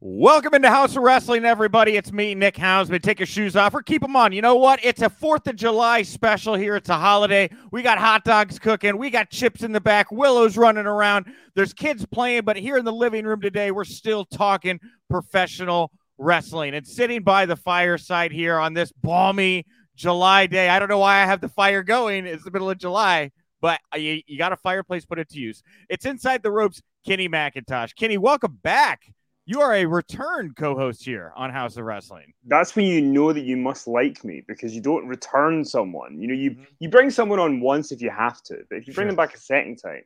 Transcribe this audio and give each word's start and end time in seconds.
Welcome 0.00 0.54
into 0.54 0.70
Haus 0.70 0.94
of 0.96 1.02
Wrestling, 1.02 1.44
everybody. 1.44 1.96
It's 1.96 2.12
me, 2.12 2.32
Nick 2.32 2.54
Hausman. 2.54 3.02
Take 3.02 3.18
your 3.18 3.26
shoes 3.26 3.56
off 3.56 3.74
or 3.74 3.82
keep 3.82 4.00
them 4.00 4.14
on. 4.14 4.30
You 4.30 4.40
know 4.40 4.54
what? 4.54 4.78
It's 4.84 5.02
a 5.02 5.10
4th 5.10 5.48
of 5.48 5.56
July 5.56 6.02
special 6.02 6.54
here. 6.54 6.76
It's 6.76 6.88
a 6.88 6.96
holiday. 6.96 7.50
We 7.72 7.82
got 7.82 7.98
hot 7.98 8.22
dogs 8.22 8.60
cooking. 8.60 8.96
We 8.96 9.10
got 9.10 9.28
chips 9.28 9.64
in 9.64 9.72
the 9.72 9.80
back. 9.80 10.12
Willow's 10.12 10.56
running 10.56 10.86
around. 10.86 11.26
There's 11.56 11.72
kids 11.72 12.06
playing, 12.06 12.42
but 12.42 12.56
here 12.56 12.76
in 12.76 12.84
the 12.84 12.92
living 12.92 13.24
room 13.24 13.40
today, 13.40 13.72
we're 13.72 13.82
still 13.82 14.24
talking 14.24 14.78
professional 15.10 15.90
wrestling. 16.16 16.74
And 16.74 16.86
sitting 16.86 17.24
by 17.24 17.44
the 17.44 17.56
fireside 17.56 18.30
here 18.30 18.56
on 18.56 18.74
this 18.74 18.92
balmy 18.92 19.66
July 19.96 20.46
day, 20.46 20.68
I 20.68 20.78
don't 20.78 20.88
know 20.88 21.00
why 21.00 21.22
I 21.22 21.26
have 21.26 21.40
the 21.40 21.48
fire 21.48 21.82
going. 21.82 22.24
It's 22.24 22.44
the 22.44 22.52
middle 22.52 22.70
of 22.70 22.78
July, 22.78 23.32
but 23.60 23.80
you, 23.96 24.22
you 24.28 24.38
got 24.38 24.52
a 24.52 24.56
fireplace, 24.58 25.04
put 25.04 25.18
it 25.18 25.28
to 25.30 25.40
use. 25.40 25.64
It's 25.88 26.06
inside 26.06 26.44
the 26.44 26.52
ropes, 26.52 26.82
Kenny 27.04 27.28
McIntosh. 27.28 27.96
Kenny, 27.96 28.16
welcome 28.16 28.60
back. 28.62 29.02
You 29.48 29.62
are 29.62 29.74
a 29.76 29.86
return 29.86 30.52
co-host 30.54 31.02
here 31.02 31.32
on 31.34 31.48
Haus 31.48 31.78
of 31.78 31.84
Wrestling. 31.86 32.34
That's 32.44 32.76
when 32.76 32.84
you 32.84 33.00
know 33.00 33.32
that 33.32 33.44
you 33.44 33.56
must 33.56 33.88
like 33.88 34.22
me 34.22 34.42
because 34.46 34.74
you 34.74 34.82
don't 34.82 35.06
return 35.06 35.64
someone. 35.64 36.20
You 36.20 36.28
know, 36.28 36.34
you 36.34 36.50
mm-hmm. 36.50 36.64
you 36.80 36.90
bring 36.90 37.08
someone 37.08 37.38
on 37.38 37.62
once 37.62 37.90
if 37.90 38.02
you 38.02 38.10
have 38.10 38.42
to, 38.42 38.58
but 38.68 38.76
if 38.76 38.86
you 38.86 38.92
bring 38.92 39.06
sure. 39.06 39.12
them 39.12 39.16
back 39.16 39.34
a 39.34 39.38
second 39.38 39.76
time, 39.76 40.02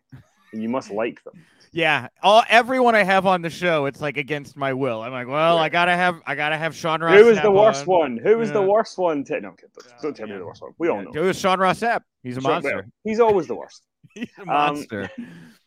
then 0.53 0.63
you 0.63 0.69
must 0.69 0.93
like 0.93 1.25
them. 1.25 1.45
Yeah, 1.73 2.07
all 2.23 2.45
everyone 2.49 2.95
I 2.95 3.03
have 3.03 3.27
on 3.27 3.43
the 3.43 3.51
show, 3.51 3.87
it's 3.87 4.01
like 4.01 4.17
against 4.17 4.57
my 4.57 4.73
will. 4.73 5.03
I'm 5.03 5.11
like, 5.11 5.27
well, 5.27 5.59
I 5.59 5.69
gotta 5.69 5.97
have, 5.97 6.21
I 6.25 6.37
gotta 6.37 6.57
have 6.57 6.77
Sean 6.77 7.03
Ross. 7.03 7.19
Who 7.19 7.25
was 7.25 7.41
the 7.41 7.51
worst 7.51 7.83
on. 7.83 7.87
one? 7.89 8.17
Who 8.19 8.39
was 8.39 8.51
yeah. 8.51 8.53
the 8.53 8.63
worst 8.63 8.97
one? 8.97 9.25
To, 9.25 9.41
no, 9.41 9.41
don't, 9.41 10.03
don't 10.03 10.17
tell 10.17 10.29
yeah. 10.29 10.35
me 10.35 10.39
the 10.39 10.47
worst 10.47 10.63
one. 10.63 10.71
We 10.79 10.87
yeah. 10.87 10.95
all 10.95 11.03
know. 11.03 11.11
It 11.13 11.19
was 11.19 11.37
Sean 11.37 11.59
Ross 11.59 11.81
Sapp. 11.81 12.03
He's 12.23 12.37
a 12.37 12.41
monster. 12.41 12.87
he's 13.03 13.19
always 13.19 13.49
the 13.49 13.57
worst. 13.57 13.83
he's 14.15 14.29
a 14.39 14.45
monster. 14.45 15.11
Um, 15.19 15.27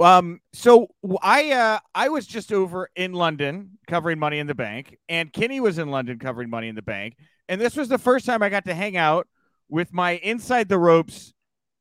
um, 0.00 0.40
so 0.52 0.88
I 1.22 1.50
uh 1.52 1.78
I 1.94 2.08
was 2.08 2.26
just 2.26 2.52
over 2.52 2.88
in 2.94 3.12
London 3.12 3.78
covering 3.86 4.18
Money 4.18 4.38
in 4.38 4.46
the 4.46 4.54
Bank, 4.54 4.98
and 5.08 5.32
Kenny 5.32 5.60
was 5.60 5.78
in 5.78 5.90
London 5.90 6.18
covering 6.18 6.50
Money 6.50 6.68
in 6.68 6.74
the 6.74 6.82
Bank, 6.82 7.16
and 7.48 7.60
this 7.60 7.76
was 7.76 7.88
the 7.88 7.98
first 7.98 8.26
time 8.26 8.42
I 8.42 8.48
got 8.48 8.64
to 8.66 8.74
hang 8.74 8.96
out 8.96 9.26
with 9.68 9.92
my 9.92 10.12
inside 10.16 10.68
the 10.68 10.78
ropes 10.78 11.32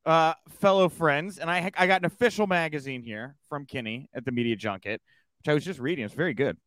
uh 0.06 0.34
fellow 0.50 0.90
friends, 0.90 1.38
and 1.38 1.50
I 1.50 1.72
I 1.78 1.88
got 1.88 2.02
an 2.02 2.06
official 2.06 2.48
magazine 2.48 3.04
here 3.04 3.36
from 3.50 3.66
Kenny 3.66 4.10
at 4.14 4.26
the 4.26 4.32
media 4.32 4.56
junket, 4.56 5.02
which 5.40 5.50
I 5.50 5.54
was 5.54 5.64
just 5.64 5.80
reading. 5.80 6.06
It's 6.06 6.14
very 6.14 6.34
good. 6.34 6.58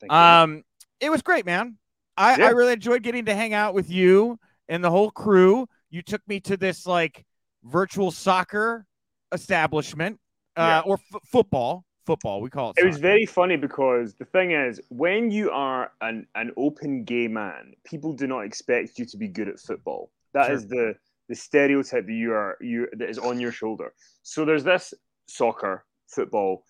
Thank 0.00 0.12
um, 0.12 0.54
you. 0.56 0.62
it 1.00 1.10
was 1.10 1.22
great, 1.22 1.46
man. 1.46 1.76
I, 2.16 2.36
yeah. 2.36 2.46
I 2.46 2.50
really 2.50 2.72
enjoyed 2.72 3.02
getting 3.02 3.26
to 3.26 3.34
hang 3.34 3.54
out 3.54 3.74
with 3.74 3.90
you 3.90 4.38
and 4.68 4.82
the 4.82 4.90
whole 4.90 5.10
crew. 5.10 5.68
You 5.90 6.02
took 6.02 6.20
me 6.26 6.40
to 6.40 6.56
this 6.56 6.86
like 6.86 7.24
virtual 7.62 8.10
soccer 8.10 8.84
establishment 9.32 10.18
yeah. 10.58 10.78
Uh, 10.78 10.82
or 10.82 10.94
f- 10.94 11.22
football. 11.24 11.84
Football, 12.06 12.40
we 12.40 12.48
call 12.48 12.70
it. 12.70 12.76
It 12.78 12.86
was 12.86 12.96
very 12.96 13.26
funny 13.26 13.56
because 13.56 14.14
the 14.14 14.24
thing 14.24 14.52
is, 14.52 14.80
when 14.88 15.30
you 15.30 15.50
are 15.50 15.92
an, 16.00 16.26
an 16.36 16.52
open 16.56 17.04
gay 17.04 17.28
man, 17.28 17.74
people 17.84 18.14
do 18.14 18.26
not 18.26 18.46
expect 18.46 18.98
you 18.98 19.04
to 19.04 19.18
be 19.18 19.28
good 19.28 19.46
at 19.46 19.60
football. 19.60 20.10
That 20.32 20.46
sure. 20.46 20.54
is 20.54 20.66
the 20.68 20.94
the 21.28 21.34
stereotype 21.34 22.06
that 22.06 22.12
you 22.12 22.32
are 22.32 22.56
you 22.62 22.88
that 22.96 23.10
is 23.10 23.18
on 23.18 23.38
your 23.38 23.52
shoulder. 23.52 23.92
So 24.22 24.46
there's 24.46 24.64
this 24.64 24.94
soccer, 25.26 25.84
football, 26.06 26.64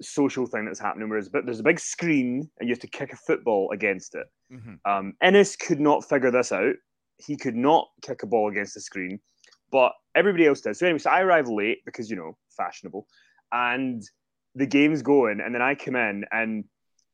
social 0.00 0.46
thing 0.46 0.64
that's 0.64 0.80
happening. 0.80 1.08
Whereas, 1.08 1.28
but 1.28 1.44
there's 1.44 1.60
a 1.60 1.64
big 1.64 1.80
screen 1.80 2.48
and 2.58 2.68
you 2.68 2.72
have 2.72 2.80
to 2.80 2.86
kick 2.86 3.12
a 3.12 3.16
football 3.16 3.70
against 3.72 4.14
it. 4.14 4.26
Mm-hmm. 4.52 4.74
Um, 4.90 5.14
Ennis 5.22 5.56
could 5.56 5.80
not 5.80 6.08
figure 6.08 6.30
this 6.30 6.52
out. 6.52 6.74
He 7.18 7.36
could 7.36 7.56
not 7.56 7.88
kick 8.02 8.22
a 8.22 8.26
ball 8.26 8.48
against 8.48 8.74
the 8.74 8.80
screen, 8.80 9.20
but 9.70 9.92
everybody 10.14 10.46
else 10.46 10.60
did. 10.60 10.76
So 10.76 10.86
anyway, 10.86 10.98
so 10.98 11.10
I 11.10 11.20
arrive 11.20 11.48
late 11.48 11.78
because 11.84 12.10
you 12.10 12.16
know 12.16 12.36
fashionable 12.56 13.06
and 13.54 14.02
the 14.56 14.66
game's 14.66 15.00
going, 15.00 15.40
and 15.40 15.54
then 15.54 15.62
I 15.62 15.76
come 15.76 15.96
in, 15.96 16.24
and 16.32 16.64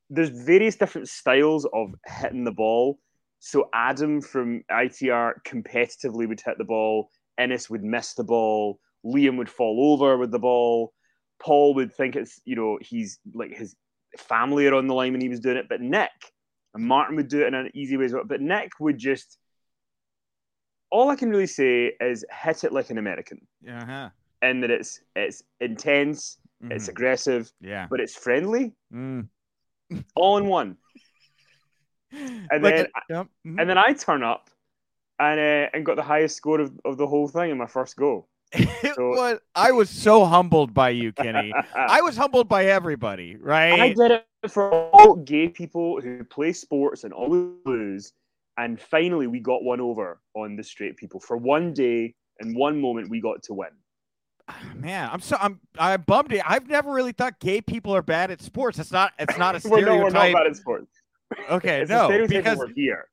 there's 0.09 0.31
various 0.31 0.75
different 0.75 1.09
styles 1.09 1.69
of 1.73 1.95
hitting 2.07 2.45
the 2.45 2.53
ball. 2.53 2.99
So 3.39 3.69
Adam 3.75 4.21
from 4.21 4.65
ITR 4.71 5.35
competitively 5.47 6.27
would 6.27 6.41
hit 6.41 6.59
the 6.59 6.65
ball, 6.65 7.11
Ennis 7.39 7.71
would 7.71 7.85
miss 7.85 8.15
the 8.15 8.25
ball, 8.25 8.81
Liam 9.05 9.37
would 9.37 9.49
fall 9.49 9.93
over 9.93 10.19
with 10.19 10.31
the 10.31 10.39
ball, 10.39 10.93
Paul 11.41 11.75
would 11.75 11.95
think 11.95 12.17
it's 12.17 12.41
you 12.45 12.57
know 12.57 12.79
he's 12.81 13.19
like 13.35 13.57
his 13.57 13.77
family 14.19 14.67
are 14.67 14.75
on 14.75 14.89
the 14.89 14.95
line 14.95 15.13
when 15.13 15.21
he 15.21 15.29
was 15.29 15.41
doing 15.41 15.57
it, 15.57 15.67
but 15.69 15.81
Nick 15.81 16.11
and 16.75 16.85
Martin 16.85 17.17
would 17.17 17.29
do 17.29 17.43
it 17.43 17.49
in 17.49 17.55
an 17.55 17.71
easy 17.75 17.97
way 17.97 18.07
as 18.07 18.13
well. 18.13 18.25
But 18.27 18.41
Nick 18.41 18.73
would 18.81 18.99
just 18.99 19.39
all 20.91 21.09
I 21.09 21.17
can 21.17 21.31
really 21.31 21.47
say 21.47 21.93
is 22.01 22.25
hit 22.43 22.65
it 22.65 22.73
like 22.73 22.91
an 22.91 22.99
American. 22.99 23.47
Uh-huh 23.69 24.11
in 24.43 24.61
that 24.61 24.71
it's 24.71 25.01
it's 25.17 25.43
intense, 25.61 26.39
mm-hmm. 26.63 26.73
it's 26.73 26.89
aggressive, 26.89 27.53
yeah, 27.61 27.87
but 27.91 28.01
it's 28.01 28.15
friendly, 28.15 28.73
mm. 28.93 29.27
all 30.15 30.39
in 30.39 30.47
one. 30.47 30.77
And 32.13 32.65
like 32.65 32.75
then, 32.75 32.87
yep. 33.09 33.27
mm-hmm. 33.47 33.61
and 33.61 33.71
then 33.71 33.79
I 33.79 33.93
turn 33.93 34.25
up 34.25 34.51
and 35.21 35.39
uh, 35.39 35.71
and 35.73 35.87
got 35.87 35.95
the 35.95 36.03
highest 36.03 36.37
score 36.37 36.59
of, 36.59 36.73
of 36.85 36.97
the 36.97 37.07
whole 37.07 37.29
thing 37.29 37.51
in 37.51 37.57
my 37.57 37.67
first 37.67 37.97
go. 37.97 38.27
So, 38.97 39.11
was, 39.11 39.39
I 39.55 39.71
was 39.71 39.89
so 39.89 40.25
humbled 40.25 40.75
by 40.75 40.91
you, 40.91 41.13
Kenny. 41.13 41.53
I 41.77 42.01
was 42.01 42.17
humbled 42.17 42.49
by 42.49 42.65
everybody, 42.65 43.37
right? 43.37 43.79
I 43.79 43.93
did 43.93 44.11
it 44.11 44.27
for 44.49 44.73
all 44.73 45.15
gay 45.15 45.49
people 45.49 46.01
who 46.01 46.25
play 46.25 46.53
sports 46.53 47.05
and 47.05 47.13
always 47.13 47.53
lose. 47.65 48.13
And 48.57 48.81
finally, 48.81 49.29
we 49.29 49.39
got 49.39 49.63
one 49.63 49.81
over 49.81 50.21
on 50.35 50.57
the 50.57 50.65
straight 50.65 50.97
people. 50.97 51.21
For 51.21 51.37
one 51.37 51.73
day 51.73 52.15
and 52.41 52.57
one 52.57 52.81
moment, 52.81 53.09
we 53.09 53.21
got 53.21 53.45
to 53.45 53.55
win 53.55 53.71
man, 54.75 55.09
I'm 55.13 55.21
so 55.21 55.37
I'm 55.41 55.61
I'm 55.79 56.03
bummed. 56.03 56.35
I've 56.47 56.69
never 56.69 56.93
really 56.93 57.13
thought 57.13 57.39
gay 57.41 57.61
people 57.61 57.95
are 57.95 58.03
bad 58.03 58.31
at 58.31 58.41
sports. 58.41 58.79
It's 58.79 58.93
not 58.93 59.13
it's 59.19 59.39
not 59.39 59.55
a 59.55 59.61
stereotype. 59.61 59.89
we're, 59.89 59.97
no, 59.97 60.05
we're 60.05 60.11
not 60.11 60.33
bad 60.33 60.47
at 60.47 60.57
sports. 60.57 60.93
Okay, 61.51 61.83
it's 61.83 61.91
no, 61.91 62.27
because 62.27 62.59
we're 62.59 62.73
here. 62.75 63.07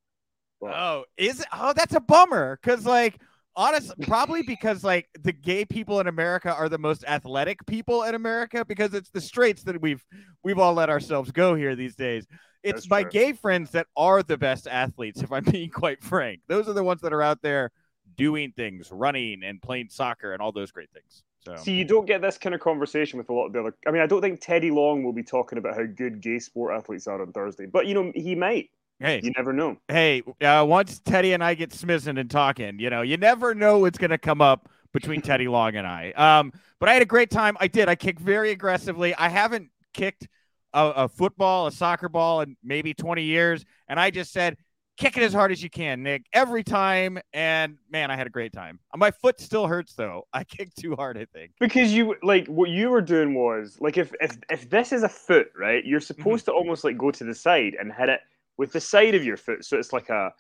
Well, 0.60 0.74
oh, 0.74 1.04
is 1.18 1.42
it? 1.42 1.48
Oh, 1.54 1.74
that's 1.74 1.94
a 1.94 2.00
bummer. 2.00 2.60
Because 2.62 2.86
like, 2.86 3.20
honest, 3.56 3.94
probably 4.02 4.42
because 4.42 4.84
like 4.84 5.08
the 5.22 5.32
gay 5.32 5.66
people 5.66 6.00
in 6.00 6.08
America 6.08 6.54
are 6.54 6.70
the 6.70 6.80
most 6.80 7.04
athletic 7.06 7.66
people 7.66 8.04
in 8.04 8.16
America 8.16 8.66
because 8.66 8.94
it's 8.94 9.10
the 9.10 9.22
straights 9.22 9.64
that 9.64 9.80
we've 9.82 10.04
we've 10.44 10.60
all 10.60 10.74
let 10.74 10.90
ourselves 10.90 11.32
go 11.32 11.56
here 11.56 11.76
these 11.76 11.96
days. 11.96 12.26
It's 12.64 12.82
that's 12.82 12.90
my 12.90 13.04
true. 13.04 13.12
gay 13.12 13.34
friends 13.34 13.72
that 13.72 13.88
are 13.96 14.24
the 14.24 14.38
best 14.38 14.68
athletes. 14.68 15.22
If 15.22 15.32
I'm 15.32 15.44
being 15.52 15.70
quite 15.70 16.04
frank, 16.04 16.42
those 16.48 16.68
are 16.68 16.74
the 16.74 16.84
ones 16.84 17.02
that 17.02 17.14
are 17.14 17.22
out 17.22 17.42
there 17.42 17.72
doing 18.18 18.52
things, 18.52 18.92
running 18.92 19.44
and 19.44 19.62
playing 19.62 19.90
soccer 19.90 20.34
and 20.34 20.42
all 20.42 20.52
those 20.52 20.72
great 20.72 20.90
things. 20.92 21.24
So. 21.46 21.56
See, 21.56 21.74
you 21.74 21.86
don't 21.86 22.06
get 22.06 22.22
this 22.22 22.38
kind 22.38 22.54
of 22.54 22.60
conversation 22.60 23.18
with 23.18 23.30
a 23.30 23.34
lot 23.34 23.46
of 23.46 23.54
the 23.54 23.60
other. 23.60 23.76
I 23.88 23.92
mean, 23.92 24.02
I 24.02 24.08
don't 24.08 24.22
think 24.22 24.42
Teddy 24.42 24.70
Long 24.70 25.04
will 25.04 25.14
be 25.14 25.24
talking 25.24 25.58
about 25.58 25.76
how 25.76 25.86
good 25.86 26.20
gay 26.20 26.40
sport 26.40 26.76
athletes 26.76 27.08
are 27.08 27.22
on 27.22 27.32
Thursday, 27.32 27.66
but 27.66 27.88
you 27.88 27.94
know, 27.94 28.12
he 28.14 28.36
might. 28.36 28.70
Hey, 29.00 29.22
you 29.24 29.32
never 29.38 29.54
know. 29.54 29.78
Hey, 29.88 30.24
uh, 30.42 30.66
once 30.68 31.00
Teddy 31.00 31.34
and 31.34 31.44
I 31.44 31.54
get 31.54 31.70
smizzen 31.70 32.20
and 32.20 32.30
talking, 32.30 32.80
you 32.80 32.90
know, 32.90 33.04
you 33.04 33.16
never 33.16 33.54
know 33.54 33.80
what's 33.80 34.00
going 34.00 34.10
to 34.10 34.18
come 34.18 34.42
up 34.42 34.70
between 34.92 35.22
Teddy 35.22 35.48
Long 35.48 35.76
and 35.76 35.86
I. 35.86 36.12
Um, 36.12 36.52
but 36.80 36.90
I 36.90 36.94
had 36.94 37.04
a 37.04 37.06
great 37.06 37.30
time. 37.30 37.56
I 37.60 37.68
did. 37.68 37.88
I 37.90 37.96
kicked 37.96 38.20
very 38.20 38.50
aggressively. 38.52 39.14
I 39.14 39.30
haven't 39.30 39.70
kicked 39.94 40.28
a, 40.74 40.88
a 40.90 41.08
football, 41.08 41.68
a 41.68 41.72
soccer 41.72 42.10
ball 42.10 42.42
in 42.42 42.58
maybe 42.64 42.94
20 42.94 43.24
years, 43.24 43.64
and 43.88 44.00
I 44.00 44.10
just 44.10 44.34
said, 44.34 44.58
kick 44.98 45.16
it 45.16 45.24
as 45.24 45.34
hard 45.34 45.52
as 45.52 45.62
you 45.64 45.70
can, 45.70 46.04
Nick, 46.04 46.26
every 46.34 46.64
time. 46.64 47.20
And 47.34 47.78
man, 47.90 48.12
I 48.12 48.16
had 48.16 48.28
a 48.28 48.32
great 48.32 48.52
time. 48.52 48.80
My 48.96 49.12
foot 49.12 49.40
still 49.40 49.68
hurts 49.68 49.94
though. 49.94 50.28
I 50.34 50.44
kicked 50.44 50.78
too 50.78 50.96
hard, 50.96 51.18
I 51.18 51.26
think. 51.26 51.52
Because 51.60 51.94
you 51.94 52.16
like 52.24 52.48
what 52.48 52.70
you 52.70 52.90
were 52.90 53.02
doing 53.02 53.34
was 53.34 53.78
like 53.80 53.98
if 53.98 54.14
if 54.20 54.38
if 54.50 54.70
this 54.70 54.92
is 54.92 55.04
a 55.04 55.10
foot, 55.10 55.48
right? 55.58 55.86
You're 55.86 56.02
supposed 56.02 56.46
mm-hmm. 56.46 56.52
to 56.52 56.58
almost 56.58 56.84
like 56.84 56.98
go 56.98 57.12
to 57.12 57.24
the 57.24 57.36
side 57.36 57.76
and 57.80 57.94
hit 57.94 58.10
it 58.10 58.22
with 58.58 58.74
the 58.74 58.82
side 58.82 59.16
of 59.16 59.24
your 59.24 59.38
foot, 59.38 59.64
so 59.64 59.78
it's 59.78 59.94
like 59.94 60.10
a. 60.10 60.34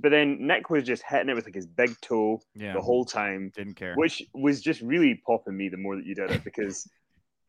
But 0.00 0.10
then 0.10 0.46
Nick 0.46 0.70
was 0.70 0.84
just 0.84 1.02
hitting 1.02 1.28
it 1.28 1.34
with 1.34 1.44
like 1.44 1.56
his 1.56 1.66
big 1.66 2.00
toe 2.00 2.40
yeah. 2.54 2.72
the 2.72 2.80
whole 2.80 3.04
time. 3.04 3.50
Didn't 3.56 3.74
care. 3.74 3.96
Which 3.96 4.22
was 4.32 4.60
just 4.60 4.80
really 4.80 5.20
popping 5.26 5.56
me 5.56 5.68
the 5.68 5.76
more 5.76 5.96
that 5.96 6.06
you 6.06 6.14
did 6.14 6.30
it 6.30 6.44
because 6.44 6.88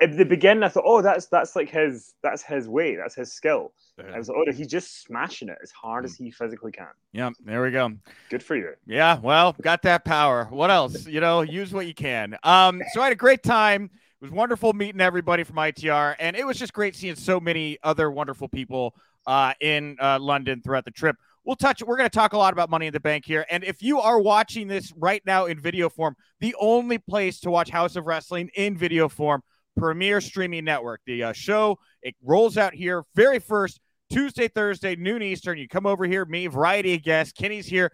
at 0.01 0.15
the 0.15 0.25
beginning, 0.25 0.63
I 0.63 0.69
thought, 0.69 0.85
oh, 0.85 1.01
that's 1.01 1.27
that's 1.27 1.55
like 1.55 1.69
his 1.69 2.13
that's 2.23 2.41
his 2.41 2.67
way, 2.69 2.95
that's 2.95 3.15
his 3.15 3.33
skill. 3.33 3.73
I 4.13 4.17
was 4.17 4.29
like, 4.29 4.37
oh, 4.37 4.51
he's 4.51 4.67
just 4.67 5.03
smashing 5.03 5.49
it 5.49 5.57
as 5.61 5.71
hard 5.71 6.05
as 6.05 6.15
he 6.15 6.31
physically 6.31 6.71
can. 6.71 6.87
Yeah, 7.11 7.31
there 7.43 7.61
we 7.61 7.71
go. 7.71 7.91
Good 8.29 8.41
for 8.41 8.55
you. 8.55 8.73
Yeah, 8.85 9.19
well, 9.19 9.55
got 9.61 9.81
that 9.81 10.05
power. 10.05 10.45
What 10.45 10.71
else? 10.71 11.05
You 11.05 11.19
know, 11.19 11.41
use 11.41 11.73
what 11.73 11.85
you 11.85 11.93
can. 11.93 12.37
Um, 12.43 12.81
so 12.93 13.01
I 13.01 13.05
had 13.05 13.13
a 13.13 13.17
great 13.17 13.43
time. 13.43 13.89
It 13.93 14.25
was 14.25 14.31
wonderful 14.31 14.71
meeting 14.71 15.01
everybody 15.01 15.43
from 15.43 15.57
ITR, 15.57 16.15
and 16.17 16.35
it 16.37 16.47
was 16.47 16.57
just 16.57 16.71
great 16.71 16.95
seeing 16.95 17.15
so 17.15 17.41
many 17.41 17.77
other 17.83 18.09
wonderful 18.09 18.47
people 18.47 18.95
uh, 19.27 19.53
in 19.59 19.97
uh, 20.01 20.17
London 20.19 20.61
throughout 20.61 20.85
the 20.85 20.91
trip. 20.91 21.17
We'll 21.43 21.57
touch. 21.57 21.83
We're 21.83 21.97
going 21.97 22.09
to 22.09 22.15
talk 22.15 22.33
a 22.33 22.37
lot 22.37 22.53
about 22.53 22.69
Money 22.69 22.87
in 22.87 22.93
the 22.93 22.99
Bank 23.01 23.25
here, 23.25 23.45
and 23.49 23.65
if 23.65 23.81
you 23.81 23.99
are 23.99 24.19
watching 24.19 24.67
this 24.67 24.93
right 24.95 25.21
now 25.25 25.45
in 25.45 25.59
video 25.59 25.89
form, 25.89 26.15
the 26.39 26.55
only 26.57 26.99
place 26.99 27.41
to 27.41 27.51
watch 27.51 27.69
Haus 27.69 27.97
of 27.97 28.05
Wrestling 28.05 28.49
in 28.55 28.77
video 28.77 29.09
form 29.09 29.41
premier 29.79 30.21
streaming 30.21 30.65
network. 30.65 31.01
The 31.05 31.23
uh, 31.23 31.33
show 31.33 31.79
it 32.01 32.15
rolls 32.23 32.57
out 32.57 32.73
here 32.73 33.03
very 33.15 33.39
first 33.39 33.79
Tuesday, 34.11 34.47
Thursday, 34.47 34.95
noon 34.95 35.21
Eastern. 35.21 35.57
You 35.57 35.67
come 35.67 35.85
over 35.85 36.05
here, 36.05 36.25
me, 36.25 36.47
variety 36.47 36.95
of 36.95 37.03
guests. 37.03 37.33
Kenny's 37.33 37.67
here 37.67 37.91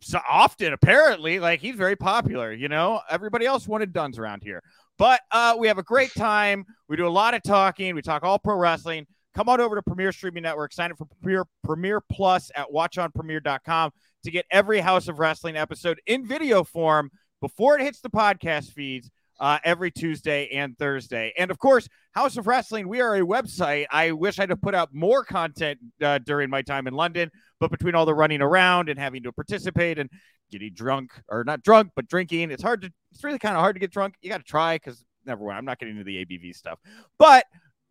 so 0.00 0.18
often, 0.28 0.72
apparently. 0.72 1.38
Like 1.38 1.60
he's 1.60 1.76
very 1.76 1.96
popular. 1.96 2.52
You 2.52 2.68
know, 2.68 3.00
everybody 3.10 3.46
else 3.46 3.68
wanted 3.68 3.92
duns 3.92 4.18
around 4.18 4.42
here. 4.42 4.62
But 4.98 5.20
uh, 5.30 5.56
we 5.58 5.68
have 5.68 5.78
a 5.78 5.82
great 5.82 6.12
time. 6.14 6.64
We 6.88 6.96
do 6.96 7.06
a 7.06 7.08
lot 7.08 7.34
of 7.34 7.42
talking. 7.42 7.94
We 7.94 8.02
talk 8.02 8.24
all 8.24 8.38
pro 8.38 8.56
wrestling. 8.56 9.06
come 9.34 9.48
on 9.48 9.60
over 9.60 9.76
to 9.76 9.82
Premier 9.82 10.10
Streaming 10.10 10.42
Network, 10.42 10.72
sign 10.72 10.90
up 10.90 10.98
for 10.98 11.06
Premier 11.22 11.44
Premier 11.62 12.00
Plus 12.00 12.50
at 12.56 12.66
watchonpremier.com 12.74 13.92
to 14.24 14.30
get 14.30 14.46
every 14.50 14.80
Haus 14.80 15.08
of 15.08 15.18
Wrestling 15.18 15.56
episode 15.56 16.00
in 16.06 16.26
video 16.26 16.64
form 16.64 17.10
before 17.40 17.78
it 17.78 17.82
hits 17.82 18.00
the 18.00 18.10
podcast 18.10 18.72
feeds 18.72 19.10
uh, 19.40 19.58
every 19.64 19.90
Tuesday 19.90 20.48
and 20.48 20.76
Thursday. 20.78 21.32
And 21.36 21.50
of 21.50 21.58
course, 21.58 21.88
Haus 22.14 22.36
of 22.36 22.46
Wrestling, 22.46 22.88
we 22.88 23.00
are 23.00 23.16
a 23.16 23.20
website. 23.20 23.86
I 23.90 24.12
wish 24.12 24.38
I'd 24.38 24.50
have 24.50 24.60
put 24.60 24.74
out 24.74 24.92
more 24.92 25.24
content 25.24 25.78
uh, 26.02 26.18
during 26.18 26.50
my 26.50 26.62
time 26.62 26.86
in 26.86 26.94
London, 26.94 27.30
but 27.60 27.70
between 27.70 27.94
all 27.94 28.06
the 28.06 28.14
running 28.14 28.42
around 28.42 28.88
and 28.88 28.98
having 28.98 29.22
to 29.22 29.32
participate 29.32 29.98
and 29.98 30.10
getting 30.50 30.72
drunk 30.72 31.12
or 31.28 31.44
not 31.44 31.62
drunk, 31.62 31.92
but 31.94 32.08
drinking, 32.08 32.50
it's 32.50 32.62
hard 32.62 32.82
to, 32.82 32.92
it's 33.12 33.22
really 33.22 33.38
kind 33.38 33.54
of 33.54 33.60
hard 33.60 33.76
to 33.76 33.80
get 33.80 33.92
drunk. 33.92 34.14
You 34.22 34.30
got 34.30 34.38
to 34.38 34.44
try 34.44 34.76
because 34.76 35.04
never 35.24 35.44
mind. 35.44 35.58
I'm 35.58 35.64
not 35.64 35.78
getting 35.78 35.96
into 35.96 36.04
the 36.04 36.24
ABV 36.24 36.54
stuff, 36.54 36.78
but 37.18 37.44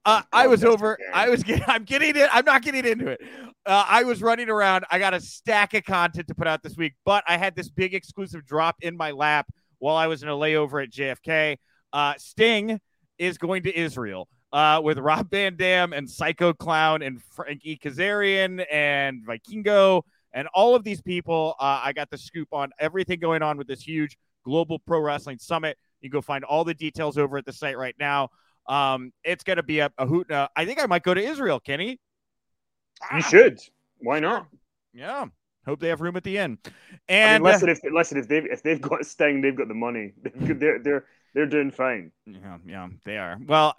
uh, 0.05 0.21
I 0.31 0.47
was 0.47 0.63
over. 0.63 0.97
I 1.13 1.29
was 1.29 1.43
getting. 1.43 1.63
I'm 1.67 1.83
getting 1.83 2.15
it. 2.15 2.29
I'm 2.31 2.45
not 2.45 2.61
getting 2.61 2.85
into 2.85 3.07
it. 3.07 3.21
Uh, 3.65 3.85
I 3.87 4.03
was 4.03 4.21
running 4.21 4.49
around. 4.49 4.85
I 4.89 4.99
got 4.99 5.13
a 5.13 5.19
stack 5.19 5.73
of 5.73 5.83
content 5.83 6.27
to 6.27 6.35
put 6.35 6.47
out 6.47 6.63
this 6.63 6.77
week, 6.77 6.93
but 7.05 7.23
I 7.27 7.37
had 7.37 7.55
this 7.55 7.69
big 7.69 7.93
exclusive 7.93 8.45
drop 8.45 8.77
in 8.81 8.95
my 8.95 9.11
lap 9.11 9.47
while 9.79 9.95
I 9.95 10.07
was 10.07 10.23
in 10.23 10.29
a 10.29 10.33
layover 10.33 10.83
at 10.83 10.91
JFK. 10.91 11.57
Uh, 11.93 12.13
Sting 12.17 12.79
is 13.17 13.37
going 13.37 13.63
to 13.63 13.77
Israel 13.77 14.27
uh, 14.51 14.81
with 14.83 14.97
Rob 14.97 15.29
Van 15.29 15.55
Dam 15.55 15.93
and 15.93 16.09
Psycho 16.09 16.53
Clown 16.53 17.01
and 17.01 17.21
Frankie 17.21 17.77
Kazarian 17.77 18.65
and 18.71 19.25
Vikingo 19.25 20.03
and 20.33 20.47
all 20.53 20.75
of 20.75 20.83
these 20.83 21.01
people. 21.01 21.55
Uh, 21.59 21.81
I 21.83 21.93
got 21.93 22.09
the 22.09 22.17
scoop 22.17 22.49
on 22.51 22.71
everything 22.79 23.19
going 23.19 23.41
on 23.41 23.57
with 23.57 23.67
this 23.67 23.81
huge 23.81 24.17
global 24.43 24.79
pro 24.79 24.99
wrestling 24.99 25.37
summit. 25.39 25.77
You 26.01 26.09
can 26.09 26.17
go 26.17 26.21
find 26.21 26.43
all 26.43 26.63
the 26.63 26.73
details 26.73 27.17
over 27.17 27.37
at 27.37 27.45
the 27.45 27.53
site 27.53 27.77
right 27.77 27.95
now. 27.99 28.29
Um, 28.67 29.11
it's 29.23 29.43
going 29.43 29.57
to 29.57 29.63
be 29.63 29.79
a, 29.79 29.91
a 29.97 30.05
hoot. 30.05 30.29
Uh, 30.29 30.47
I 30.55 30.65
think 30.65 30.81
I 30.81 30.85
might 30.85 31.03
go 31.03 31.13
to 31.13 31.21
Israel, 31.21 31.59
Kenny. 31.59 31.99
You 33.13 33.21
should. 33.21 33.59
Why 33.99 34.19
not? 34.19 34.47
Yeah. 34.93 35.25
Hope 35.67 35.81
they 35.81 35.89
have 35.89 35.99
room 35.99 36.15
at 36.15 36.23
the 36.23 36.37
inn. 36.37 36.57
And 37.09 37.29
I 37.29 37.37
mean, 37.37 37.43
listen, 37.43 37.69
uh, 37.69 37.73
if 37.73 38.13
if 38.13 38.27
they've 38.27 38.45
if 38.45 38.63
they've 38.63 38.81
got 38.81 39.05
Sting, 39.05 39.41
they've 39.41 39.55
got 39.55 39.67
the 39.67 39.73
money. 39.73 40.13
They're 40.23 40.79
they're 40.79 41.05
they're 41.33 41.45
doing 41.45 41.71
fine. 41.71 42.11
Yeah, 42.25 42.57
yeah, 42.65 42.87
they 43.03 43.17
are. 43.17 43.37
Well, 43.45 43.75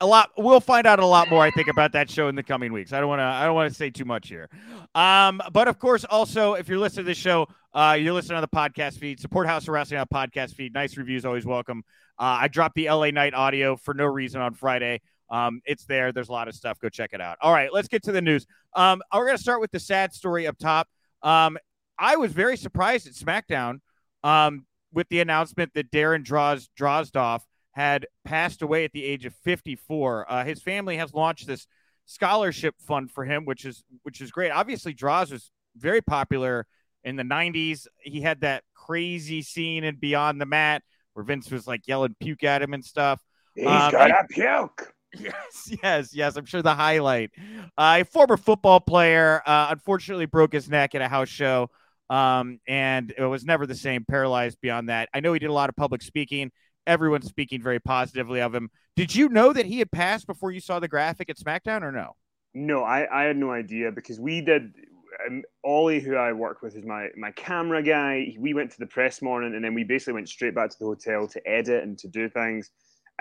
a 0.00 0.06
lot. 0.06 0.30
We'll 0.36 0.60
find 0.60 0.86
out 0.86 0.98
a 0.98 1.06
lot 1.06 1.30
more. 1.30 1.42
I 1.42 1.50
think 1.50 1.68
about 1.68 1.92
that 1.92 2.10
show 2.10 2.28
in 2.28 2.34
the 2.34 2.42
coming 2.42 2.72
weeks. 2.72 2.92
I 2.92 3.00
don't 3.00 3.08
want 3.08 3.20
to. 3.20 3.24
I 3.24 3.46
don't 3.46 3.54
want 3.54 3.70
to 3.70 3.74
say 3.74 3.88
too 3.88 4.04
much 4.04 4.28
here. 4.28 4.50
Um, 4.94 5.40
but 5.52 5.68
of 5.68 5.78
course, 5.78 6.04
also 6.04 6.52
if 6.54 6.68
you're 6.68 6.78
listening 6.78 7.06
to 7.06 7.10
this 7.10 7.18
show, 7.18 7.48
uh, 7.72 7.96
you're 7.98 8.12
listening 8.12 8.36
on 8.36 8.42
the 8.42 8.48
podcast 8.48 8.98
feed. 8.98 9.18
Support 9.18 9.46
Haus 9.46 9.62
of 9.62 9.68
Wrestling 9.68 10.00
on 10.00 10.06
podcast 10.12 10.54
feed. 10.54 10.74
Nice 10.74 10.98
reviews, 10.98 11.24
always 11.24 11.46
welcome. 11.46 11.82
Uh, 12.18 12.40
I 12.42 12.48
dropped 12.48 12.74
the 12.74 12.90
LA 12.90 13.10
Knight 13.10 13.32
audio 13.32 13.76
for 13.76 13.94
no 13.94 14.04
reason 14.04 14.42
on 14.42 14.52
Friday. 14.52 15.00
Um, 15.30 15.62
it's 15.64 15.86
there. 15.86 16.12
There's 16.12 16.28
a 16.28 16.32
lot 16.32 16.48
of 16.48 16.54
stuff. 16.54 16.78
Go 16.78 16.90
check 16.90 17.10
it 17.14 17.22
out. 17.22 17.38
All 17.40 17.52
right, 17.52 17.72
let's 17.72 17.88
get 17.88 18.02
to 18.04 18.12
the 18.12 18.20
news. 18.20 18.46
Um, 18.74 19.00
we're 19.12 19.24
going 19.24 19.36
to 19.38 19.42
start 19.42 19.62
with 19.62 19.70
the 19.70 19.80
sad 19.80 20.12
story 20.12 20.46
up 20.46 20.58
top. 20.58 20.88
Um, 21.22 21.58
I 21.98 22.16
was 22.16 22.32
very 22.32 22.56
surprised 22.56 23.06
at 23.06 23.14
SmackDown 23.14 23.80
um, 24.24 24.66
with 24.92 25.08
the 25.08 25.20
announcement 25.20 25.72
that 25.74 25.90
Darren 25.90 26.24
Droz 26.24 26.68
Drozdov 26.78 27.42
had 27.72 28.06
passed 28.24 28.62
away 28.62 28.84
at 28.84 28.92
the 28.92 29.04
age 29.04 29.24
of 29.24 29.34
54. 29.44 30.30
Uh, 30.30 30.44
his 30.44 30.60
family 30.62 30.96
has 30.96 31.14
launched 31.14 31.46
this 31.46 31.66
scholarship 32.06 32.74
fund 32.80 33.10
for 33.10 33.24
him, 33.24 33.44
which 33.44 33.64
is 33.64 33.84
which 34.02 34.20
is 34.20 34.30
great. 34.30 34.50
Obviously, 34.50 34.92
Droz 34.92 35.30
was 35.30 35.50
very 35.76 36.02
popular 36.02 36.66
in 37.04 37.16
the 37.16 37.22
90s. 37.22 37.86
He 38.00 38.20
had 38.20 38.40
that 38.40 38.64
crazy 38.74 39.42
scene 39.42 39.84
in 39.84 39.96
Beyond 39.96 40.40
the 40.40 40.46
Mat 40.46 40.82
where 41.14 41.24
Vince 41.24 41.50
was 41.50 41.66
like 41.66 41.86
yelling 41.86 42.16
puke 42.20 42.44
at 42.44 42.62
him 42.62 42.74
and 42.74 42.84
stuff. 42.84 43.20
He's 43.54 43.66
um, 43.66 43.92
got 43.92 44.10
a 44.10 44.26
puke. 44.28 44.94
Yes, 45.18 45.72
yes, 45.82 46.14
yes. 46.14 46.36
I'm 46.36 46.46
sure 46.46 46.62
the 46.62 46.74
highlight. 46.74 47.30
Uh, 47.76 47.98
a 48.00 48.04
former 48.04 48.36
football 48.36 48.80
player, 48.80 49.42
uh, 49.46 49.68
unfortunately 49.70 50.26
broke 50.26 50.52
his 50.52 50.68
neck 50.68 50.94
at 50.94 51.02
a 51.02 51.08
house 51.08 51.28
show, 51.28 51.70
um, 52.10 52.60
and 52.66 53.12
it 53.16 53.24
was 53.24 53.44
never 53.44 53.66
the 53.66 53.74
same. 53.74 54.04
Paralyzed 54.04 54.58
beyond 54.60 54.88
that. 54.88 55.08
I 55.12 55.20
know 55.20 55.32
he 55.32 55.38
did 55.38 55.50
a 55.50 55.52
lot 55.52 55.68
of 55.68 55.76
public 55.76 56.02
speaking. 56.02 56.50
Everyone's 56.86 57.28
speaking 57.28 57.62
very 57.62 57.78
positively 57.78 58.40
of 58.40 58.54
him. 58.54 58.70
Did 58.96 59.14
you 59.14 59.28
know 59.28 59.52
that 59.52 59.66
he 59.66 59.78
had 59.78 59.90
passed 59.90 60.26
before 60.26 60.50
you 60.50 60.60
saw 60.60 60.80
the 60.80 60.88
graphic 60.88 61.30
at 61.30 61.36
SmackDown, 61.36 61.82
or 61.82 61.92
no? 61.92 62.16
No, 62.54 62.82
I, 62.82 63.06
I 63.10 63.24
had 63.24 63.36
no 63.36 63.50
idea 63.50 63.90
because 63.92 64.20
we 64.20 64.40
did 64.40 64.74
um, 65.26 65.42
Ollie, 65.64 66.00
who 66.00 66.16
I 66.16 66.32
work 66.32 66.62
with, 66.62 66.76
is 66.76 66.84
my 66.84 67.08
my 67.16 67.30
camera 67.32 67.82
guy. 67.82 68.34
We 68.38 68.54
went 68.54 68.70
to 68.72 68.78
the 68.78 68.86
press 68.86 69.22
morning, 69.22 69.54
and 69.54 69.64
then 69.64 69.74
we 69.74 69.84
basically 69.84 70.14
went 70.14 70.28
straight 70.28 70.54
back 70.54 70.70
to 70.70 70.78
the 70.78 70.86
hotel 70.86 71.26
to 71.28 71.48
edit 71.48 71.84
and 71.84 71.98
to 71.98 72.08
do 72.08 72.28
things, 72.28 72.70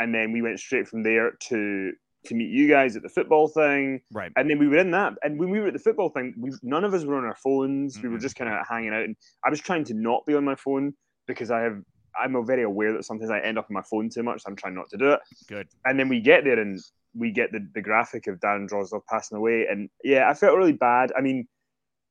and 0.01 0.13
then 0.13 0.31
we 0.31 0.42
went 0.42 0.59
straight 0.59 0.88
from 0.88 1.03
there 1.03 1.31
to 1.50 1.94
to 2.25 2.36
meet 2.36 2.51
you 2.51 2.68
guys 2.68 2.95
at 2.95 3.01
the 3.01 3.09
football 3.09 3.48
thing. 3.48 4.00
Right. 4.12 4.31
And 4.36 4.48
then 4.48 4.59
we 4.59 4.68
were 4.68 4.77
in 4.77 4.92
that, 4.92 5.13
and 5.24 5.39
when 5.39 5.50
we 5.50 5.59
were 5.59 5.68
at 5.68 5.74
the 5.74 5.80
football 5.80 6.09
thing, 6.09 6.33
we 6.38 6.51
none 6.62 6.83
of 6.83 6.94
us 6.94 7.03
were 7.03 7.18
on 7.18 7.25
our 7.25 7.36
phones. 7.36 7.98
Mm-hmm. 7.98 8.07
We 8.07 8.13
were 8.13 8.19
just 8.19 8.36
kind 8.36 8.51
of 8.53 8.68
hanging 8.68 8.94
out, 8.94 9.03
and 9.03 9.15
I 9.44 9.50
was 9.50 9.59
trying 9.59 9.83
to 9.86 9.94
not 9.94 10.25
be 10.25 10.36
on 10.36 10.45
my 10.45 10.56
phone 10.56 10.94
because 11.27 11.51
I 11.51 11.62
have 11.62 11.81
I'm 12.19 12.45
very 12.45 12.63
aware 12.63 12.94
that 12.94 13.06
sometimes 13.06 13.31
I 13.31 13.39
end 13.39 13.57
up 13.57 13.68
on 13.69 13.74
my 13.74 13.81
phone 13.89 14.09
too 14.09 14.24
much. 14.24 14.44
So 14.44 14.50
I'm 14.50 14.56
trying 14.56 14.75
not 14.75 14.89
to 14.89 14.98
do 14.98 15.12
it. 15.12 15.19
Good. 15.48 15.68
And 15.86 16.00
then 16.00 16.09
we 16.09 16.19
get 16.19 16.44
there 16.44 16.59
and 16.59 16.80
we 17.15 17.31
get 17.31 17.51
the, 17.51 17.65
the 17.74 17.81
graphic 17.81 18.27
of 18.27 18.39
Darren 18.39 18.69
Drozdov 18.69 19.01
passing 19.09 19.38
away. 19.38 19.68
And 19.69 19.89
yeah, 20.03 20.30
I 20.30 20.33
felt 20.33 20.57
really 20.57 20.74
bad. 20.74 21.12
I 21.18 21.21
mean, 21.21 21.48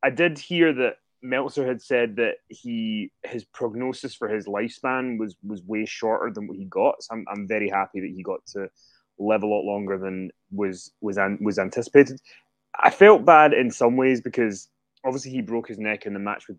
I 0.03 0.11
did 0.11 0.39
hear 0.39 0.73
that 0.73 0.95
Meltzer 1.23 1.67
had 1.67 1.83
said 1.83 2.17
that 2.17 2.37
he 2.49 3.13
his 3.25 3.45
prognosis 3.45 4.15
for 4.15 4.29
his 4.29 4.47
lifespan 4.47 5.19
was 5.19 5.37
was 5.43 5.63
way 5.63 5.85
shorter 5.85 6.33
than 6.33 6.47
what 6.49 6.57
he 6.57 6.65
got. 6.65 7.03
So 7.03 7.15
I'm, 7.15 7.25
I'm 7.31 7.49
very 7.49 7.69
happy 7.69 8.01
that 8.01 8.13
he 8.15 8.23
got 8.23 8.45
to 8.55 8.69
live 9.19 9.43
a 9.43 9.47
lot 9.47 9.63
longer 9.63 9.99
than 9.99 10.31
was 10.51 10.93
was 11.01 11.19
was 11.41 11.59
anticipated. 11.59 12.21
I 12.79 12.91
felt 12.91 13.25
bad 13.25 13.53
in 13.53 13.71
some 13.71 13.97
ways 13.97 14.21
because 14.21 14.69
obviously 15.05 15.33
he 15.33 15.43
broke 15.43 15.69
his 15.69 15.79
neck 15.79 16.07
in 16.07 16.15
the 16.15 16.21
match 16.21 16.49
with 16.49 16.59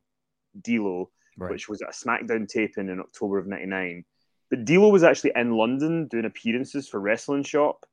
D'Lo, 0.61 1.09
right. 1.37 1.51
which 1.51 1.67
was 1.67 1.81
a 1.81 1.87
SmackDown 1.87 2.47
taping 2.47 2.89
in 2.89 2.99
October 2.99 3.39
of 3.39 3.47
'99. 3.47 4.05
But 4.49 4.65
D'Lo 4.65 4.89
was 4.89 5.03
actually 5.03 5.31
in 5.35 5.51
London 5.51 6.07
doing 6.07 6.25
appearances 6.25 6.87
for 6.87 6.99
Wrestling 6.99 7.43
Shop, 7.43 7.85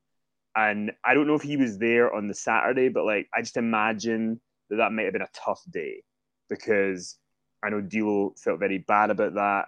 and 0.55 0.91
I 1.03 1.15
don't 1.15 1.25
know 1.25 1.35
if 1.35 1.41
he 1.41 1.57
was 1.57 1.79
there 1.79 2.13
on 2.13 2.27
the 2.27 2.35
Saturday, 2.35 2.89
but 2.89 3.05
like 3.05 3.27
I 3.33 3.41
just 3.41 3.57
imagine 3.57 4.39
that 4.69 4.75
that 4.75 4.91
might 4.91 5.05
have 5.05 5.13
been 5.13 5.23
a 5.23 5.29
tough 5.33 5.63
day 5.71 6.03
because 6.49 7.17
I 7.63 7.69
know 7.69 7.81
D'Lo 7.81 8.33
felt 8.37 8.59
very 8.59 8.79
bad 8.79 9.09
about 9.09 9.35
that 9.35 9.65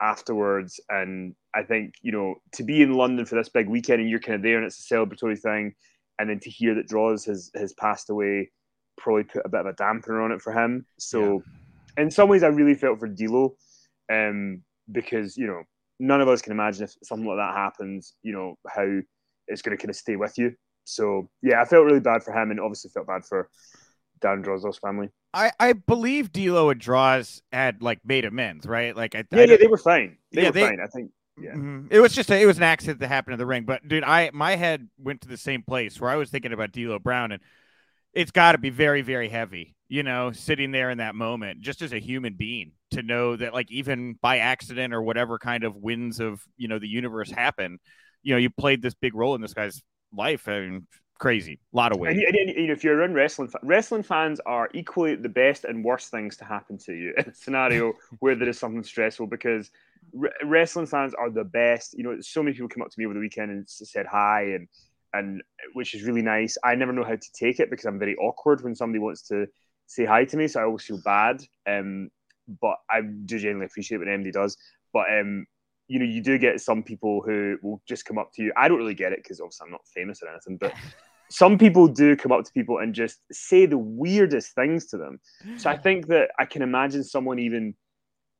afterwards. 0.00 0.80
And 0.88 1.34
I 1.54 1.62
think, 1.62 1.94
you 2.02 2.12
know, 2.12 2.36
to 2.52 2.62
be 2.62 2.82
in 2.82 2.94
London 2.94 3.26
for 3.26 3.36
this 3.36 3.48
big 3.48 3.68
weekend 3.68 4.00
and 4.00 4.10
you're 4.10 4.20
kind 4.20 4.36
of 4.36 4.42
there 4.42 4.56
and 4.56 4.66
it's 4.66 4.90
a 4.90 4.94
celebratory 4.94 5.38
thing, 5.38 5.74
and 6.18 6.28
then 6.28 6.40
to 6.40 6.50
hear 6.50 6.74
that 6.74 6.88
Droz 6.88 7.24
has, 7.24 7.50
has 7.54 7.72
passed 7.74 8.10
away 8.10 8.50
probably 8.98 9.24
put 9.24 9.46
a 9.46 9.48
bit 9.48 9.60
of 9.60 9.66
a 9.66 9.72
dampener 9.72 10.22
on 10.24 10.32
it 10.32 10.42
for 10.42 10.52
him. 10.52 10.84
So, 10.98 11.42
yeah. 11.96 12.04
in 12.04 12.10
some 12.10 12.28
ways, 12.28 12.42
I 12.42 12.48
really 12.48 12.74
felt 12.74 12.98
for 12.98 13.08
D'Lo 13.08 13.56
um, 14.12 14.62
because, 14.92 15.36
you 15.36 15.46
know, 15.46 15.62
none 15.98 16.20
of 16.20 16.28
us 16.28 16.42
can 16.42 16.52
imagine 16.52 16.84
if 16.84 16.94
something 17.02 17.26
like 17.26 17.38
that 17.38 17.56
happens, 17.56 18.14
you 18.22 18.32
know, 18.32 18.56
how 18.68 18.86
it's 19.48 19.62
going 19.62 19.76
to 19.76 19.80
kind 19.80 19.90
of 19.90 19.96
stay 19.96 20.16
with 20.16 20.36
you. 20.38 20.54
So, 20.84 21.28
yeah, 21.42 21.60
I 21.60 21.64
felt 21.64 21.84
really 21.84 22.00
bad 22.00 22.22
for 22.22 22.32
him 22.32 22.50
and 22.50 22.60
obviously 22.60 22.90
felt 22.90 23.06
bad 23.06 23.24
for 23.24 23.48
Darren 24.22 24.44
Drozdov's 24.44 24.78
family. 24.78 25.08
I, 25.32 25.52
I 25.60 25.72
believe 25.74 26.32
D'Lo 26.32 26.70
and 26.70 26.80
Droz 26.80 27.42
had 27.52 27.82
like 27.82 28.00
made 28.04 28.24
amends, 28.24 28.66
right? 28.66 28.96
Like, 28.96 29.14
I, 29.14 29.24
yeah, 29.30 29.42
I, 29.42 29.44
yeah, 29.44 29.56
they 29.56 29.66
were 29.66 29.78
fine. 29.78 30.16
They 30.32 30.42
yeah, 30.42 30.48
were 30.48 30.52
they, 30.52 30.66
fine. 30.66 30.80
I 30.82 30.86
think. 30.86 31.10
Yeah. 31.38 31.52
Mm-hmm. 31.52 31.86
It 31.90 32.00
was 32.00 32.12
just 32.12 32.30
a, 32.30 32.40
it 32.40 32.46
was 32.46 32.58
an 32.58 32.64
accident 32.64 33.00
that 33.00 33.08
happened 33.08 33.34
in 33.34 33.38
the 33.38 33.46
ring, 33.46 33.64
but 33.64 33.86
dude, 33.86 34.04
I 34.04 34.30
my 34.34 34.56
head 34.56 34.88
went 34.98 35.22
to 35.22 35.28
the 35.28 35.36
same 35.36 35.62
place 35.62 36.00
where 36.00 36.10
I 36.10 36.16
was 36.16 36.30
thinking 36.30 36.52
about 36.52 36.72
D'Lo 36.72 36.98
Brown, 36.98 37.32
and 37.32 37.42
it's 38.12 38.30
got 38.30 38.52
to 38.52 38.58
be 38.58 38.70
very 38.70 39.00
very 39.00 39.28
heavy, 39.28 39.74
you 39.88 40.02
know, 40.02 40.32
sitting 40.32 40.70
there 40.70 40.90
in 40.90 40.98
that 40.98 41.14
moment, 41.14 41.60
just 41.60 41.80
as 41.80 41.92
a 41.92 41.98
human 41.98 42.34
being, 42.34 42.72
to 42.90 43.02
know 43.02 43.36
that 43.36 43.54
like 43.54 43.70
even 43.70 44.18
by 44.20 44.38
accident 44.38 44.92
or 44.92 45.00
whatever 45.00 45.38
kind 45.38 45.64
of 45.64 45.76
winds 45.76 46.20
of 46.20 46.42
you 46.58 46.68
know 46.68 46.78
the 46.78 46.88
universe 46.88 47.30
happen, 47.30 47.78
you 48.22 48.34
know, 48.34 48.38
you 48.38 48.50
played 48.50 48.82
this 48.82 48.94
big 48.94 49.14
role 49.14 49.34
in 49.34 49.40
this 49.40 49.54
guy's 49.54 49.80
life. 50.12 50.46
I 50.46 50.60
mean, 50.60 50.86
crazy. 51.20 51.60
A 51.72 51.76
lot 51.76 51.92
of 51.92 52.00
weight. 52.00 52.16
And, 52.16 52.36
and, 52.36 52.50
and, 52.50 52.70
if 52.70 52.82
you're 52.82 53.02
in 53.02 53.12
wrestling, 53.12 53.50
wrestling 53.62 54.02
fans 54.02 54.40
are 54.46 54.70
equally 54.74 55.14
the 55.14 55.28
best 55.28 55.64
and 55.64 55.84
worst 55.84 56.10
things 56.10 56.36
to 56.38 56.44
happen 56.44 56.78
to 56.78 56.94
you 56.94 57.12
in 57.16 57.28
a 57.28 57.34
scenario 57.34 57.92
where 58.18 58.34
there 58.34 58.48
is 58.48 58.58
something 58.58 58.82
stressful 58.82 59.26
because 59.26 59.70
wrestling 60.42 60.86
fans 60.86 61.14
are 61.14 61.30
the 61.30 61.44
best. 61.44 61.94
You 61.96 62.04
know, 62.04 62.20
so 62.20 62.42
many 62.42 62.54
people 62.54 62.70
come 62.70 62.82
up 62.82 62.90
to 62.90 62.98
me 62.98 63.04
over 63.04 63.14
the 63.14 63.20
weekend 63.20 63.50
and 63.50 63.68
said 63.68 64.06
hi 64.06 64.54
and 64.54 64.66
and 65.12 65.42
which 65.74 65.94
is 65.94 66.04
really 66.04 66.22
nice. 66.22 66.56
I 66.64 66.74
never 66.74 66.92
know 66.92 67.04
how 67.04 67.16
to 67.16 67.32
take 67.34 67.60
it 67.60 67.68
because 67.68 67.84
I'm 67.84 67.98
very 67.98 68.16
awkward 68.16 68.62
when 68.62 68.74
somebody 68.74 69.00
wants 69.00 69.22
to 69.28 69.46
say 69.86 70.04
hi 70.04 70.24
to 70.24 70.36
me, 70.36 70.48
so 70.48 70.60
I 70.60 70.64
always 70.64 70.84
feel 70.84 71.00
bad. 71.04 71.42
Um, 71.66 72.10
but 72.60 72.76
I 72.88 73.02
do 73.02 73.38
genuinely 73.38 73.66
appreciate 73.66 73.98
what 73.98 74.08
MD 74.08 74.32
does. 74.32 74.56
But 74.92 75.06
um, 75.12 75.46
you 75.88 75.98
know, 75.98 76.04
you 76.04 76.22
do 76.22 76.38
get 76.38 76.60
some 76.60 76.82
people 76.82 77.20
who 77.20 77.58
will 77.62 77.82
just 77.86 78.04
come 78.04 78.16
up 78.16 78.32
to 78.34 78.42
you. 78.42 78.52
I 78.56 78.68
don't 78.68 78.78
really 78.78 78.94
get 78.94 79.12
it 79.12 79.18
because 79.22 79.40
obviously 79.40 79.66
I'm 79.66 79.72
not 79.72 79.86
famous 79.92 80.22
or 80.22 80.28
anything, 80.28 80.56
but 80.56 80.72
some 81.30 81.58
people 81.58 81.86
do 81.86 82.16
come 82.16 82.32
up 82.32 82.44
to 82.44 82.52
people 82.52 82.78
and 82.78 82.94
just 82.94 83.20
say 83.30 83.64
the 83.66 83.78
weirdest 83.78 84.54
things 84.54 84.86
to 84.86 84.96
them. 84.96 85.20
So 85.56 85.70
I 85.70 85.76
think 85.76 86.08
that 86.08 86.30
I 86.38 86.44
can 86.44 86.62
imagine 86.62 87.04
someone 87.04 87.38
even 87.38 87.74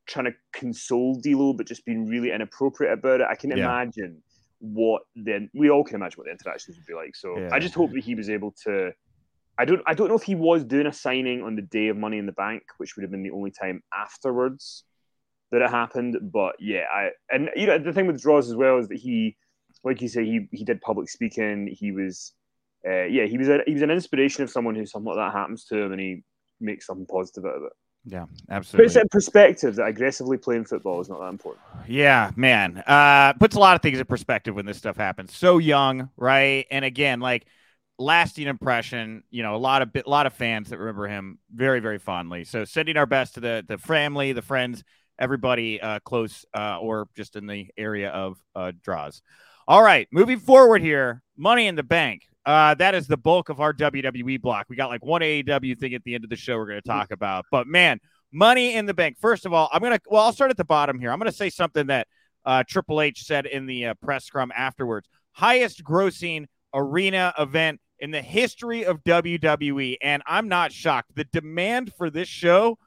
trying 0.06 0.26
to 0.26 0.34
console 0.52 1.14
D'Lo, 1.20 1.52
but 1.52 1.66
just 1.66 1.84
being 1.84 2.06
really 2.06 2.32
inappropriate 2.32 2.92
about 2.92 3.20
it. 3.20 3.28
I 3.30 3.36
can 3.36 3.50
yeah. 3.50 3.58
imagine 3.58 4.22
what 4.58 5.02
then 5.16 5.48
we 5.54 5.70
all 5.70 5.84
can 5.84 5.96
imagine 5.96 6.18
what 6.18 6.26
the 6.26 6.32
interactions 6.32 6.76
would 6.76 6.86
be 6.86 6.94
like. 6.94 7.16
So 7.16 7.38
Yeah. 7.38 7.48
I 7.52 7.58
just 7.58 7.74
hope 7.74 7.92
that 7.92 8.04
he 8.04 8.14
was 8.14 8.28
able 8.28 8.54
to. 8.64 8.92
I 9.58 9.64
don't. 9.64 9.82
I 9.86 9.94
don't 9.94 10.08
know 10.08 10.16
if 10.16 10.22
he 10.22 10.34
was 10.34 10.64
doing 10.64 10.86
a 10.86 10.92
signing 10.92 11.42
on 11.42 11.54
the 11.54 11.62
day 11.62 11.88
of 11.88 11.96
Money 11.96 12.18
in 12.18 12.26
the 12.26 12.32
Bank, 12.32 12.62
which 12.78 12.96
would 12.96 13.02
have 13.02 13.10
been 13.10 13.22
the 13.22 13.30
only 13.30 13.50
time 13.50 13.82
afterwards 13.92 14.84
that 15.50 15.62
it 15.62 15.70
happened. 15.70 16.16
But 16.32 16.56
yeah, 16.58 16.84
I 16.92 17.10
and 17.30 17.50
you 17.54 17.66
know 17.66 17.78
the 17.78 17.92
thing 17.92 18.06
with 18.06 18.20
Droz 18.20 18.48
as 18.48 18.56
well 18.56 18.78
is 18.78 18.88
that 18.88 18.98
he, 18.98 19.36
like 19.84 20.00
you 20.00 20.08
say, 20.08 20.24
he 20.24 20.48
he 20.52 20.64
did 20.64 20.80
public 20.80 21.08
speaking. 21.08 21.68
He 21.70 21.92
was, 21.92 22.32
uh, 22.86 23.04
yeah, 23.04 23.26
he 23.26 23.38
was 23.38 23.48
a, 23.48 23.60
he 23.66 23.74
was 23.74 23.82
an 23.82 23.90
inspiration 23.90 24.42
of 24.42 24.50
someone 24.50 24.74
who 24.74 24.86
something 24.86 25.06
like 25.06 25.16
that 25.16 25.32
happens 25.32 25.64
to 25.66 25.76
him, 25.76 25.92
and 25.92 26.00
he 26.00 26.22
makes 26.60 26.86
something 26.86 27.06
positive 27.06 27.44
out 27.44 27.56
of 27.56 27.62
it. 27.64 27.72
Yeah, 28.06 28.26
absolutely. 28.48 28.86
Puts 28.86 28.96
it 28.96 29.02
in 29.02 29.08
perspective 29.10 29.76
that 29.76 29.86
aggressively 29.86 30.38
playing 30.38 30.64
football 30.64 31.00
is 31.00 31.10
not 31.10 31.20
that 31.20 31.28
important. 31.28 31.62
Yeah, 31.86 32.30
man. 32.34 32.82
Uh 32.86 33.34
puts 33.34 33.56
a 33.56 33.60
lot 33.60 33.76
of 33.76 33.82
things 33.82 33.98
in 33.98 34.06
perspective 34.06 34.54
when 34.54 34.64
this 34.64 34.78
stuff 34.78 34.96
happens. 34.96 35.36
So 35.36 35.58
young, 35.58 36.08
right? 36.16 36.66
And 36.70 36.84
again, 36.84 37.20
like 37.20 37.46
lasting 37.98 38.46
impression, 38.46 39.22
you 39.30 39.42
know, 39.42 39.54
a 39.54 39.58
lot 39.58 39.82
of 39.82 39.92
bit 39.92 40.06
lot 40.06 40.26
of 40.26 40.32
fans 40.32 40.70
that 40.70 40.78
remember 40.78 41.08
him 41.08 41.38
very, 41.54 41.80
very 41.80 41.98
fondly. 41.98 42.44
So 42.44 42.64
sending 42.64 42.96
our 42.96 43.06
best 43.06 43.34
to 43.34 43.40
the 43.40 43.64
the 43.68 43.76
family, 43.76 44.32
the 44.32 44.40
friends, 44.40 44.82
everybody 45.18 45.78
uh 45.78 45.98
close 46.00 46.46
uh 46.56 46.78
or 46.80 47.06
just 47.16 47.36
in 47.36 47.46
the 47.46 47.68
area 47.76 48.08
of 48.08 48.38
uh 48.54 48.72
Droz. 48.82 49.20
All 49.68 49.82
right, 49.82 50.08
moving 50.10 50.38
forward 50.38 50.80
here, 50.80 51.22
money 51.36 51.66
in 51.66 51.74
the 51.74 51.82
bank. 51.82 52.22
Uh, 52.46 52.74
that 52.74 52.94
is 52.94 53.06
the 53.06 53.16
bulk 53.16 53.48
of 53.48 53.60
our 53.60 53.72
WWE 53.72 54.40
block. 54.40 54.66
We 54.68 54.76
got 54.76 54.88
like 54.88 55.04
one 55.04 55.20
AEW 55.20 55.78
thing 55.78 55.94
at 55.94 56.02
the 56.04 56.14
end 56.14 56.24
of 56.24 56.30
the 56.30 56.36
show 56.36 56.56
we're 56.56 56.66
going 56.66 56.80
to 56.80 56.88
talk 56.88 57.10
about. 57.10 57.44
But 57.50 57.66
man, 57.66 58.00
money 58.32 58.74
in 58.74 58.86
the 58.86 58.94
bank. 58.94 59.18
First 59.20 59.46
of 59.46 59.52
all, 59.52 59.68
I'm 59.72 59.82
gonna 59.82 60.00
well, 60.06 60.22
I'll 60.22 60.32
start 60.32 60.50
at 60.50 60.56
the 60.56 60.64
bottom 60.64 60.98
here. 60.98 61.10
I'm 61.10 61.18
gonna 61.18 61.32
say 61.32 61.50
something 61.50 61.86
that 61.88 62.06
uh, 62.44 62.64
Triple 62.66 63.00
H 63.00 63.24
said 63.24 63.46
in 63.46 63.66
the 63.66 63.86
uh, 63.86 63.94
press 63.94 64.24
scrum 64.24 64.52
afterwards. 64.54 65.08
Highest 65.32 65.84
grossing 65.84 66.46
arena 66.72 67.34
event 67.38 67.80
in 67.98 68.10
the 68.10 68.22
history 68.22 68.84
of 68.84 69.04
WWE, 69.04 69.96
and 70.00 70.22
I'm 70.26 70.48
not 70.48 70.72
shocked. 70.72 71.14
The 71.14 71.24
demand 71.24 71.92
for 71.96 72.10
this 72.10 72.28
show 72.28 72.78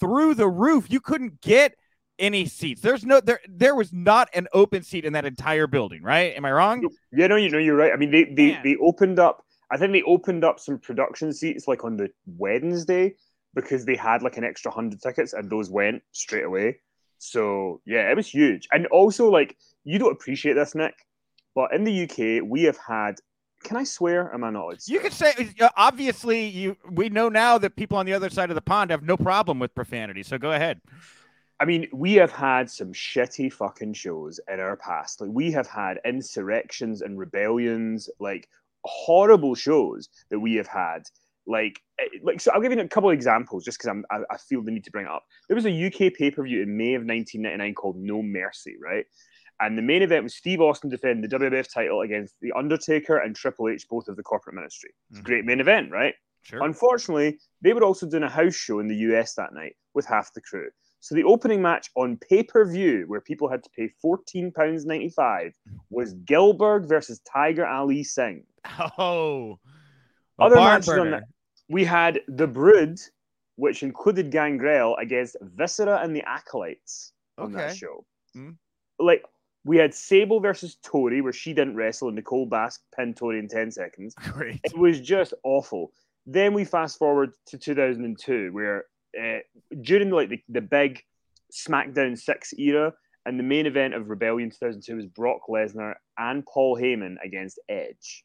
through 0.00 0.34
the 0.34 0.48
roof. 0.48 0.90
You 0.90 1.00
couldn't 1.00 1.40
get 1.40 1.74
any 2.22 2.46
seats. 2.46 2.80
There's 2.80 3.04
no 3.04 3.20
there. 3.20 3.40
There 3.48 3.74
was 3.74 3.92
not 3.92 4.30
an 4.32 4.48
open 4.54 4.82
seat 4.82 5.04
in 5.04 5.12
that 5.12 5.26
entire 5.26 5.66
building. 5.66 6.02
Right? 6.02 6.34
Am 6.34 6.44
I 6.46 6.52
wrong? 6.52 6.88
Yeah, 7.12 7.26
no, 7.26 7.36
you 7.36 7.50
know, 7.50 7.58
you're 7.58 7.76
right. 7.76 7.92
I 7.92 7.96
mean, 7.96 8.10
they 8.10 8.24
they, 8.24 8.52
Man. 8.52 8.62
they 8.64 8.76
opened 8.76 9.18
up. 9.18 9.44
I 9.70 9.76
think 9.76 9.92
they 9.92 10.02
opened 10.02 10.44
up 10.44 10.60
some 10.60 10.78
production 10.78 11.32
seats 11.32 11.66
like 11.66 11.84
on 11.84 11.96
the 11.96 12.10
Wednesday 12.26 13.16
because 13.54 13.84
they 13.84 13.96
had 13.96 14.22
like 14.22 14.36
an 14.36 14.44
extra 14.44 14.70
hundred 14.70 15.02
tickets 15.02 15.32
and 15.32 15.50
those 15.50 15.68
went 15.68 16.02
straight 16.12 16.44
away. 16.44 16.78
So 17.18 17.80
yeah, 17.84 18.10
it 18.10 18.16
was 18.16 18.28
huge. 18.28 18.68
And 18.72 18.86
also, 18.86 19.30
like, 19.30 19.56
you 19.84 19.98
don't 19.98 20.12
appreciate 20.12 20.54
this, 20.54 20.74
Nick, 20.74 20.94
but 21.54 21.72
in 21.74 21.84
the 21.84 22.04
UK, 22.04 22.48
we 22.48 22.62
have 22.62 22.78
had. 22.78 23.16
Can 23.64 23.76
I 23.76 23.84
swear? 23.84 24.34
Am 24.34 24.42
I 24.42 24.50
not? 24.50 24.88
You 24.88 24.98
could 24.98 25.12
say 25.12 25.32
uh, 25.60 25.68
obviously 25.76 26.46
you. 26.46 26.76
We 26.90 27.10
know 27.10 27.28
now 27.28 27.58
that 27.58 27.76
people 27.76 27.96
on 27.96 28.06
the 28.06 28.12
other 28.12 28.28
side 28.28 28.50
of 28.50 28.56
the 28.56 28.60
pond 28.60 28.90
have 28.90 29.04
no 29.04 29.16
problem 29.16 29.60
with 29.60 29.72
profanity. 29.72 30.24
So 30.24 30.36
go 30.36 30.50
ahead. 30.50 30.80
I 31.62 31.64
mean, 31.64 31.86
we 31.92 32.14
have 32.14 32.32
had 32.32 32.68
some 32.68 32.92
shitty 32.92 33.52
fucking 33.52 33.92
shows 33.92 34.40
in 34.52 34.58
our 34.58 34.76
past. 34.76 35.20
Like 35.20 35.30
we 35.32 35.52
have 35.52 35.68
had 35.68 36.00
insurrections 36.04 37.02
and 37.02 37.16
rebellions, 37.16 38.10
like 38.18 38.48
horrible 38.82 39.54
shows 39.54 40.08
that 40.30 40.40
we 40.40 40.56
have 40.56 40.66
had. 40.66 41.02
Like, 41.46 41.80
eh, 42.00 42.18
like 42.24 42.40
so. 42.40 42.50
I'll 42.50 42.60
give 42.60 42.72
you 42.72 42.80
a 42.80 42.88
couple 42.88 43.10
of 43.10 43.14
examples 43.14 43.64
just 43.64 43.78
because 43.78 43.90
I'm 43.90 44.04
I, 44.10 44.22
I 44.34 44.38
feel 44.38 44.60
the 44.64 44.72
need 44.72 44.82
to 44.82 44.90
bring 44.90 45.06
it 45.06 45.12
up. 45.12 45.24
There 45.46 45.54
was 45.54 45.64
a 45.66 45.86
UK 45.86 46.12
pay 46.14 46.32
per 46.32 46.42
view 46.42 46.62
in 46.62 46.76
May 46.76 46.94
of 46.94 47.04
1999 47.04 47.74
called 47.74 47.96
No 47.96 48.24
Mercy, 48.24 48.74
right? 48.82 49.04
And 49.60 49.78
the 49.78 49.82
main 49.82 50.02
event 50.02 50.24
was 50.24 50.34
Steve 50.34 50.60
Austin 50.60 50.90
defending 50.90 51.22
the 51.22 51.38
WWF 51.38 51.72
title 51.72 52.00
against 52.00 52.34
The 52.42 52.50
Undertaker 52.56 53.18
and 53.18 53.36
Triple 53.36 53.68
H, 53.68 53.86
both 53.88 54.08
of 54.08 54.16
the 54.16 54.24
corporate 54.24 54.56
ministry. 54.56 54.90
It's 55.10 55.20
a 55.20 55.22
Mhm. 55.22 55.26
great 55.26 55.44
main 55.44 55.60
event, 55.60 55.92
right? 55.92 56.14
Sure. 56.42 56.64
Unfortunately, 56.64 57.38
they 57.60 57.72
were 57.72 57.84
also 57.84 58.08
doing 58.08 58.24
a 58.24 58.28
house 58.28 58.56
show 58.56 58.80
in 58.80 58.88
the 58.88 58.96
US 58.96 59.34
that 59.34 59.54
night 59.54 59.76
with 59.94 60.06
half 60.06 60.32
the 60.32 60.40
crew. 60.40 60.68
So 61.02 61.16
the 61.16 61.24
opening 61.24 61.60
match 61.60 61.90
on 61.96 62.16
pay 62.16 62.44
per 62.44 62.64
view, 62.64 63.04
where 63.08 63.20
people 63.20 63.48
had 63.48 63.64
to 63.64 63.70
pay 63.70 63.90
£14.95, 64.04 65.52
was 65.90 66.14
Gillberg 66.14 66.86
versus 66.88 67.20
Tiger 67.20 67.66
Ali 67.66 68.04
Singh. 68.04 68.44
Oh, 68.98 69.58
Other 70.38 70.56
matches 70.56 70.88
on 70.90 71.10
that. 71.10 71.24
We 71.68 71.84
had 71.84 72.20
The 72.28 72.46
Brood, 72.46 73.00
which 73.56 73.82
included 73.82 74.30
Gangrel, 74.30 74.96
against 74.96 75.36
Viscera 75.40 75.98
and 76.02 76.14
the 76.14 76.22
Acolytes 76.24 77.12
on 77.36 77.50
that 77.52 77.70
Okay. 77.70 77.74
show. 77.74 78.04
Hmm. 78.32 78.50
Like, 79.00 79.24
we 79.64 79.78
had 79.78 79.92
Sable 79.94 80.38
versus 80.38 80.76
Tori, 80.84 81.20
where 81.20 81.32
she 81.32 81.52
didn't 81.52 81.74
wrestle, 81.74 82.08
and 82.08 82.14
Nicole 82.14 82.46
Bass 82.46 82.78
pinned 82.96 83.16
Tori 83.16 83.40
in 83.40 83.48
10 83.48 83.72
seconds. 83.72 84.14
Great. 84.32 84.60
It 84.62 84.78
was 84.78 85.00
just 85.00 85.34
awful. 85.42 85.90
Then 86.26 86.54
we 86.54 86.64
fast 86.64 86.96
forward 86.96 87.32
to 87.46 87.58
2002, 87.58 88.52
where 88.52 88.84
uh, 89.20 89.38
during 89.80 90.10
like 90.10 90.28
the, 90.28 90.42
the 90.48 90.60
big 90.60 91.02
SmackDown 91.52 92.18
Six 92.18 92.52
era, 92.54 92.92
and 93.26 93.38
the 93.38 93.44
main 93.44 93.66
event 93.66 93.94
of 93.94 94.08
Rebellion 94.08 94.50
2002 94.50 94.96
was 94.96 95.06
Brock 95.06 95.42
Lesnar 95.48 95.94
and 96.18 96.44
Paul 96.46 96.76
Heyman 96.76 97.16
against 97.24 97.58
Edge 97.68 98.24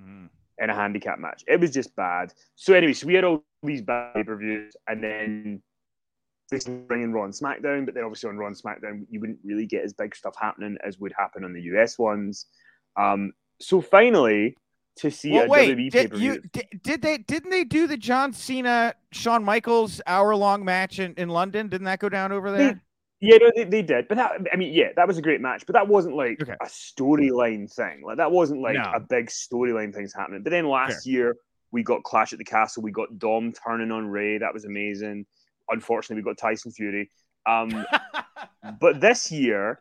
Mm. 0.00 0.30
in 0.58 0.70
a 0.70 0.74
handicap 0.74 1.18
match. 1.18 1.42
It 1.46 1.60
was 1.60 1.72
just 1.72 1.94
bad. 1.96 2.32
So 2.54 2.74
anyway, 2.74 2.92
so 2.94 3.06
we 3.06 3.14
had 3.14 3.24
all 3.24 3.44
these 3.62 3.82
bad 3.82 4.14
pay 4.14 4.24
per 4.24 4.36
views, 4.36 4.74
and 4.86 5.02
then 5.02 5.62
they 6.50 6.58
bring 6.86 7.02
in 7.02 7.12
Raw 7.12 7.24
and 7.24 7.34
SmackDown, 7.34 7.84
but 7.84 7.94
then 7.94 8.04
obviously 8.04 8.30
on 8.30 8.38
Raw 8.38 8.46
and 8.46 8.56
SmackDown, 8.56 9.06
you 9.10 9.20
wouldn't 9.20 9.40
really 9.44 9.66
get 9.66 9.84
as 9.84 9.92
big 9.92 10.14
stuff 10.14 10.34
happening 10.40 10.78
as 10.84 10.98
would 10.98 11.12
happen 11.16 11.44
on 11.44 11.52
the 11.52 11.62
US 11.62 11.98
ones. 11.98 12.46
Um, 12.96 13.32
so 13.60 13.80
finally, 13.80 14.56
to 14.96 15.10
see 15.10 15.30
Well, 15.32 15.44
a 15.44 15.48
wait. 15.48 15.76
WWE 15.76 15.90
Did 15.90 16.18
you 16.18 16.40
did, 16.52 16.66
did 16.82 17.02
they 17.02 17.18
didn't 17.18 17.50
they 17.50 17.64
do 17.64 17.86
the 17.86 17.96
John 17.96 18.32
Cena 18.32 18.94
Shawn 19.12 19.44
Michaels 19.44 20.00
hour 20.06 20.34
long 20.36 20.64
match 20.64 20.98
in, 20.98 21.14
in 21.14 21.28
London? 21.28 21.68
Didn't 21.68 21.84
that 21.86 21.98
go 22.00 22.08
down 22.08 22.32
over 22.32 22.50
there? 22.50 22.80
Yeah, 23.22 23.36
no, 23.36 23.50
they, 23.54 23.64
they 23.64 23.82
did, 23.82 24.08
but 24.08 24.16
that 24.16 24.32
I 24.52 24.56
mean, 24.56 24.72
yeah, 24.72 24.88
that 24.96 25.06
was 25.06 25.18
a 25.18 25.22
great 25.22 25.42
match, 25.42 25.64
but 25.66 25.74
that 25.74 25.86
wasn't 25.88 26.16
like 26.16 26.40
Okay. 26.42 26.54
a 26.60 26.64
storyline 26.66 27.70
thing. 27.72 28.02
Like 28.02 28.16
that 28.16 28.32
wasn't 28.32 28.62
like 28.62 28.76
No. 28.76 28.90
a 28.94 29.00
big 29.00 29.26
storyline 29.26 29.94
things 29.94 30.14
happening. 30.14 30.42
But 30.42 30.50
then 30.50 30.66
last 30.66 31.06
year 31.06 31.36
we 31.70 31.82
got 31.82 32.02
Clash 32.02 32.32
at 32.32 32.38
the 32.38 32.44
Castle, 32.44 32.82
we 32.82 32.90
got 32.92 33.18
Dom 33.18 33.52
turning 33.52 33.90
on 33.90 34.06
Rey, 34.08 34.38
that 34.38 34.54
was 34.54 34.64
amazing. 34.64 35.26
Unfortunately, 35.68 36.22
we 36.22 36.24
got 36.24 36.38
Tyson 36.38 36.72
Fury. 36.72 37.10
Um, 37.46 37.84
but 38.80 39.00
this 39.00 39.30
year 39.30 39.80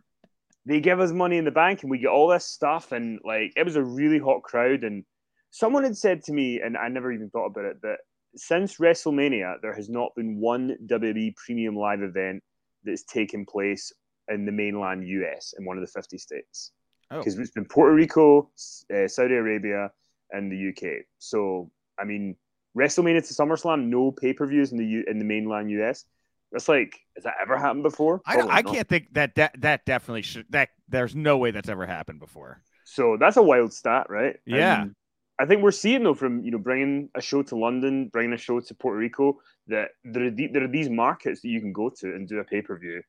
they 0.66 0.80
give 0.80 1.00
us 1.00 1.12
money 1.12 1.38
in 1.38 1.46
the 1.46 1.51
bank 1.51 1.82
and 1.82 1.89
we 1.92 1.98
get 2.00 2.10
all 2.10 2.28
this 2.28 2.46
stuff 2.46 2.92
and 2.92 3.20
like 3.24 3.54
it 3.56 3.63
was 3.63 3.75
a 3.75 3.84
really 3.84 4.20
hot 4.20 4.44
crowd 4.44 4.84
and 4.84 5.04
someone 5.51 5.84
had 5.84 5.98
said 5.98 6.24
to 6.24 6.34
me 6.34 6.60
and 6.62 6.78
I 6.78 6.88
never 6.89 7.12
even 7.12 7.30
thought 7.30 7.48
about 7.48 7.66
it 7.66 7.82
that 7.82 7.98
since 8.36 8.78
WrestleMania 8.78 9.56
there 9.62 9.74
has 9.74 9.89
not 9.89 10.12
been 10.16 10.39
one 10.39 10.75
WWE 10.86 11.36
premium 11.36 11.75
live 11.75 12.01
event 12.04 12.44
that's 12.84 13.04
taken 13.04 13.46
place 13.46 13.92
in 14.28 14.46
the 14.46 14.51
mainland 14.51 15.08
US 15.08 15.54
in 15.58 15.66
one 15.66 15.78
of 15.78 15.82
the 15.82 15.92
50 15.92 16.18
states 16.18 16.72
Oh. 17.12 17.18
because 17.18 17.39
it's 17.39 17.50
been 17.50 17.66
Puerto 17.66 17.96
Rico, 17.96 18.51
uh, 18.94 19.08
Saudi 19.08 19.34
Arabia, 19.34 19.89
and 20.30 20.51
the 20.51 20.70
UK. 20.70 21.06
So 21.18 21.72
I 22.00 22.04
mean, 22.04 22.36
WrestleMania 22.78 23.28
to 23.28 23.34
SummerSlam, 23.34 23.88
no 23.88 24.12
pay 24.12 24.32
per 24.32 24.46
views 24.46 24.72
in 24.72 24.78
the 24.78 24.86
U- 24.86 25.06
in 25.08 25.18
the 25.18 25.25
mainland 25.25 25.72
US. 25.72 26.06
That's 26.51 26.68
like, 26.68 27.00
has 27.15 27.24
that 27.25 27.36
ever 27.41 27.58
happened 27.58 27.84
before? 27.84 28.22
I, 28.25 28.41
I 28.41 28.62
can't 28.63 28.88
think 28.88 29.13
that 29.13 29.36
that 29.36 29.62
that 29.62 29.86
definitely 29.86 30.24
should 30.24 30.46
that 30.50 30.70
there's 30.88 31.15
no 31.15 31.38
way 31.38 31.51
that's 31.51 31.70
ever 31.70 31.86
happened 31.86 32.20
before. 32.20 32.62
So 32.86 33.18
that's 33.20 33.38
a 33.38 33.44
wild 33.44 33.72
stat, 33.72 34.08
right? 34.10 34.38
Yeah. 34.46 34.82
And 34.82 34.96
I 35.39 35.46
think 35.46 35.62
we're 35.62 35.72
seeing 35.72 36.03
though 36.03 36.15
from 36.15 36.44
you 36.44 36.51
know 36.51 36.58
bringing 36.58 37.10
a 37.15 37.22
show 37.22 37.44
to 37.44 37.56
London, 37.56 38.08
bringing 38.08 38.34
a 38.34 38.38
show 38.38 38.60
to 38.60 38.74
Puerto 38.74 38.98
Rico, 38.98 39.39
that 39.68 39.89
there 40.03 40.25
are, 40.25 40.32
the, 40.32 40.48
there 40.48 40.63
are 40.63 40.68
these 40.68 40.89
markets 40.89 41.41
that 41.41 41.50
you 41.50 41.62
can 41.62 41.72
go 41.72 41.89
to 41.89 42.15
and 42.15 42.27
do 42.27 42.39
a 42.39 42.44
pay 42.44 42.62
per 42.62 42.77
view. 42.77 43.01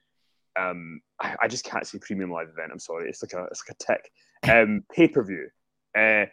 Um, 0.59 1.01
I, 1.21 1.37
I 1.43 1.49
just 1.49 1.65
can't 1.65 1.87
see 1.87 1.99
premium 1.99 2.31
live 2.31 2.49
event. 2.49 2.73
I'm 2.73 2.79
sorry, 2.79 3.09
it's 3.09 3.23
like 3.23 3.33
a 3.33 3.45
it's 3.51 3.63
like 3.67 3.77
a 3.81 3.85
tick. 3.85 4.11
Um, 4.49 4.85
pay 4.91 5.07
per 5.07 5.23
view. 5.23 5.51
Uh, 5.95 6.25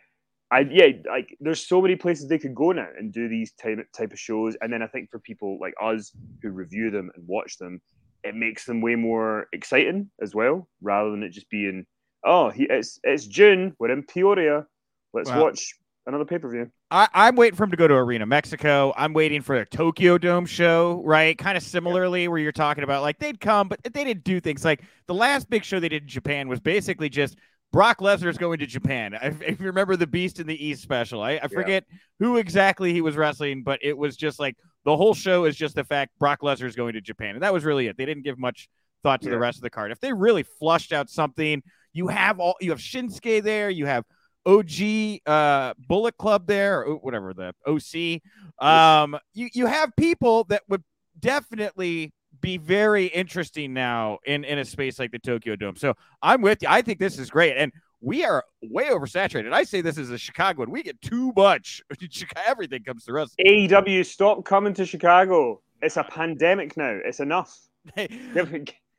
I 0.52 0.62
yeah, 0.62 0.88
like 1.08 1.36
there's 1.40 1.68
so 1.68 1.82
many 1.82 1.96
places 1.96 2.28
they 2.28 2.40
could 2.40 2.56
go 2.56 2.72
now 2.72 2.88
and 2.98 3.12
do 3.12 3.28
these 3.28 3.52
type 3.54 3.80
type 3.96 4.14
of 4.14 4.20
shows, 4.20 4.56
and 4.62 4.72
then 4.72 4.82
I 4.82 4.88
think 4.88 5.10
for 5.12 5.20
people 5.20 5.58
like 5.60 5.74
us 5.82 6.14
who 6.42 6.50
review 6.52 6.90
them 6.90 7.12
and 7.16 7.28
watch 7.28 7.58
them, 7.58 7.82
it 8.24 8.36
makes 8.36 8.66
them 8.66 8.82
way 8.82 8.96
more 8.96 9.48
exciting 9.54 10.10
as 10.22 10.34
well, 10.34 10.70
rather 10.82 11.12
than 11.12 11.24
it 11.24 11.32
just 11.32 11.50
being 11.50 11.86
oh, 12.24 12.50
he, 12.50 12.66
it's 12.70 13.00
it's 13.04 13.26
June. 13.28 13.76
We're 13.80 13.92
in 13.92 14.04
Peoria. 14.04 14.66
Let's 15.14 15.30
Wow. 15.30 15.42
watch 15.42 15.74
another 16.06 16.26
pay 16.26 16.40
per 16.40 16.50
view. 16.50 16.72
I, 16.90 17.10
I'm 17.14 17.36
waiting 17.36 17.58
for 17.58 17.66
him 17.66 17.72
to 17.72 17.78
go 17.78 17.88
to 17.88 17.96
Arena 17.96 18.26
Mexico. 18.26 18.94
I'm 18.96 19.12
waiting 19.12 19.42
for 19.42 19.56
a 19.56 19.66
Tokyo 19.66 20.18
Dome 20.18 20.46
show, 20.46 21.02
right? 21.06 21.38
Kind 21.38 21.58
of 21.58 21.64
similarly, 21.64 22.30
where 22.30 22.40
you're 22.40 22.54
talking 22.54 22.84
about 22.86 23.02
like 23.02 23.20
they'd 23.20 23.40
come, 23.42 23.68
but 23.68 23.84
they 23.84 24.06
didn't 24.06 24.24
do 24.24 24.40
things 24.40 24.64
like 24.64 24.84
the 25.08 25.14
last 25.14 25.50
big 25.50 25.66
show 25.66 25.80
they 25.82 25.90
did 25.90 26.04
in 26.04 26.08
Japan 26.08 26.48
was 26.48 26.62
basically 26.62 27.10
just 27.10 27.38
Brock 27.72 28.00
Lesnar 28.00 28.28
is 28.28 28.38
going 28.38 28.60
to 28.60 28.66
Japan. 28.66 29.14
If, 29.22 29.42
if 29.42 29.60
you 29.60 29.68
remember 29.68 29.96
the 29.96 30.08
Beast 30.08 30.40
in 30.40 30.48
the 30.48 30.66
East 30.66 30.82
special, 30.82 31.22
I, 31.22 31.40
I 31.44 31.48
forget 31.48 31.84
who 32.20 32.38
exactly 32.38 32.94
he 32.94 33.02
was 33.02 33.16
wrestling, 33.16 33.64
but 33.64 33.80
it 33.82 33.98
was 33.98 34.16
just 34.16 34.40
like 34.40 34.56
the 34.86 34.96
whole 34.96 35.14
show 35.14 35.46
is 35.46 35.56
just 35.56 35.76
the 35.76 35.84
fact 35.84 36.12
Brock 36.18 36.42
Lesnar 36.42 36.66
is 36.66 36.76
going 36.76 36.94
to 36.94 37.02
Japan, 37.02 37.36
and 37.36 37.44
that 37.44 37.54
was 37.54 37.66
really 37.66 37.88
it. 37.88 37.98
They 37.98 38.06
didn't 38.06 38.24
give 38.24 38.40
much 38.40 38.70
thought 39.04 39.22
to 39.22 39.30
the 39.30 39.38
rest 39.38 39.58
of 39.58 39.62
the 39.64 39.70
card. 39.70 39.92
If 39.92 40.00
they 40.00 40.14
really 40.14 40.44
flushed 40.44 40.92
out 40.94 41.10
something, 41.10 41.62
You 41.94 42.08
have 42.08 42.40
all 42.40 42.56
you 42.62 42.72
have 42.72 42.80
Shinsuke 42.80 43.44
there. 43.44 43.70
You 43.70 43.86
have 43.86 44.06
OG 44.46 45.20
uh, 45.26 45.74
Bullet 45.88 46.18
Club 46.18 46.48
there, 46.48 46.86
or 46.86 46.96
whatever 46.96 47.34
the 47.34 47.54
OC. 47.66 48.22
Um, 48.66 49.18
you 49.34 49.50
you 49.54 49.66
have 49.66 49.92
people 49.98 50.46
that 50.46 50.64
would 50.70 50.84
definitely 51.20 52.14
be 52.42 52.58
very 52.58 53.06
interesting 53.08 53.74
now 53.74 54.20
in 54.26 54.44
in 54.44 54.60
a 54.60 54.66
space 54.66 55.00
like 55.00 55.12
the 55.12 55.20
Tokyo 55.20 55.56
Dome. 55.56 55.76
So 55.76 55.96
I'm 56.22 56.42
with 56.42 56.62
you. 56.62 56.68
I 56.70 56.82
think 56.82 57.00
this 57.00 57.18
is 57.20 57.30
great, 57.30 57.58
and 57.58 57.72
we 58.02 58.26
are 58.26 58.44
way 58.62 58.86
oversaturated. 58.86 59.54
I 59.54 59.64
say 59.64 59.82
this 59.82 59.98
is 59.98 60.12
a 60.12 60.18
Chicago, 60.18 60.64
and 60.64 60.72
we 60.72 60.84
get 60.84 61.02
too 61.02 61.34
much. 61.36 61.82
Everything 62.48 62.84
comes 62.84 63.04
through 63.04 63.24
us. 63.24 63.36
AEW, 63.46 64.06
stop 64.06 64.46
coming 64.46 64.74
to 64.76 64.86
Chicago. 64.86 65.62
It's 65.82 65.98
a 65.98 66.04
pandemic 66.04 66.78
now. 66.78 67.00
It's 67.06 67.20
enough. 67.20 67.58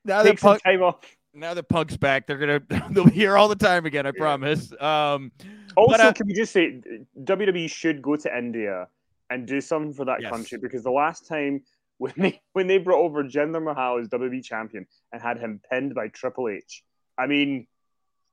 now 0.04 0.23
Take 0.23 0.38
some 0.38 0.59
time 0.59 0.83
off. 0.83 0.97
Now 1.35 1.54
the 1.54 1.62
punk's 1.62 1.97
back. 1.97 2.26
They're 2.26 2.38
gonna 2.38 2.61
they'll 2.90 3.04
be 3.04 3.12
here 3.12 3.37
all 3.37 3.49
the 3.49 3.57
time 3.57 3.87
again. 3.87 4.07
I 4.07 4.11
yeah. 4.14 4.21
promise. 4.21 4.73
Um, 4.80 5.33
also, 5.76 5.92
but, 5.92 6.00
uh, 6.00 6.12
can 6.12 6.26
we 6.26 6.35
just 6.35 6.52
say 6.52 6.80
WWE 7.23 7.71
should 7.71 8.02
go 8.02 8.16
to 8.16 8.37
India 8.37 8.88
and 9.30 9.47
do 9.47 9.61
something 9.61 9.92
for 9.92 10.04
that 10.07 10.23
yes. 10.23 10.30
country 10.30 10.59
because 10.59 10.83
the 10.83 10.90
last 10.90 11.26
time 11.26 11.62
when 11.99 12.14
they 12.17 12.40
when 12.52 12.67
they 12.67 12.78
brought 12.78 13.00
over 13.00 13.23
Jinder 13.25 13.62
Mahal 13.62 13.99
as 13.99 14.09
WWE 14.09 14.43
champion 14.43 14.87
and 15.12 15.21
had 15.21 15.38
him 15.38 15.61
pinned 15.71 15.95
by 15.95 16.09
Triple 16.09 16.49
H, 16.49 16.83
I 17.19 17.26
mean, 17.26 17.67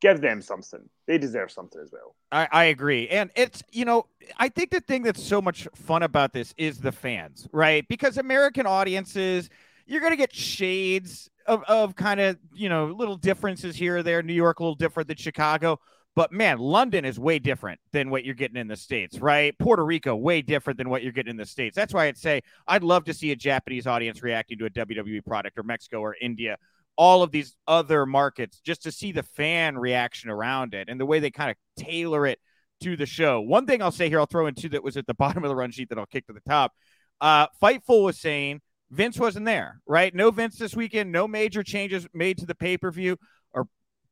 give 0.02 0.22
them 0.22 0.42
something. 0.42 0.90
They 1.08 1.18
deserve 1.18 1.52
something 1.52 1.82
as 1.82 1.92
well. 1.92 2.16
I, 2.32 2.48
I 2.52 2.64
agree. 2.66 3.08
And 3.10 3.32
it's, 3.36 3.64
you 3.72 3.86
know, 3.86 4.06
I 4.38 4.50
think 4.50 4.72
the 4.72 4.82
thing 4.82 5.04
that's 5.04 5.24
so 5.24 5.42
much 5.42 5.68
fun 5.76 6.04
about 6.04 6.34
this 6.34 6.54
is 6.58 6.80
the 6.80 6.92
fans, 6.92 7.48
right? 7.52 7.88
Because 7.88 8.18
American 8.18 8.66
audiences, 8.66 9.50
you're 9.86 10.02
going 10.02 10.14
to 10.14 10.18
get 10.18 10.34
shades 10.34 11.30
of, 11.48 11.64
of 11.64 11.96
kind 11.96 12.20
of, 12.20 12.38
you 12.54 12.70
know, 12.70 12.88
little 12.88 13.18
differences 13.18 13.76
here 13.76 13.98
or 13.98 14.04
there. 14.04 14.22
New 14.22 14.34
York 14.34 14.60
a 14.60 14.64
little 14.64 14.76
different 14.76 15.08
than 15.08 15.18
Chicago. 15.18 15.80
But 16.16 16.32
man, 16.32 16.60
London 16.60 17.04
is 17.04 17.20
way 17.20 17.40
different 17.40 17.80
than 17.92 18.10
what 18.10 18.24
you're 18.24 18.36
getting 18.36 18.58
in 18.58 18.68
the 18.68 18.78
States, 18.78 19.20
right? 19.20 19.58
Puerto 19.60 19.84
Rico, 19.84 20.16
way 20.16 20.42
different 20.42 20.78
than 20.78 20.90
what 20.90 21.04
you're 21.04 21.12
getting 21.12 21.32
in 21.32 21.38
the 21.38 21.46
States. 21.46 21.76
That's 21.76 21.94
why 21.94 22.06
I'd 22.06 22.18
say 22.18 22.42
I'd 22.68 22.84
love 22.84 23.04
to 23.06 23.14
see 23.14 23.32
a 23.32 23.36
Japanese 23.36 23.86
audience 23.86 24.24
reacting 24.24 24.58
to 24.60 24.66
a 24.66 24.70
WWE 24.70 25.26
product 25.26 25.58
or 25.60 25.64
Mexico 25.64 26.00
or 26.00 26.16
India 26.22 26.58
all 26.98 27.24
of 27.24 27.32
these 27.32 27.56
other 27.68 28.06
markets 28.06 28.60
just 28.60 28.84
to 28.84 28.92
see 28.92 29.12
the 29.12 29.24
fan 29.24 29.78
reaction 29.78 30.30
around 30.30 30.74
it 30.74 30.90
and 30.90 31.00
the 31.00 31.06
way 31.06 31.20
they 31.20 31.32
kind 31.32 31.52
of 31.52 31.58
tailor 31.84 32.26
it 32.26 32.40
to 32.82 32.96
the 32.96 33.06
show. 33.06 33.42
One 33.42 33.66
thing 33.66 33.82
I'll 33.82 33.92
say 33.92 34.10
here, 34.10 34.20
I'll 34.20 34.26
throw 34.26 34.48
in 34.48 34.56
two 34.56 34.70
that 34.70 34.84
was 34.84 34.98
at 34.98 35.08
the 35.08 35.14
bottom 35.16 35.44
of 35.44 35.50
the 35.50 35.56
run 35.56 35.72
sheet 35.72 35.90
that 35.90 35.98
I'll 35.98 36.06
kick 36.06 36.28
to 36.28 36.34
the 36.34 36.42
top. 36.42 36.74
Uh, 37.22 37.48
Fightful 37.62 38.04
was 38.04 38.20
saying 38.20 38.62
Vince 38.92 39.18
wasn't 39.18 39.46
there, 39.46 39.82
right? 39.86 40.14
No 40.14 40.32
Vince 40.32 40.58
this 40.58 40.76
weekend, 40.76 41.12
no 41.12 41.28
major 41.28 41.64
changes 41.64 42.08
made 42.14 42.38
to 42.40 42.46
the 42.46 42.56
pay 42.56 42.78
per 42.78 42.92
view 42.92 43.18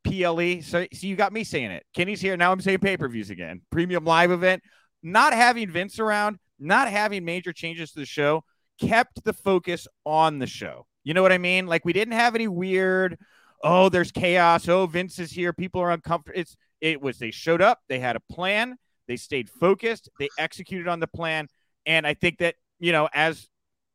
PLE. 0.04 0.62
So, 0.62 0.86
so 0.94 1.08
you 1.08 1.16
got 1.16 1.34
me 1.34 1.44
saying 1.44 1.72
it. 1.72 1.86
Kenny's 1.96 2.22
here. 2.22 2.38
Now 2.38 2.52
I'm 2.52 2.62
saying 2.62 2.80
pay 2.80 2.98
per 2.98 3.08
views 3.08 3.30
again. 3.30 3.62
Premium 3.72 4.06
live 4.06 4.32
event. 4.32 4.64
Not 5.02 5.34
having 5.34 5.70
Vince 5.70 6.00
around, 6.00 6.38
not 6.60 6.90
having 6.90 7.26
major 7.26 7.52
changes 7.52 7.92
to 7.92 8.00
the 8.00 8.06
show 8.06 8.44
kept 8.80 9.24
the 9.24 9.34
focus 9.34 9.88
on 10.06 10.40
the 10.40 10.48
show. 10.48 10.86
You 11.04 11.14
know 11.14 11.22
what 11.22 11.32
I 11.32 11.38
mean? 11.38 11.68
Like 11.68 11.86
we 11.86 11.94
didn't 11.94 12.14
have 12.14 12.36
any 12.36 12.48
weird, 12.48 13.18
oh, 13.64 13.90
there's 13.90 14.12
chaos. 14.12 14.68
Oh, 14.68 14.86
Vince 14.86 15.20
is 15.20 15.32
here. 15.32 15.54
People 15.54 15.82
are 15.82 15.92
uncomfortable. 15.92 16.40
It's 16.40 16.56
it 16.82 17.02
was 17.02 17.18
they 17.18 17.32
showed 17.32 17.62
up, 17.62 17.80
they 17.88 18.00
had 18.00 18.16
a 18.16 18.22
plan, 18.32 18.76
they 19.08 19.16
stayed 19.16 19.50
focused, 19.50 20.10
they 20.20 20.30
executed 20.38 20.88
on 20.88 21.00
the 21.00 21.08
plan. 21.08 21.48
And 21.86 22.06
I 22.06 22.14
think 22.14 22.40
that, 22.40 22.56
you 22.80 22.92
know, 22.92 23.08
as 23.14 23.48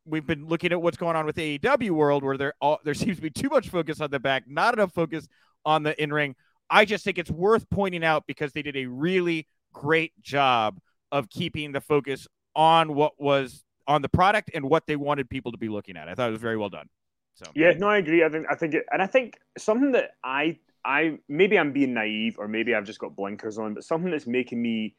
we've 0.07 0.27
been 0.27 0.47
looking 0.47 0.73
at 0.73 0.81
what's 0.81 0.97
going 0.97 1.17
on 1.17 1.27
with 1.27 1.37
AEW 1.37 1.91
world 1.91 2.25
where 2.25 2.39
there 2.39 2.55
all, 2.61 2.79
there 2.85 2.95
seems 2.95 3.17
to 3.17 3.23
be 3.23 3.31
too 3.31 3.51
much 3.51 3.69
focus 3.69 4.01
on 4.01 4.11
the 4.11 4.19
back, 4.19 4.45
not 4.47 4.75
enough 4.75 4.93
focus 4.95 5.29
on 5.65 5.83
the 5.83 6.01
in 6.03 6.13
ring. 6.13 6.35
I 6.71 6.85
just 6.85 7.05
think 7.05 7.19
it's 7.19 7.31
worth 7.31 7.69
pointing 7.71 8.05
out 8.05 8.25
because 8.27 8.53
they 8.53 8.63
did 8.63 8.77
a 8.77 8.87
really 8.87 9.47
great 9.73 10.13
job 10.21 10.79
of 11.11 11.31
keeping 11.31 11.73
the 11.73 11.81
focus 11.81 12.27
on 12.55 12.95
what 12.95 13.13
was 13.19 13.65
on 13.87 14.03
the 14.03 14.09
product 14.09 14.51
and 14.55 14.69
what 14.69 14.87
they 14.87 14.97
wanted 14.97 15.31
people 15.31 15.53
to 15.53 15.59
be 15.59 15.69
looking 15.69 15.97
at. 15.97 16.09
I 16.09 16.15
thought 16.15 16.29
it 16.29 16.33
was 16.33 16.41
very 16.41 16.57
well 16.57 16.69
done. 16.69 16.89
So 17.35 17.47
yeah, 17.55 17.73
no, 17.79 17.89
I 17.89 17.99
agree. 17.99 18.25
I 18.25 18.29
think 18.29 18.47
I 18.51 18.55
think 18.55 18.75
it, 18.75 18.85
and 18.91 19.01
I 19.01 19.07
think 19.07 19.39
something 19.57 19.93
that 19.93 20.11
I 20.25 20.59
I 20.85 21.19
maybe 21.29 21.59
I'm 21.59 21.73
being 21.73 21.95
naive 21.95 22.37
or 22.39 22.49
maybe 22.49 22.75
I've 22.75 22.85
just 22.85 22.99
got 22.99 23.15
blinkers 23.15 23.59
on, 23.59 23.75
but 23.75 23.85
something 23.85 24.11
that's 24.11 24.27
making 24.27 24.61
me 24.61 24.97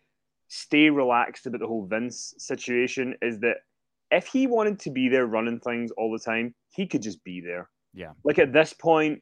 stay 0.48 0.90
relaxed 0.90 1.46
about 1.46 1.60
the 1.60 1.68
whole 1.68 1.86
Vince 1.86 2.34
situation 2.38 3.16
is 3.22 3.40
that 3.40 3.58
if 4.10 4.26
he 4.28 4.48
wanted 4.48 4.80
to 4.80 4.90
be 4.90 5.10
there 5.10 5.26
running 5.28 5.60
things 5.60 5.92
all 5.92 6.12
the 6.12 6.20
time, 6.20 6.56
he 6.70 6.88
could 6.88 7.02
just 7.02 7.24
be 7.24 7.42
there. 7.42 7.70
Yeah. 7.94 8.12
Like 8.24 8.40
at 8.40 8.54
this 8.54 8.74
point, 8.74 9.22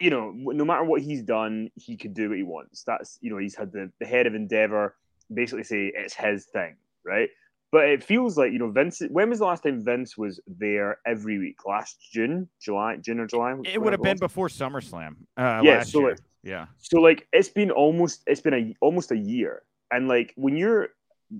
you 0.00 0.10
know, 0.10 0.32
no 0.34 0.64
matter 0.64 0.84
what 0.84 1.02
he's 1.02 1.22
done, 1.22 1.70
he 1.74 1.96
could 1.96 2.14
do 2.14 2.28
what 2.28 2.38
he 2.38 2.44
wants. 2.44 2.82
That's 2.84 3.18
you 3.20 3.30
know, 3.30 3.38
he's 3.38 3.54
had 3.54 3.72
the, 3.72 3.90
the 4.00 4.06
head 4.06 4.26
of 4.26 4.34
Endeavor 4.34 4.94
basically 5.32 5.64
say 5.64 5.92
it's 5.94 6.14
his 6.14 6.44
thing, 6.46 6.76
right? 7.04 7.28
But 7.72 7.88
it 7.88 8.04
feels 8.04 8.38
like 8.38 8.52
you 8.52 8.58
know 8.58 8.70
Vince. 8.70 9.02
When 9.10 9.28
was 9.28 9.40
the 9.40 9.46
last 9.46 9.64
time 9.64 9.84
Vince 9.84 10.16
was 10.16 10.40
there 10.46 10.98
every 11.06 11.38
week? 11.38 11.66
Last 11.66 11.96
June, 12.12 12.48
July, 12.60 12.96
June 12.96 13.20
or 13.20 13.26
July? 13.26 13.56
It 13.64 13.80
would 13.80 13.92
have 13.92 14.02
been 14.02 14.18
before 14.18 14.48
SummerSlam. 14.48 15.16
Uh, 15.36 15.60
yeah, 15.64 15.82
so 15.82 16.00
year. 16.00 16.10
like, 16.10 16.18
yeah. 16.42 16.66
So 16.78 17.00
like 17.00 17.26
it's 17.32 17.48
been 17.48 17.70
almost 17.70 18.22
it's 18.26 18.40
been 18.40 18.54
a 18.54 18.74
almost 18.80 19.10
a 19.10 19.16
year, 19.16 19.62
and 19.90 20.08
like 20.08 20.32
when 20.36 20.56
you're 20.56 20.90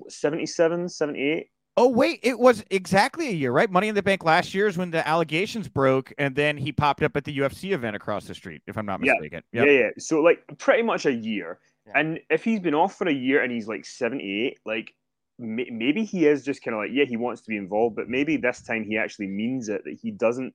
77, 0.08 0.88
78. 0.88 1.48
Oh 1.78 1.88
wait, 1.88 2.20
it 2.22 2.38
was 2.38 2.64
exactly 2.70 3.28
a 3.28 3.32
year, 3.32 3.52
right? 3.52 3.70
Money 3.70 3.88
in 3.88 3.94
the 3.94 4.02
Bank 4.02 4.24
last 4.24 4.54
year 4.54 4.66
is 4.66 4.78
when 4.78 4.90
the 4.90 5.06
allegations 5.06 5.68
broke, 5.68 6.12
and 6.16 6.34
then 6.34 6.56
he 6.56 6.72
popped 6.72 7.02
up 7.02 7.16
at 7.16 7.24
the 7.24 7.36
UFC 7.36 7.72
event 7.72 7.94
across 7.94 8.24
the 8.24 8.34
street, 8.34 8.62
if 8.66 8.78
I'm 8.78 8.86
not 8.86 9.00
mistaken. 9.00 9.42
Yeah, 9.52 9.64
yep. 9.64 9.66
yeah, 9.66 9.78
yeah. 9.80 9.90
So 9.98 10.22
like 10.22 10.42
pretty 10.56 10.82
much 10.82 11.04
a 11.04 11.12
year, 11.12 11.58
yeah. 11.86 11.92
and 11.96 12.20
if 12.30 12.44
he's 12.44 12.60
been 12.60 12.74
off 12.74 12.96
for 12.96 13.06
a 13.06 13.12
year 13.12 13.42
and 13.42 13.52
he's 13.52 13.68
like 13.68 13.84
78, 13.84 14.58
like 14.64 14.94
maybe 15.38 16.04
he 16.04 16.26
is 16.26 16.44
just 16.44 16.62
kind 16.62 16.74
of 16.74 16.80
like, 16.80 16.90
yeah, 16.92 17.04
he 17.04 17.18
wants 17.18 17.42
to 17.42 17.48
be 17.50 17.58
involved, 17.58 17.94
but 17.94 18.08
maybe 18.08 18.38
this 18.38 18.62
time 18.62 18.84
he 18.84 18.96
actually 18.96 19.26
means 19.26 19.68
it 19.68 19.82
that 19.84 19.98
he 20.00 20.10
doesn't 20.10 20.54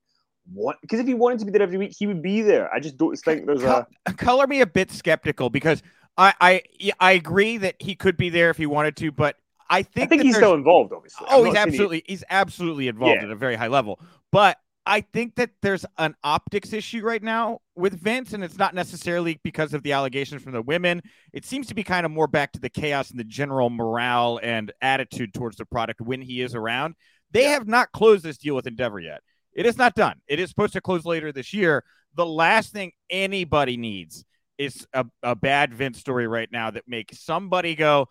want 0.52 0.78
because 0.82 1.00
if 1.00 1.06
he 1.06 1.14
wanted 1.14 1.38
to 1.40 1.46
be 1.46 1.52
there 1.52 1.62
every 1.62 1.78
week, 1.78 1.94
he 1.96 2.08
would 2.08 2.22
be 2.22 2.42
there. 2.42 2.74
I 2.74 2.80
just 2.80 2.98
don't 2.98 3.16
think 3.16 3.46
there's 3.46 3.64
a 3.64 3.88
uh, 4.08 4.12
color 4.18 4.48
me 4.48 4.62
a 4.62 4.66
bit 4.66 4.92
skeptical 4.92 5.50
because 5.52 5.84
I 6.18 6.34
I 6.42 6.94
I 7.00 7.12
agree 7.12 7.58
that 7.58 7.76
he 7.80 7.96
could 7.96 8.18
be 8.18 8.30
there 8.30 8.50
if 8.50 8.58
he 8.58 8.66
wanted 8.66 8.96
to, 8.98 9.12
but 9.12 9.38
I 9.72 9.84
think, 9.84 10.06
I 10.06 10.10
think 10.10 10.24
he's 10.24 10.36
still 10.36 10.54
involved. 10.54 10.94
Obviously, 10.94 11.28
oh, 11.30 11.44
he's 11.44 11.56
absolutely 11.56 12.04
he's 12.06 12.24
absolutely 12.30 12.90
involved 12.90 13.22
yeah. 13.22 13.24
at 13.24 13.32
a 13.32 13.36
very 13.36 13.56
high 13.56 13.68
level, 13.68 14.00
but 14.32 14.58
I 14.86 15.02
think 15.02 15.36
that 15.36 15.52
there's 15.62 15.86
an 15.98 16.16
optics 16.24 16.74
issue 16.74 17.02
right 17.04 17.22
now 17.22 17.60
with 17.76 17.94
Vince, 18.00 18.34
and 18.34 18.44
it's 18.44 18.58
not 18.58 18.74
necessarily 18.74 19.40
because 19.44 19.74
of 19.74 19.84
the 19.84 19.94
allegations 19.94 20.42
from 20.42 20.54
the 20.54 20.62
women. 20.62 21.02
It 21.34 21.46
seems 21.46 21.68
to 21.68 21.76
be 21.76 21.84
kind 21.84 22.06
of 22.06 22.12
more 22.12 22.28
back 22.28 22.52
to 22.54 22.60
the 22.60 22.70
chaos 22.70 23.12
and 23.12 23.20
the 23.20 23.24
general 23.24 23.70
morale 23.70 24.40
and 24.42 24.72
attitude 24.82 25.34
towards 25.34 25.58
the 25.58 25.66
product 25.66 26.02
when 26.02 26.22
he 26.22 26.42
is 26.42 26.56
around. 26.56 26.96
They 27.32 27.44
yeah. 27.44 27.52
have 27.52 27.68
not 27.68 27.92
closed 27.92 28.24
this 28.24 28.38
deal 28.38 28.56
with 28.56 28.68
Endeavor 28.68 29.00
yet. 29.00 29.22
It 29.54 29.66
is 29.66 29.78
not 29.78 29.96
done. 29.96 30.16
It 30.28 30.40
is 30.40 30.50
supposed 30.50 30.74
to 30.74 30.82
close 30.82 31.06
later 31.06 31.32
this 31.32 31.54
year. 31.54 31.84
The 32.16 32.26
last 32.26 32.74
thing 32.74 32.92
anybody 33.10 33.78
needs 33.78 34.26
is 34.58 34.88
a, 34.94 35.06
a 35.22 35.36
bad 35.36 35.74
Vince 35.74 36.00
story 36.00 36.28
right 36.28 36.50
now 36.52 36.72
that 36.72 36.88
makes 36.88 37.24
somebody 37.24 37.76
go, 37.76 38.08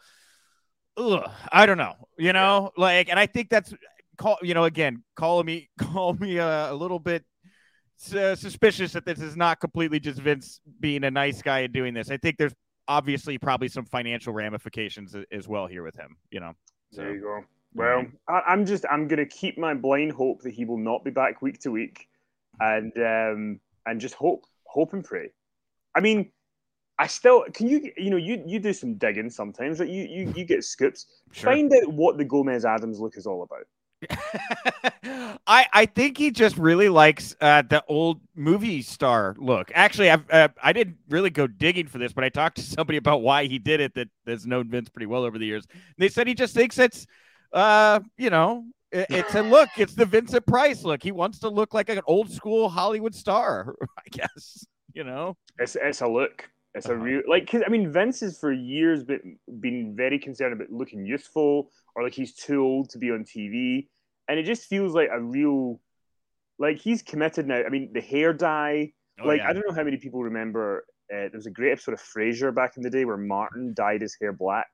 Ugh, 1.01 1.31
I 1.51 1.67
don't 1.67 1.79
know, 1.79 1.95
you 2.19 2.33
know, 2.33 2.71
like, 2.77 3.09
and 3.09 3.19
I 3.19 3.27
think 3.27 3.49
that's 3.49 3.73
call 4.21 4.37
you 4.43 4.53
know 4.53 4.65
again 4.65 5.03
call 5.17 5.43
me 5.43 5.71
call 5.79 6.13
me 6.15 6.37
a, 6.37 6.73
a 6.73 6.75
little 6.75 6.99
bit 6.99 7.25
uh, 8.15 8.35
suspicious 8.35 8.93
that 8.93 9.05
this 9.07 9.19
is 9.19 9.37
not 9.37 9.61
completely 9.61 9.99
just 9.99 10.21
Vince 10.21 10.61
being 10.79 11.05
a 11.05 11.11
nice 11.11 11.43
guy 11.43 11.61
and 11.61 11.73
doing 11.73 11.95
this. 11.95 12.11
I 12.11 12.17
think 12.17 12.37
there's 12.39 12.55
obviously 12.89 13.39
probably 13.39 13.69
some 13.69 13.85
financial 13.85 14.33
ramifications 14.33 15.15
as 15.31 15.47
well 15.49 15.67
here 15.67 15.83
with 15.83 15.97
him. 15.97 16.17
You 16.31 16.41
know. 16.41 16.53
So. 16.93 17.03
There 17.03 17.15
you 17.15 17.21
go. 17.21 17.45
Well, 17.75 18.07
I, 18.29 18.53
am 18.53 18.67
just 18.67 18.85
I'm 18.91 19.07
gonna 19.07 19.27
keep 19.27 19.59
my 19.59 19.75
blind 19.75 20.13
hope 20.13 20.43
that 20.43 20.53
he 20.53 20.65
will 20.65 20.79
not 20.79 21.05
be 21.05 21.11
back 21.11 21.41
week 21.41 21.61
to 21.61 21.71
week, 21.71 22.09
and 22.59 22.93
um, 22.97 23.61
and 23.87 24.01
just 24.01 24.15
hope 24.15 24.45
hope 24.65 24.93
and 24.93 25.05
pray. 25.05 25.31
I 25.95 26.01
mean, 26.01 26.33
I 27.01 27.07
still 27.07 27.45
can 27.55 27.67
you 27.67 27.91
you 27.97 28.11
know 28.11 28.19
you 28.19 28.43
you 28.47 28.61
do 28.61 28.75
some 28.75 28.95
digging 28.95 29.31
sometimes, 29.31 29.81
right? 29.81 29.89
You 29.89 30.03
you 30.03 30.35
you 30.37 30.45
get 30.45 30.63
scoops. 30.65 31.07
Sure. 31.33 31.51
Find 31.51 31.73
out 31.73 31.91
what 31.95 32.19
the 32.19 32.27
Gomez 32.27 32.67
Addams 32.67 33.01
look 33.01 33.17
is 33.17 33.27
all 33.27 33.43
about. 33.43 33.67
I 35.47 35.67
I 35.73 35.87
think 35.87 36.19
he 36.19 36.31
just 36.31 36.59
really 36.59 36.91
likes 36.91 37.35
uh, 37.41 37.63
the 37.63 37.83
old 37.89 38.21
movie 38.35 38.83
star 38.83 39.35
look. 39.39 39.73
Actually, 39.75 40.11
I've 40.11 40.31
uh, 40.31 40.49
I 40.63 40.75
didn't 40.75 40.99
really 41.09 41.31
go 41.31 41.47
digging 41.47 41.87
for 41.87 41.97
this, 41.97 42.13
but 42.13 42.23
I 42.23 42.29
talked 42.29 42.57
to 42.57 42.63
somebody 42.63 42.99
about 42.99 43.23
why 43.23 43.47
he 43.47 43.59
did 43.59 43.81
it 43.81 43.95
that 43.95 44.09
has 44.27 44.47
known 44.47 44.69
Vince 44.69 44.91
pretty 44.91 45.07
well 45.07 45.25
over 45.25 45.39
the 45.39 45.47
years. 45.47 45.67
They 45.97 46.11
said 46.11 46.27
he 46.27 46.35
just 46.35 46.55
thinks 46.55 46.79
it's 46.79 47.07
uh 47.55 48.01
you 48.19 48.29
know 48.29 48.67
it, 48.93 49.07
it's 49.09 49.35
a 49.35 49.43
look. 49.43 49.71
It's 49.79 49.95
the 49.95 50.05
Vincent 50.05 50.47
Price 50.47 50.85
look. 50.85 51.03
He 51.03 51.13
wants 51.13 51.39
to 51.39 51.49
look 51.49 51.73
like 51.73 51.89
an 51.89 52.03
old 52.07 52.31
school 52.31 52.69
Hollywood 52.69 53.15
star. 53.15 53.75
I 53.99 54.03
guess 54.11 54.67
you 54.93 55.05
know. 55.05 55.39
It's 55.59 55.79
it's 55.81 56.03
a 56.03 56.07
look. 56.07 56.51
It's 56.75 56.87
uh-huh. 56.87 56.95
a 56.95 56.99
real 56.99 57.23
like 57.29 57.51
cause, 57.51 57.63
I 57.67 57.71
mean 57.71 57.93
Vince 57.93 58.21
has 58.21 58.39
for 58.39 58.53
years 58.53 59.03
been 59.05 59.39
been 59.61 59.95
very 59.97 60.19
concerned 60.19 60.53
about 60.53 60.71
looking 60.71 61.05
youthful 61.05 61.71
or 61.95 62.05
like 62.05 62.15
he's 62.15 62.35
too 62.35 62.63
old 62.63 62.91
to 62.91 62.99
be 62.99 63.11
on 63.11 63.25
TV, 63.25 63.89
and 64.29 64.39
it 64.39 64.45
just 64.45 64.65
feels 64.65 64.95
like 64.95 65.09
a 65.13 65.21
real 65.21 65.81
like 66.59 66.79
he's 66.79 67.03
committed 67.03 67.47
now. 67.47 67.63
I 67.65 67.69
mean 67.71 67.91
the 67.93 68.01
hair 68.01 68.33
dye, 68.33 68.93
oh, 69.21 69.27
like 69.27 69.39
yeah. 69.39 69.49
I 69.49 69.53
don't 69.53 69.67
know 69.69 69.75
how 69.75 69.83
many 69.83 69.97
people 69.97 70.23
remember 70.23 70.85
uh, 71.13 71.27
there 71.27 71.31
was 71.35 71.47
a 71.47 71.51
great 71.51 71.73
episode 71.73 71.95
of 71.95 72.01
Frasier 72.01 72.55
back 72.55 72.77
in 72.77 72.83
the 72.83 72.91
day 72.91 73.05
where 73.05 73.17
Martin 73.17 73.75
dyed 73.75 74.03
his 74.03 74.17
hair 74.21 74.33
black 74.33 74.69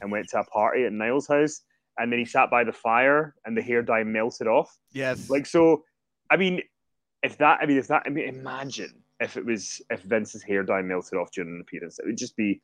and 0.00 0.10
went 0.10 0.28
to 0.30 0.38
a 0.38 0.44
party 0.44 0.84
at 0.84 0.92
Niles' 0.92 1.28
house, 1.28 1.60
and 1.98 2.10
then 2.10 2.18
he 2.18 2.24
sat 2.24 2.50
by 2.50 2.64
the 2.64 2.72
fire 2.72 3.34
and 3.44 3.56
the 3.56 3.62
hair 3.62 3.82
dye 3.82 4.04
melted 4.04 4.46
off. 4.46 4.74
Yes. 4.92 5.28
Like 5.28 5.44
so, 5.44 5.84
I 6.30 6.38
mean, 6.38 6.62
if 7.22 7.36
that, 7.38 7.58
I 7.60 7.66
mean, 7.66 7.76
if 7.76 7.88
that, 7.88 8.04
I 8.06 8.08
mean, 8.08 8.26
imagine 8.26 9.01
if 9.22 9.36
it 9.36 9.44
was 9.44 9.80
if 9.90 10.02
Vince's 10.02 10.42
hair 10.42 10.62
dye 10.62 10.82
melted 10.82 11.18
off 11.18 11.30
during 11.32 11.54
an 11.54 11.60
appearance, 11.60 11.98
it 11.98 12.06
would 12.06 12.18
just 12.18 12.36
be 12.36 12.60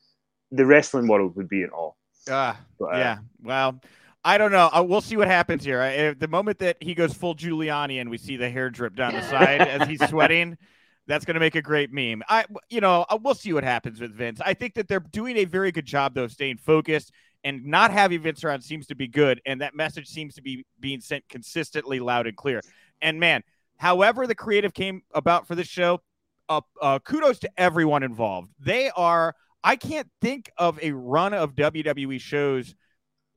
the 0.50 0.66
wrestling 0.66 1.06
world 1.06 1.36
would 1.36 1.48
be 1.48 1.62
in 1.62 1.70
awe. 1.70 1.92
Uh, 2.30 2.54
but, 2.78 2.94
uh, 2.94 2.98
yeah. 2.98 3.18
Well, 3.42 3.80
I 4.24 4.38
don't 4.38 4.52
know. 4.52 4.68
Uh, 4.72 4.84
we'll 4.86 5.00
see 5.00 5.16
what 5.16 5.28
happens 5.28 5.64
here. 5.64 5.80
Uh, 5.80 6.14
the 6.18 6.28
moment 6.28 6.58
that 6.58 6.76
he 6.80 6.94
goes 6.94 7.14
full 7.14 7.34
Giuliani 7.34 8.00
and 8.00 8.10
we 8.10 8.18
see 8.18 8.36
the 8.36 8.50
hair 8.50 8.70
drip 8.70 8.96
down 8.96 9.14
the 9.14 9.22
side 9.22 9.60
as 9.60 9.88
he's 9.88 10.04
sweating, 10.08 10.56
that's 11.06 11.24
going 11.24 11.34
to 11.34 11.40
make 11.40 11.54
a 11.54 11.62
great 11.62 11.92
meme. 11.92 12.22
I, 12.28 12.44
you 12.68 12.80
know, 12.80 13.06
uh, 13.08 13.18
we'll 13.20 13.34
see 13.34 13.52
what 13.52 13.64
happens 13.64 14.00
with 14.00 14.12
Vince. 14.14 14.40
I 14.44 14.54
think 14.54 14.74
that 14.74 14.88
they're 14.88 15.00
doing 15.00 15.36
a 15.38 15.44
very 15.44 15.72
good 15.72 15.86
job 15.86 16.14
though, 16.14 16.26
staying 16.26 16.58
focused 16.58 17.12
and 17.44 17.64
not 17.64 17.92
having 17.92 18.20
Vince 18.20 18.42
around 18.44 18.62
seems 18.62 18.86
to 18.88 18.96
be 18.96 19.06
good, 19.06 19.40
and 19.46 19.60
that 19.60 19.74
message 19.74 20.08
seems 20.08 20.34
to 20.34 20.42
be 20.42 20.66
being 20.80 21.00
sent 21.00 21.28
consistently, 21.28 22.00
loud 22.00 22.26
and 22.26 22.36
clear. 22.36 22.60
And 23.00 23.20
man, 23.20 23.42
however 23.76 24.26
the 24.26 24.34
creative 24.34 24.74
came 24.74 25.02
about 25.14 25.46
for 25.46 25.54
this 25.54 25.68
show, 25.68 26.00
uh, 26.48 26.60
uh, 26.80 26.98
kudos 27.00 27.38
to 27.40 27.50
everyone 27.56 28.02
involved. 28.02 28.50
They 28.58 28.90
are. 28.90 29.34
I 29.62 29.76
can't 29.76 30.08
think 30.20 30.50
of 30.56 30.78
a 30.82 30.92
run 30.92 31.34
of 31.34 31.54
WWE 31.54 32.20
shows 32.20 32.74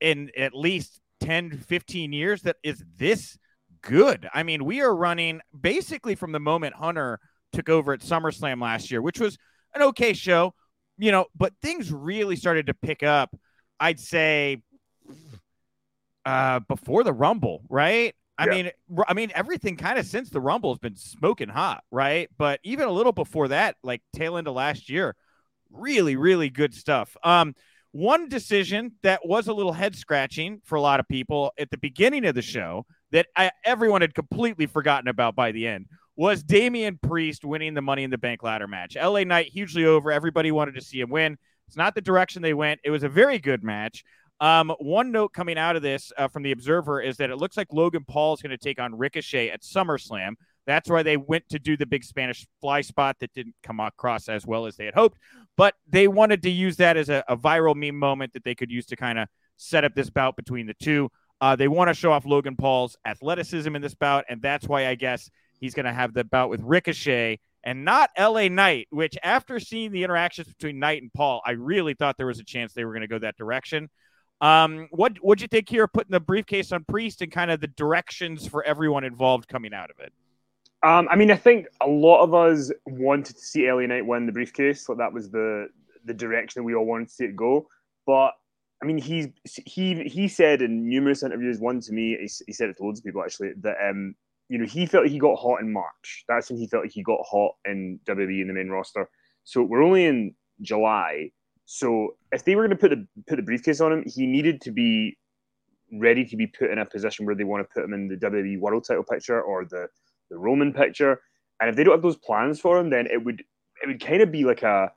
in 0.00 0.30
at 0.36 0.54
least 0.54 1.00
10, 1.20 1.58
15 1.58 2.12
years 2.12 2.42
that 2.42 2.56
is 2.62 2.82
this 2.96 3.38
good. 3.82 4.28
I 4.32 4.42
mean, 4.42 4.64
we 4.64 4.80
are 4.80 4.94
running 4.94 5.40
basically 5.58 6.14
from 6.14 6.32
the 6.32 6.40
moment 6.40 6.74
Hunter 6.74 7.20
took 7.52 7.68
over 7.68 7.92
at 7.92 8.00
SummerSlam 8.00 8.62
last 8.62 8.90
year, 8.90 9.02
which 9.02 9.20
was 9.20 9.36
an 9.74 9.82
okay 9.82 10.12
show, 10.12 10.54
you 10.98 11.12
know, 11.12 11.26
but 11.36 11.52
things 11.60 11.92
really 11.92 12.36
started 12.36 12.66
to 12.66 12.74
pick 12.74 13.02
up, 13.02 13.34
I'd 13.78 14.00
say, 14.00 14.62
uh, 16.24 16.60
before 16.60 17.04
the 17.04 17.12
Rumble, 17.12 17.62
right? 17.68 18.14
I 18.42 18.46
yeah. 18.46 18.50
mean, 18.50 19.04
I 19.06 19.14
mean, 19.14 19.30
everything 19.36 19.76
kind 19.76 20.00
of 20.00 20.06
since 20.06 20.28
the 20.28 20.40
Rumble 20.40 20.72
has 20.72 20.78
been 20.80 20.96
smoking 20.96 21.48
hot, 21.48 21.84
right? 21.92 22.28
But 22.36 22.58
even 22.64 22.88
a 22.88 22.90
little 22.90 23.12
before 23.12 23.48
that, 23.48 23.76
like 23.84 24.02
tail 24.12 24.36
end 24.36 24.48
of 24.48 24.54
last 24.54 24.90
year, 24.90 25.14
really, 25.70 26.16
really 26.16 26.50
good 26.50 26.74
stuff. 26.74 27.16
Um, 27.22 27.54
one 27.92 28.28
decision 28.28 28.92
that 29.04 29.20
was 29.24 29.46
a 29.46 29.52
little 29.52 29.72
head 29.72 29.94
scratching 29.94 30.60
for 30.64 30.74
a 30.74 30.80
lot 30.80 30.98
of 30.98 31.06
people 31.06 31.52
at 31.56 31.70
the 31.70 31.78
beginning 31.78 32.24
of 32.24 32.34
the 32.34 32.42
show 32.42 32.84
that 33.12 33.28
I, 33.36 33.52
everyone 33.64 34.00
had 34.00 34.12
completely 34.12 34.66
forgotten 34.66 35.06
about 35.06 35.36
by 35.36 35.52
the 35.52 35.68
end 35.68 35.86
was 36.16 36.42
Damian 36.42 36.98
Priest 37.00 37.44
winning 37.44 37.74
the 37.74 37.80
Money 37.80 38.02
in 38.02 38.10
the 38.10 38.18
Bank 38.18 38.42
ladder 38.42 38.66
match. 38.66 38.96
LA 38.96 39.22
Knight 39.22 39.46
hugely 39.46 39.84
over. 39.84 40.10
Everybody 40.10 40.50
wanted 40.50 40.74
to 40.74 40.80
see 40.80 41.00
him 41.00 41.10
win. 41.10 41.38
It's 41.68 41.76
not 41.76 41.94
the 41.94 42.00
direction 42.00 42.42
they 42.42 42.54
went. 42.54 42.80
It 42.82 42.90
was 42.90 43.04
a 43.04 43.08
very 43.08 43.38
good 43.38 43.62
match. 43.62 44.02
Um, 44.42 44.74
one 44.80 45.12
note 45.12 45.32
coming 45.32 45.56
out 45.56 45.76
of 45.76 45.82
this 45.82 46.10
uh, 46.18 46.26
from 46.26 46.42
the 46.42 46.50
Observer 46.50 47.00
is 47.00 47.16
that 47.18 47.30
it 47.30 47.36
looks 47.36 47.56
like 47.56 47.68
Logan 47.72 48.04
Paul 48.04 48.34
is 48.34 48.42
going 48.42 48.50
to 48.50 48.58
take 48.58 48.80
on 48.80 48.92
Ricochet 48.92 49.50
at 49.50 49.62
SummerSlam. 49.62 50.34
That's 50.66 50.90
why 50.90 51.04
they 51.04 51.16
went 51.16 51.48
to 51.50 51.60
do 51.60 51.76
the 51.76 51.86
big 51.86 52.02
Spanish 52.02 52.44
fly 52.60 52.80
spot 52.80 53.16
that 53.20 53.32
didn't 53.34 53.54
come 53.62 53.78
across 53.78 54.28
as 54.28 54.44
well 54.44 54.66
as 54.66 54.74
they 54.74 54.84
had 54.84 54.94
hoped. 54.94 55.16
But 55.56 55.74
they 55.88 56.08
wanted 56.08 56.42
to 56.42 56.50
use 56.50 56.76
that 56.78 56.96
as 56.96 57.08
a, 57.08 57.22
a 57.28 57.36
viral 57.36 57.76
meme 57.76 57.96
moment 57.96 58.32
that 58.32 58.42
they 58.42 58.56
could 58.56 58.68
use 58.68 58.84
to 58.86 58.96
kind 58.96 59.16
of 59.16 59.28
set 59.58 59.84
up 59.84 59.94
this 59.94 60.10
bout 60.10 60.34
between 60.34 60.66
the 60.66 60.74
two. 60.74 61.08
Uh, 61.40 61.54
they 61.54 61.68
want 61.68 61.86
to 61.86 61.94
show 61.94 62.10
off 62.10 62.26
Logan 62.26 62.56
Paul's 62.56 62.96
athleticism 63.04 63.76
in 63.76 63.80
this 63.80 63.94
bout, 63.94 64.24
and 64.28 64.42
that's 64.42 64.66
why 64.66 64.88
I 64.88 64.96
guess 64.96 65.30
he's 65.60 65.74
going 65.74 65.86
to 65.86 65.92
have 65.92 66.14
the 66.14 66.24
bout 66.24 66.50
with 66.50 66.62
Ricochet 66.62 67.38
and 67.62 67.84
not 67.84 68.10
LA 68.18 68.48
Knight, 68.48 68.88
which 68.90 69.16
after 69.22 69.60
seeing 69.60 69.92
the 69.92 70.02
interactions 70.02 70.48
between 70.48 70.80
Knight 70.80 71.00
and 71.00 71.12
Paul, 71.12 71.42
I 71.46 71.52
really 71.52 71.94
thought 71.94 72.16
there 72.16 72.26
was 72.26 72.40
a 72.40 72.44
chance 72.44 72.72
they 72.72 72.84
were 72.84 72.92
going 72.92 73.02
to 73.02 73.08
go 73.08 73.20
that 73.20 73.36
direction. 73.36 73.88
Um, 74.42 74.88
what 74.90 75.16
what'd 75.18 75.40
you 75.40 75.46
think 75.46 75.68
here, 75.68 75.86
putting 75.86 76.10
the 76.10 76.20
briefcase 76.20 76.72
on 76.72 76.84
Priest 76.84 77.22
and 77.22 77.30
kind 77.30 77.50
of 77.50 77.60
the 77.60 77.68
directions 77.68 78.46
for 78.46 78.64
everyone 78.64 79.04
involved 79.04 79.48
coming 79.48 79.72
out 79.72 79.88
of 79.90 80.00
it? 80.00 80.12
Um, 80.82 81.06
I 81.10 81.16
mean, 81.16 81.30
I 81.30 81.36
think 81.36 81.66
a 81.80 81.86
lot 81.86 82.22
of 82.24 82.34
us 82.34 82.72
wanted 82.84 83.36
to 83.36 83.40
see 83.40 83.70
LA 83.70 83.86
Knight 83.86 84.04
win 84.04 84.26
the 84.26 84.32
briefcase. 84.32 84.84
So 84.84 84.96
that 84.96 85.12
was 85.12 85.30
the 85.30 85.68
the 86.04 86.12
direction 86.12 86.64
we 86.64 86.74
all 86.74 86.84
wanted 86.84 87.08
to 87.08 87.14
see 87.14 87.24
it 87.26 87.36
go. 87.36 87.68
But 88.04 88.32
I 88.82 88.84
mean, 88.84 88.98
he's 88.98 89.28
he 89.44 90.02
he 90.08 90.26
said 90.26 90.60
in 90.60 90.88
numerous 90.88 91.22
interviews, 91.22 91.60
one 91.60 91.80
to 91.80 91.92
me, 91.92 92.16
he, 92.20 92.30
he 92.46 92.52
said 92.52 92.68
it 92.68 92.76
to 92.78 92.84
loads 92.84 92.98
of 92.98 93.04
people 93.04 93.22
actually, 93.22 93.52
that 93.60 93.76
um, 93.88 94.16
you 94.48 94.58
know, 94.58 94.66
he 94.66 94.86
felt 94.86 95.04
like 95.04 95.12
he 95.12 95.20
got 95.20 95.36
hot 95.36 95.60
in 95.60 95.72
March. 95.72 96.24
That's 96.26 96.50
when 96.50 96.58
he 96.58 96.66
felt 96.66 96.82
like 96.82 96.92
he 96.92 97.04
got 97.04 97.20
hot 97.24 97.52
in 97.64 98.00
WWE 98.06 98.42
in 98.42 98.48
the 98.48 98.54
main 98.54 98.70
roster. 98.70 99.08
So 99.44 99.62
we're 99.62 99.84
only 99.84 100.04
in 100.06 100.34
July. 100.60 101.30
So 101.74 102.16
if 102.32 102.44
they 102.44 102.54
were 102.54 102.66
going 102.66 102.76
to 102.76 102.80
put 102.80 102.90
the 102.90 103.06
put 103.26 103.36
the 103.36 103.42
briefcase 103.42 103.80
on 103.80 103.92
him, 103.92 104.04
he 104.06 104.26
needed 104.26 104.60
to 104.60 104.70
be 104.70 105.16
ready 105.90 106.22
to 106.26 106.36
be 106.36 106.46
put 106.46 106.70
in 106.70 106.78
a 106.78 106.84
position 106.84 107.24
where 107.24 107.34
they 107.34 107.44
want 107.44 107.66
to 107.66 107.72
put 107.72 107.82
him 107.82 107.94
in 107.94 108.08
the 108.08 108.16
WWE 108.16 108.60
World 108.60 108.84
Title 108.86 109.02
picture 109.02 109.40
or 109.40 109.64
the 109.64 109.88
the 110.28 110.36
Roman 110.36 110.74
picture. 110.74 111.22
And 111.60 111.70
if 111.70 111.76
they 111.76 111.82
don't 111.82 111.94
have 111.94 112.02
those 112.02 112.18
plans 112.18 112.60
for 112.60 112.78
him, 112.78 112.90
then 112.90 113.06
it 113.06 113.24
would 113.24 113.40
it 113.82 113.86
would 113.86 114.04
kind 114.04 114.20
of 114.20 114.30
be 114.30 114.44
like 114.44 114.62
a 114.62 114.92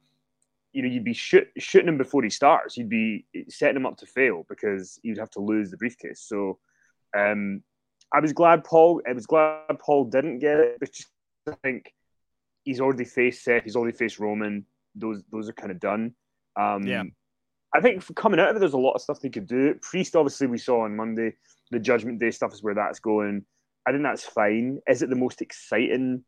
you 0.74 0.82
know, 0.82 0.90
you'd 0.90 1.06
be 1.06 1.14
shoot, 1.14 1.48
shooting 1.58 1.88
him 1.88 1.98
before 1.98 2.22
he 2.24 2.30
starts. 2.30 2.76
You'd 2.76 2.90
be 2.90 3.26
setting 3.48 3.78
him 3.78 3.86
up 3.86 3.96
to 4.00 4.06
fail 4.06 4.46
because 4.50 5.00
you'd 5.02 5.18
have 5.18 5.30
to 5.32 5.40
lose 5.40 5.72
the 5.72 5.78
briefcase. 5.78 6.20
So, 6.28 6.60
um, 7.18 7.64
I 8.14 8.20
was 8.20 8.34
glad 8.34 8.66
Paul. 8.66 9.02
I 9.08 9.14
was 9.14 9.26
glad 9.26 9.80
Paul 9.80 10.04
didn't 10.04 10.40
get 10.40 10.60
it. 10.60 10.78
But 10.82 10.90
I 11.48 11.56
think 11.64 11.94
he's 12.66 12.82
already 12.82 13.06
faced 13.06 13.46
Seth. 13.46 13.64
He's 13.64 13.78
already 13.78 13.98
faced 13.98 14.20
Roman. 14.20 14.66
Those 14.94 15.24
those 15.32 15.48
are 15.48 15.54
kind 15.54 15.72
of 15.72 15.80
done. 15.80 16.14
Um, 16.58 16.84
yeah. 16.84 17.04
I 17.74 17.82
think 17.82 18.02
for 18.02 18.14
coming 18.14 18.40
out 18.40 18.50
of 18.50 18.56
it, 18.56 18.60
there's 18.60 18.74
a 18.74 18.78
lot 18.78 18.94
of 18.94 19.02
stuff 19.02 19.20
they 19.20 19.30
could 19.30 19.48
do. 19.48 19.76
Priest, 19.82 20.16
obviously, 20.16 20.48
we 20.48 20.58
saw 20.58 20.86
on 20.86 20.96
Monday. 20.96 21.34
The 21.72 21.80
Judgment 21.80 22.20
Day 22.20 22.32
stuff 22.32 22.54
is 22.54 22.64
where 22.64 22.76
that's 22.76 23.00
going. 23.00 23.44
I 23.86 23.92
think 23.92 24.04
that's 24.04 24.26
fine. 24.26 24.80
Is 24.88 25.02
it 25.02 25.10
the 25.10 25.16
most 25.16 25.42
exciting 25.42 26.24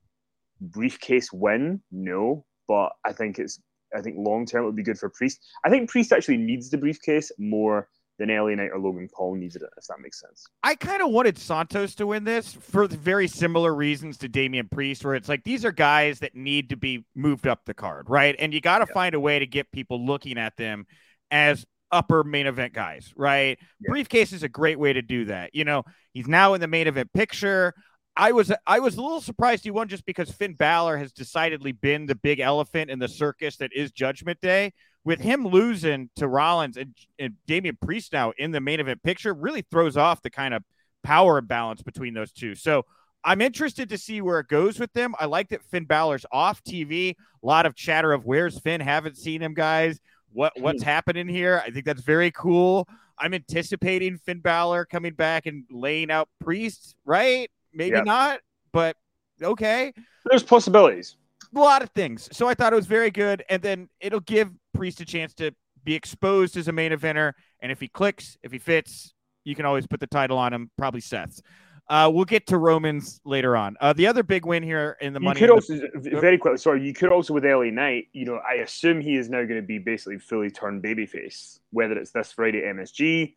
briefcase 0.60 1.32
win? 1.32 1.82
No, 1.92 2.46
but 2.68 2.92
I 3.06 3.14
think 3.14 3.40
it's. 3.40 3.62
I 3.96 4.02
think 4.02 4.18
long 4.20 4.46
term 4.46 4.64
it 4.64 4.66
would 4.66 4.76
be 4.76 4.84
good 4.84 5.00
for 5.00 5.10
Priest. 5.10 5.40
I 5.64 5.70
think 5.70 5.90
Priest 5.90 6.12
actually 6.12 6.38
needs 6.38 6.70
the 6.70 6.78
briefcase 6.78 7.32
more 7.40 7.88
than 8.18 8.30
LA 8.30 8.56
Knight 8.56 8.72
or 8.74 8.80
Logan 8.80 9.10
Paul 9.14 9.36
needed 9.36 9.62
it, 9.62 9.70
if 9.78 9.86
that 9.88 10.00
makes 10.00 10.20
sense. 10.20 10.46
I 10.64 10.76
kind 10.76 11.02
of 11.02 11.12
wanted 11.12 11.38
Santos 11.38 11.96
to 11.96 12.08
win 12.08 12.24
this 12.24 12.54
for 12.54 12.88
very 12.88 13.28
similar 13.28 13.74
reasons 13.74 14.18
to 14.20 14.28
Damian 14.28 14.68
Priest, 14.70 15.06
where 15.06 15.16
it's 15.16 15.30
like 15.30 15.44
these 15.44 15.64
are 15.66 15.72
guys 15.72 16.20
that 16.20 16.36
need 16.36 16.70
to 16.70 16.78
be 16.78 17.06
moved 17.16 17.48
up 17.48 17.62
the 17.66 17.74
card, 17.74 18.10
right? 18.10 18.36
And 18.40 18.54
you 18.54 18.62
got 18.62 18.80
to 18.80 18.86
yeah. 18.90 18.94
find 18.94 19.16
a 19.16 19.20
way 19.20 19.40
to 19.40 19.46
get 19.46 19.72
people 19.72 20.06
looking 20.06 20.38
at 20.38 20.58
them 20.58 20.86
as 21.32 21.66
upper 21.92 22.24
main 22.24 22.48
event 22.48 22.74
guys, 22.74 23.14
right? 23.16 23.58
Yeah. 23.80 23.90
Briefcase 23.90 24.34
is 24.34 24.44
a 24.44 24.50
great 24.50 24.80
way 24.80 24.94
to 24.94 25.02
do 25.02 25.26
that. 25.26 25.54
You 25.54 25.66
know, 25.66 25.84
he's 26.14 26.28
now 26.28 26.54
in 26.54 26.62
the 26.62 26.68
main 26.68 26.88
event 26.88 27.12
picture. 27.14 27.74
I 28.16 28.32
was 28.32 28.52
I 28.66 28.80
was 28.80 28.98
a 28.98 29.02
little 29.02 29.22
surprised 29.22 29.64
he 29.64 29.72
won 29.72 29.88
just 29.88 30.06
because 30.06 30.32
Finn 30.32 30.56
Balor 30.56 30.98
has 30.98 31.12
decidedly 31.12 31.72
been 31.72 32.08
the 32.08 32.16
big 32.16 32.40
elephant 32.40 32.90
in 32.90 32.98
the 32.98 33.08
circus 33.08 33.58
that 33.58 33.72
is 33.74 33.92
Judgment 33.92 34.42
Day. 34.42 34.74
With 35.08 35.22
him 35.22 35.48
losing 35.48 36.10
to 36.18 36.28
Rollins 36.28 36.78
and, 36.78 36.94
and 37.18 37.36
Damian 37.48 37.78
Priest 37.82 38.14
now 38.14 38.34
in 38.38 38.52
the 38.52 38.60
main 38.60 38.80
event 38.80 39.02
picture, 39.04 39.34
really 39.34 39.64
throws 39.72 39.98
off 39.98 40.22
the 40.22 40.30
kind 40.30 40.54
of 40.54 40.64
power 41.04 41.38
imbalance 41.38 41.82
between 41.82 42.14
those 42.14 42.32
two. 42.32 42.56
So 42.56 42.84
I'm 43.24 43.42
interested 43.42 43.90
to 43.90 43.98
see 43.98 44.22
where 44.22 44.40
it 44.40 44.48
goes 44.48 44.80
with 44.80 44.94
them. 44.94 45.16
I 45.20 45.26
like 45.26 45.50
that 45.50 45.64
Finn 45.64 45.86
Balor's 45.86 46.26
off 46.32 46.64
TV. 46.64 47.12
A 47.12 47.46
lot 47.46 47.66
of 47.66 47.76
chatter 47.76 48.14
of 48.14 48.26
where's 48.26 48.60
Finn? 48.60 48.82
Haven't 48.82 49.18
seen 49.18 49.42
him, 49.42 49.54
guys 49.54 50.00
what 50.38 50.54
what's 50.60 50.84
hmm. 50.84 50.90
happening 50.90 51.28
here. 51.28 51.62
I 51.66 51.72
think 51.72 51.86
that's 51.86 52.02
very 52.02 52.32
cool. 52.32 52.88
I'm 53.20 53.34
anticipating 53.34 54.18
Finn 54.18 54.40
Balor 54.40 54.86
coming 54.86 55.14
back 55.14 55.48
and 55.48 55.64
laying 55.72 56.12
out 56.12 56.30
Priest, 56.40 56.96
right? 57.06 57.50
Maybe 57.74 57.96
yep. 57.96 58.06
not, 58.06 58.40
but 58.72 58.96
okay. 59.42 59.94
There's 60.26 60.44
possibilities. 60.44 61.18
A 61.56 61.60
lot 61.60 61.82
of 61.82 61.90
things. 61.92 62.30
So 62.32 62.48
I 62.48 62.54
thought 62.54 62.74
it 62.74 62.76
was 62.76 62.86
very 62.86 63.10
good. 63.10 63.44
And 63.50 63.62
then 63.62 63.90
it'll 64.00 64.20
give 64.20 64.52
Priest 64.78 65.02
a 65.02 65.06
chance 65.06 65.34
to 65.36 65.52
be 65.84 65.96
exposed 65.96 66.58
as 66.58 66.68
a 66.68 66.72
main 66.72 66.92
eventer. 66.92 67.34
And 67.62 67.72
if 67.72 67.80
he 67.80 67.88
clicks, 67.88 68.38
if 68.44 68.52
he 68.52 68.60
fits, 68.60 69.14
you 69.44 69.56
can 69.56 69.66
always 69.66 69.88
put 69.88 70.00
the 70.00 70.08
title 70.08 70.38
on 70.38 70.54
him, 70.54 70.70
probably 70.78 71.02
Seth's. 71.02 71.42
Uh, 71.90 72.12
we'll 72.14 72.26
get 72.26 72.46
to 72.48 72.58
Romans 72.58 73.22
later 73.24 73.56
on. 73.56 73.78
Uh, 73.80 73.94
the 73.94 74.08
other 74.08 74.22
big 74.22 74.46
win 74.46 74.62
here 74.62 74.98
in 75.00 75.14
the 75.14 75.22
you 75.22 75.26
money. 75.26 75.40
Could 75.40 75.50
also 75.50 75.76
the... 75.76 76.20
very 76.20 76.38
quickly. 76.38 76.58
Sorry, 76.58 76.86
you 76.86 76.94
could 76.94 77.12
also 77.12 77.34
with 77.34 77.46
LA 77.46 77.70
Knight. 77.72 78.08
You 78.12 78.26
know, 78.26 78.42
I 78.48 78.56
assume 78.56 79.00
he 79.00 79.16
is 79.16 79.30
now 79.30 79.44
going 79.44 79.62
to 79.62 79.66
be 79.66 79.80
basically 79.80 80.20
fully 80.20 80.52
turned 80.52 80.84
babyface, 80.84 81.60
whether 81.72 81.98
it's 81.98 82.12
this 82.12 82.34
Friday 82.34 82.62
MSG, 82.62 83.36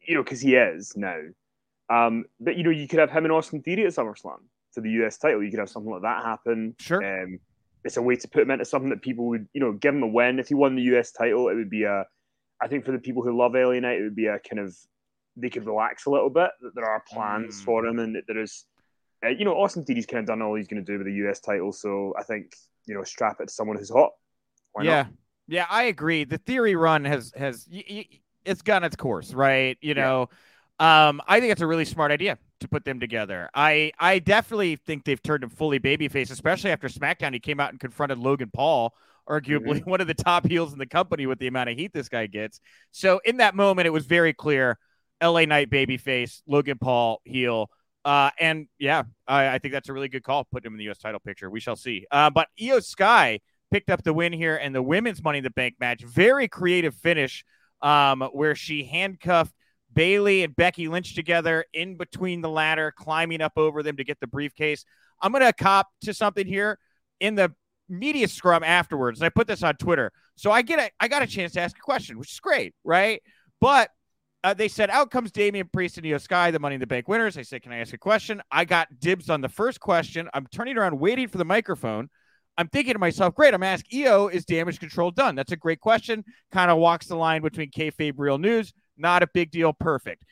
you 0.00 0.14
know, 0.14 0.24
because 0.24 0.40
he 0.40 0.56
is 0.56 0.96
now. 0.96 1.20
Um, 1.88 2.24
but 2.40 2.56
you 2.56 2.64
know, 2.64 2.70
you 2.70 2.88
could 2.88 2.98
have 2.98 3.10
him 3.10 3.24
and 3.24 3.32
Austin 3.32 3.62
Theory 3.62 3.86
at 3.86 3.92
SummerSlam 3.92 4.40
for 4.72 4.80
the 4.80 4.90
US 5.02 5.18
title. 5.18 5.44
You 5.44 5.50
could 5.50 5.60
have 5.60 5.70
something 5.70 5.92
like 5.92 6.02
that 6.02 6.24
happen. 6.24 6.74
Sure. 6.80 7.22
Um, 7.22 7.38
it's 7.86 7.96
a 7.96 8.02
way 8.02 8.16
to 8.16 8.28
put 8.28 8.42
him 8.42 8.50
into 8.50 8.64
something 8.64 8.90
that 8.90 9.02
people 9.02 9.26
would, 9.26 9.48
you 9.52 9.60
know, 9.60 9.72
give 9.72 9.94
him 9.94 10.02
a 10.02 10.08
win. 10.08 10.38
If 10.38 10.48
he 10.48 10.54
won 10.54 10.76
the 10.76 10.82
US 10.96 11.12
title, 11.12 11.48
it 11.48 11.54
would 11.54 11.70
be 11.70 11.84
a. 11.84 12.04
I 12.60 12.68
think 12.68 12.84
for 12.84 12.92
the 12.92 12.98
people 12.98 13.22
who 13.22 13.36
love 13.36 13.52
Knight, 13.52 14.00
it 14.00 14.02
would 14.02 14.16
be 14.16 14.26
a 14.26 14.38
kind 14.38 14.60
of 14.60 14.76
they 15.36 15.50
could 15.50 15.66
relax 15.66 16.06
a 16.06 16.10
little 16.10 16.30
bit. 16.30 16.50
That 16.60 16.74
there 16.74 16.86
are 16.86 17.04
plans 17.08 17.60
mm. 17.60 17.64
for 17.64 17.86
him, 17.86 17.98
and 17.98 18.16
that 18.16 18.24
there 18.26 18.40
is, 18.40 18.64
uh, 19.24 19.28
you 19.28 19.44
know, 19.44 19.54
Austin 19.54 19.84
Theory's 19.84 20.06
kind 20.06 20.20
of 20.20 20.26
done 20.26 20.42
all 20.42 20.54
he's 20.54 20.68
going 20.68 20.84
to 20.84 20.92
do 20.92 20.98
with 20.98 21.06
the 21.06 21.28
US 21.28 21.40
title. 21.40 21.72
So 21.72 22.14
I 22.18 22.22
think 22.22 22.52
you 22.86 22.94
know, 22.94 23.02
strap 23.02 23.40
it 23.40 23.48
to 23.48 23.52
someone 23.52 23.76
who's 23.76 23.90
hot. 23.90 24.12
Why 24.72 24.84
yeah, 24.84 25.02
not? 25.02 25.12
yeah, 25.48 25.66
I 25.68 25.84
agree. 25.84 26.24
The 26.24 26.38
theory 26.38 26.76
run 26.76 27.04
has 27.04 27.32
has 27.36 27.68
y- 27.70 27.84
y- 27.88 28.20
it's 28.44 28.62
gone 28.62 28.84
its 28.84 28.96
course, 28.96 29.34
right? 29.34 29.76
You 29.80 29.94
know, 29.94 30.28
um, 30.78 31.22
I 31.26 31.40
think 31.40 31.52
it's 31.52 31.62
a 31.62 31.66
really 31.66 31.84
smart 31.84 32.12
idea 32.12 32.38
to 32.60 32.68
put 32.68 32.84
them 32.84 33.00
together. 33.00 33.48
I 33.54 33.92
I 33.98 34.18
definitely 34.18 34.76
think 34.76 35.04
they've 35.04 35.22
turned 35.22 35.42
him 35.42 35.50
fully 35.50 35.78
babyface, 35.78 36.30
especially 36.30 36.70
after 36.70 36.88
SmackDown. 36.88 37.32
He 37.32 37.40
came 37.40 37.60
out 37.60 37.70
and 37.70 37.80
confronted 37.80 38.18
Logan 38.18 38.50
Paul, 38.52 38.94
arguably 39.28 39.84
one 39.86 40.00
of 40.00 40.06
the 40.06 40.14
top 40.14 40.46
heels 40.46 40.72
in 40.72 40.78
the 40.78 40.86
company 40.86 41.26
with 41.26 41.38
the 41.38 41.46
amount 41.46 41.70
of 41.70 41.78
heat 41.78 41.92
this 41.92 42.08
guy 42.08 42.26
gets. 42.26 42.60
So 42.90 43.20
in 43.24 43.38
that 43.38 43.54
moment, 43.54 43.86
it 43.86 43.90
was 43.90 44.06
very 44.06 44.34
clear: 44.34 44.78
LA 45.22 45.46
Knight 45.46 45.70
babyface, 45.70 46.42
Logan 46.46 46.78
Paul 46.78 47.20
heel. 47.24 47.70
Uh, 48.04 48.30
and 48.38 48.68
yeah, 48.78 49.02
I, 49.26 49.48
I 49.48 49.58
think 49.58 49.72
that's 49.72 49.88
a 49.88 49.92
really 49.92 50.08
good 50.08 50.22
call, 50.22 50.44
putting 50.44 50.68
him 50.68 50.74
in 50.74 50.78
the 50.78 50.84
U.S. 50.84 50.98
title 50.98 51.18
picture. 51.20 51.50
We 51.50 51.58
shall 51.58 51.74
see. 51.74 52.06
Uh, 52.10 52.30
but 52.30 52.48
Iyo 52.60 52.84
Sky 52.84 53.40
picked 53.72 53.90
up 53.90 54.04
the 54.04 54.12
win 54.12 54.32
here 54.32 54.56
and 54.56 54.74
the 54.74 54.82
women's 54.82 55.22
Money 55.22 55.38
in 55.38 55.44
the 55.44 55.50
Bank 55.50 55.74
match. 55.80 56.02
Very 56.04 56.46
creative 56.46 56.94
finish 56.94 57.44
um, 57.82 58.20
where 58.32 58.54
she 58.54 58.84
handcuffed 58.84 59.52
Bayley 59.96 60.44
and 60.44 60.54
Becky 60.54 60.86
Lynch 60.86 61.14
together 61.14 61.64
in 61.72 61.96
between 61.96 62.42
the 62.42 62.50
ladder, 62.50 62.92
climbing 62.94 63.40
up 63.40 63.54
over 63.56 63.82
them 63.82 63.96
to 63.96 64.04
get 64.04 64.20
the 64.20 64.26
briefcase. 64.26 64.84
I'm 65.22 65.32
going 65.32 65.44
to 65.44 65.52
cop 65.52 65.88
to 66.02 66.12
something 66.12 66.46
here 66.46 66.78
in 67.18 67.34
the 67.34 67.52
media 67.88 68.28
scrum 68.28 68.62
afterwards. 68.62 69.20
And 69.20 69.26
I 69.26 69.30
put 69.30 69.48
this 69.48 69.62
on 69.62 69.74
Twitter. 69.76 70.12
So 70.36 70.52
I 70.52 70.60
get 70.60 70.78
a, 70.78 70.90
I 71.00 71.08
got 71.08 71.22
a 71.22 71.26
chance 71.26 71.52
to 71.54 71.60
ask 71.60 71.76
a 71.76 71.80
question, 71.80 72.18
which 72.18 72.30
is 72.30 72.40
great, 72.40 72.74
right? 72.84 73.22
But 73.58 73.88
uh, 74.44 74.52
they 74.52 74.68
said, 74.68 74.90
out 74.90 75.10
comes 75.10 75.32
Damian 75.32 75.70
Priest 75.72 75.96
and 75.96 76.06
Iyo 76.06 76.20
Sky, 76.20 76.50
the 76.50 76.58
Money 76.58 76.74
in 76.74 76.80
the 76.80 76.86
Bank 76.86 77.08
winners. 77.08 77.38
I 77.38 77.42
said, 77.42 77.62
can 77.62 77.72
I 77.72 77.78
ask 77.78 77.94
a 77.94 77.98
question? 77.98 78.42
I 78.50 78.66
got 78.66 79.00
dibs 79.00 79.30
on 79.30 79.40
the 79.40 79.48
first 79.48 79.80
question. 79.80 80.28
I'm 80.34 80.46
turning 80.52 80.76
around, 80.76 81.00
waiting 81.00 81.26
for 81.26 81.38
the 81.38 81.44
microphone. 81.44 82.10
I'm 82.58 82.68
thinking 82.68 82.92
to 82.92 82.98
myself, 82.98 83.34
great, 83.34 83.54
I'm 83.54 83.62
asking 83.62 84.04
Iyo, 84.04 84.30
is 84.30 84.44
damage 84.44 84.78
control 84.78 85.10
done? 85.10 85.34
That's 85.36 85.52
a 85.52 85.56
great 85.56 85.80
question. 85.80 86.22
Kind 86.52 86.70
of 86.70 86.76
walks 86.78 87.06
the 87.06 87.16
line 87.16 87.40
between 87.40 87.70
kayfabe 87.70 88.14
real 88.16 88.38
news. 88.38 88.74
Not 88.96 89.22
a 89.22 89.28
big 89.32 89.50
deal. 89.50 89.72
Perfect. 89.72 90.24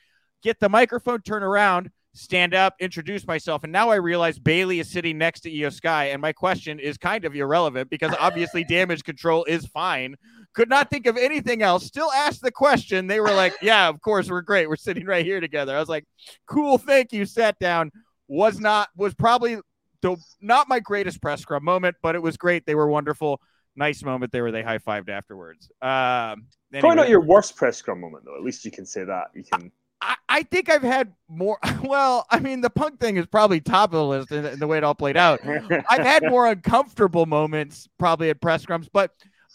Get 0.43 0.61
the 0.61 0.69
microphone, 0.69 1.23
turn 1.23 1.43
around, 1.43 1.91
stand 2.13 2.55
up, 2.55 2.75
introduce 2.79 3.27
myself. 3.27 3.65
And 3.65 3.73
now 3.73 3.91
I 3.91 3.97
realize 3.97 4.39
Bayley 4.39 4.79
is 4.79 4.91
sitting 4.91 5.19
next 5.19 5.41
to 5.41 5.51
Iyo 5.51 5.73
Sky. 5.73 6.07
And 6.07 6.21
my 6.21 6.33
question 6.33 6.79
is 6.79 6.97
kind 6.97 7.25
of 7.25 7.35
irrelevant 7.35 7.91
because 7.91 8.15
obviously 8.21 8.65
damage 8.69 9.05
control 9.05 9.45
is 9.45 9.67
fine. 9.67 10.17
Could 10.55 10.69
not 10.69 10.91
think 10.91 11.07
of 11.07 11.17
anything 11.17 11.63
else. 11.63 11.85
Still 11.85 12.13
asked 12.13 12.43
the 12.43 12.53
question. 12.53 13.07
They 13.07 13.21
were 13.21 13.33
like, 13.33 13.55
yeah, 13.63 13.89
of 13.89 14.01
course, 14.01 14.31
we're 14.31 14.43
great. 14.43 14.69
We're 14.69 14.77
sitting 14.77 15.07
right 15.07 15.25
here 15.25 15.41
together. 15.41 15.77
I 15.77 15.81
was 15.81 15.89
like, 15.89 16.05
cool, 16.47 16.79
thank 16.79 17.13
you. 17.13 17.27
Sat 17.27 17.59
down. 17.59 17.91
Was 18.27 18.59
not, 18.59 18.89
was 18.97 19.13
probably 19.15 19.59
the 20.01 20.17
not 20.41 20.69
my 20.69 20.81
greatest 20.81 21.21
press 21.21 21.41
scrum 21.41 21.65
moment, 21.65 21.97
but 22.03 22.15
it 22.15 22.23
was 22.23 22.37
great. 22.37 22.65
They 22.65 22.75
were 22.75 22.89
wonderful. 22.89 23.41
Nice 23.77 24.03
moment 24.05 24.31
there 24.33 24.43
where 24.43 24.53
they 24.53 24.63
high 24.63 24.79
fived 24.79 25.09
afterwards. 25.09 25.71
Um, 25.83 26.47
anyway. 26.73 26.81
Probably 26.81 26.97
not 26.97 27.09
your 27.09 27.21
worst 27.21 27.57
press 27.57 27.77
scrum 27.77 28.01
moment 28.01 28.25
though. 28.25 28.37
At 28.37 28.43
least 28.45 28.65
you 28.65 28.71
can 28.71 28.87
say 28.87 29.05
that. 29.05 29.31
You 29.35 29.43
can. 29.45 29.73
I, 30.01 30.15
I 30.29 30.43
think 30.45 30.71
I've 30.71 30.83
had 30.83 31.13
more. 31.29 31.59
Well, 31.85 32.27
I 32.31 32.39
mean, 32.41 32.61
the 32.63 32.71
punk 32.71 32.99
thing 32.99 33.17
is 33.19 33.27
probably 33.27 33.61
top 33.61 33.91
of 33.91 33.99
the 33.99 34.05
list 34.05 34.33
in, 34.33 34.45
in 34.47 34.59
the 34.59 34.67
way 34.67 34.79
it 34.79 34.85
all 34.85 34.95
played 34.95 35.17
out. 35.17 35.41
I've 35.91 36.01
had 36.07 36.23
more 36.29 36.47
uncomfortable 36.47 37.27
moments 37.27 37.89
probably 37.99 38.31
at 38.31 38.41
press 38.41 38.65
scrums, 38.65 38.89
but 38.93 39.11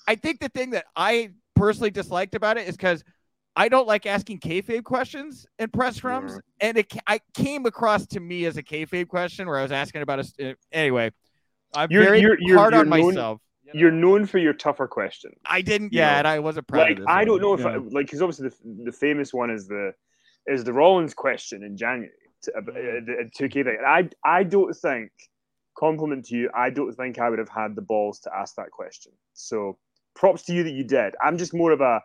I 0.07 0.15
think 0.15 0.39
the 0.39 0.49
thing 0.49 0.71
that 0.71 0.85
I 0.95 1.31
personally 1.55 1.89
disliked 1.91 2.35
about 2.35 2.57
it 2.57 2.67
is 2.67 2.77
because 2.77 3.03
I 3.55 3.67
don't 3.67 3.87
like 3.87 4.05
asking 4.05 4.39
kayfabe 4.39 4.83
questions 4.83 5.45
in 5.57 5.69
press 5.69 5.99
scrums, 5.99 6.39
and 6.59 6.77
it 6.77 6.93
I 7.07 7.19
came 7.33 7.65
across 7.65 8.05
to 8.07 8.19
me 8.19 8.45
as 8.45 8.57
a 8.57 8.63
kayfabe 8.63 9.07
question 9.07 9.47
where 9.47 9.57
I 9.57 9.63
was 9.63 9.71
asking 9.71 10.01
about 10.03 10.19
a 10.39 10.55
anyway. 10.71 11.11
I'm 11.73 11.91
You're- 11.91 12.05
very 12.05 12.21
you're- 12.21 12.37
you're- 12.39 12.57
hard 12.57 12.73
on 12.73 12.87
you're 12.87 12.97
known- 12.97 13.07
myself. 13.07 13.41
You 13.73 13.73
know? 13.73 13.79
You're 13.79 13.91
known 13.91 14.25
for 14.25 14.37
your 14.37 14.53
tougher 14.53 14.87
question. 14.87 15.31
I 15.45 15.61
didn't, 15.61 15.93
you 15.93 15.99
yeah, 15.99 16.13
know, 16.13 16.17
and 16.19 16.27
I 16.27 16.39
wasn't 16.39 16.67
proud 16.67 16.81
of 16.83 16.87
Like 16.89 16.97
this 16.97 17.05
I 17.07 17.25
don't 17.25 17.41
know 17.41 17.53
if 17.53 17.61
Yeah. 17.61 17.67
I, 17.67 17.75
like 17.77 18.05
because 18.07 18.21
obviously 18.21 18.49
the, 18.49 18.83
the 18.85 18.91
famous 18.91 19.33
one 19.33 19.49
is 19.49 19.67
the 19.67 19.93
is 20.47 20.63
the 20.63 20.73
Rollins 20.73 21.13
question 21.13 21.63
in 21.63 21.77
January 21.77 22.11
to, 22.43 22.57
uh, 22.57 22.61
Mm. 22.61 23.09
uh, 23.09 23.29
2K 23.37 23.63
thing. 23.63 23.77
And 23.77 23.85
I 23.85 24.09
I 24.23 24.43
don't 24.43 24.73
think 24.73 25.11
compliment 25.77 26.25
to 26.25 26.35
you. 26.35 26.49
I 26.55 26.69
don't 26.69 26.93
think 26.93 27.19
I 27.19 27.29
would 27.29 27.39
have 27.39 27.49
had 27.49 27.75
the 27.75 27.81
balls 27.81 28.19
to 28.21 28.31
ask 28.35 28.55
that 28.55 28.71
question. 28.71 29.11
So 29.33 29.77
props 30.15 30.43
to 30.43 30.53
you 30.53 30.63
that 30.63 30.71
you 30.71 30.83
did. 30.83 31.15
I'm 31.23 31.37
just 31.37 31.53
more 31.53 31.71
of 31.71 31.81
a 31.81 32.01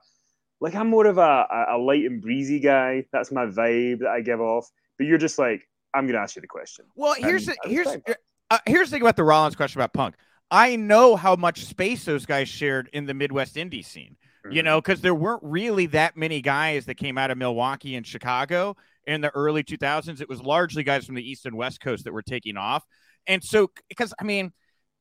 like 0.61 0.75
I'm 0.75 0.89
more 0.89 1.07
of 1.07 1.19
a, 1.19 1.47
a, 1.51 1.77
a 1.77 1.79
light 1.79 2.05
and 2.05 2.23
breezy 2.23 2.61
guy. 2.61 3.05
That's 3.13 3.33
my 3.33 3.47
vibe 3.47 4.01
that 4.01 4.09
I 4.09 4.21
give 4.21 4.41
off. 4.41 4.71
But 4.99 5.07
you're 5.07 5.19
just 5.19 5.39
like 5.39 5.69
I'm 5.95 6.07
gonna 6.07 6.19
ask 6.19 6.37
you 6.37 6.43
the 6.43 6.49
question. 6.49 6.85
Well, 6.97 7.15
here's 7.15 7.49
And 7.49 7.57
the, 7.65 7.69
here's 7.71 7.87
uh, 8.51 8.59
here's 8.67 8.91
the 8.91 8.97
thing 8.97 9.03
about 9.03 9.17
the 9.17 9.25
Rollins 9.25 9.57
question 9.57 9.81
about 9.81 9.93
Punk. 9.93 10.15
I 10.55 10.77
know 10.77 11.17
how 11.17 11.35
much 11.35 11.65
space 11.65 12.05
those 12.05 12.27
guys 12.27 12.49
shared 12.49 12.89
in 12.93 13.07
the 13.07 13.15
Midwest 13.15 13.57
indie 13.57 13.85
scene. 13.85 14.17
You 14.49 14.63
Mhm. 14.63 14.65
know, 14.65 14.81
because 14.81 15.01
there 15.01 15.15
weren't 15.15 15.43
really 15.43 15.87
that 15.87 16.17
many 16.17 16.41
guys 16.41 16.87
that 16.87 16.95
came 16.95 17.19
out 17.19 17.33
of 17.33 17.39
Milwaukee 17.39 17.97
and 17.97 18.07
Chicago 18.07 18.77
in 19.05 19.21
the 19.21 19.31
early 19.35 19.65
2000s. 19.65 20.21
It 20.21 20.29
was 20.29 20.41
largely 20.41 20.85
guys 20.85 21.07
from 21.07 21.17
the 21.17 21.29
East 21.29 21.45
and 21.45 21.57
West 21.57 21.81
Coast 21.81 22.05
that 22.05 22.13
were 22.13 22.23
taking 22.23 22.57
off. 22.57 22.85
And 23.27 23.43
so, 23.43 23.73
because 23.89 24.15
I 24.21 24.23
mean, 24.23 24.53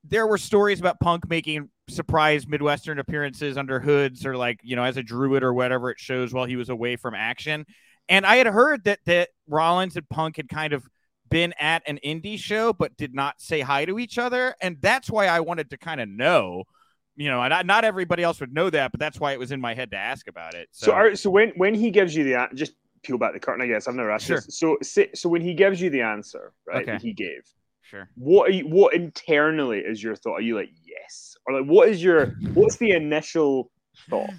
there 0.03 0.25
were 0.25 0.39
stories 0.39 0.79
about 0.79 0.99
Punk 0.99 1.29
making 1.29 1.69
surprise 1.87 2.47
Midwestern 2.47 2.97
appearances 2.97 3.55
under 3.57 3.79
hoods 3.79 4.25
or 4.25 4.35
like, 4.35 4.59
you 4.63 4.75
know, 4.75 4.83
as 4.83 4.97
a 4.97 5.03
druid 5.03 5.43
or 5.43 5.53
whatever 5.53 5.91
it 5.91 5.99
shows 5.99 6.33
while 6.33 6.45
he 6.45 6.55
was 6.55 6.69
away 6.69 6.95
from 6.95 7.13
action. 7.13 7.65
And 8.09 8.25
I 8.25 8.37
had 8.37 8.47
heard 8.47 8.85
that 8.85 8.99
that 9.05 9.29
Rollins 9.47 9.97
and 9.97 10.09
Punk 10.09 10.37
had 10.37 10.49
kind 10.49 10.73
of 10.73 10.83
been 11.29 11.53
at 11.59 11.83
an 11.87 11.99
indie 12.05 12.37
show 12.37 12.73
but 12.73 12.95
did 12.97 13.13
not 13.13 13.41
say 13.41 13.61
hi 13.61 13.85
to 13.85 13.99
each 13.99 14.17
other. 14.17 14.55
And 14.61 14.77
that's 14.81 15.09
why 15.09 15.27
I 15.27 15.39
wanted 15.39 15.69
to 15.71 15.77
kind 15.77 15.99
of 16.01 16.09
know, 16.09 16.63
you 17.15 17.29
know, 17.29 17.41
and 17.41 17.49
not, 17.51 17.65
not 17.65 17.85
everybody 17.85 18.23
else 18.23 18.39
would 18.39 18.53
know 18.53 18.69
that, 18.69 18.91
but 18.91 18.99
that's 18.99 19.19
why 19.19 19.33
it 19.33 19.39
was 19.39 19.51
in 19.51 19.61
my 19.61 19.73
head 19.73 19.91
to 19.91 19.97
ask 19.97 20.27
about 20.27 20.53
it. 20.55 20.67
So, 20.71 20.87
So, 20.87 20.91
are, 20.93 21.15
so 21.15 21.29
when 21.29 21.49
when 21.55 21.73
he 21.73 21.91
gives 21.91 22.15
you 22.15 22.23
the 22.23 22.47
just 22.53 22.73
peel 23.03 23.17
back 23.17 23.33
the 23.33 23.39
curtain, 23.39 23.61
I 23.61 23.67
guess 23.67 23.87
I've 23.87 23.95
never 23.95 24.11
asked 24.11 24.27
Sure. 24.27 24.37
this. 24.37 24.57
So 24.57 24.77
so 25.13 25.29
when 25.29 25.41
he 25.41 25.53
gives 25.53 25.81
you 25.81 25.89
the 25.89 26.01
answer, 26.01 26.53
right, 26.67 26.83
Okay. 26.83 26.91
that 26.93 27.01
he 27.01 27.13
gave, 27.13 27.41
sure. 27.81 28.09
what 28.15 28.49
are 28.49 28.53
you, 28.53 28.67
what 28.67 28.93
internally 28.93 29.79
is 29.79 30.01
your 30.01 30.15
thought? 30.15 30.35
Are 30.35 30.41
you 30.41 30.55
like 30.55 30.69
yes, 30.85 31.35
or 31.45 31.59
like 31.59 31.69
what 31.69 31.89
is 31.89 32.03
your 32.03 32.35
what's 32.53 32.77
the 32.77 32.91
initial 32.91 33.71
thought? 34.09 34.29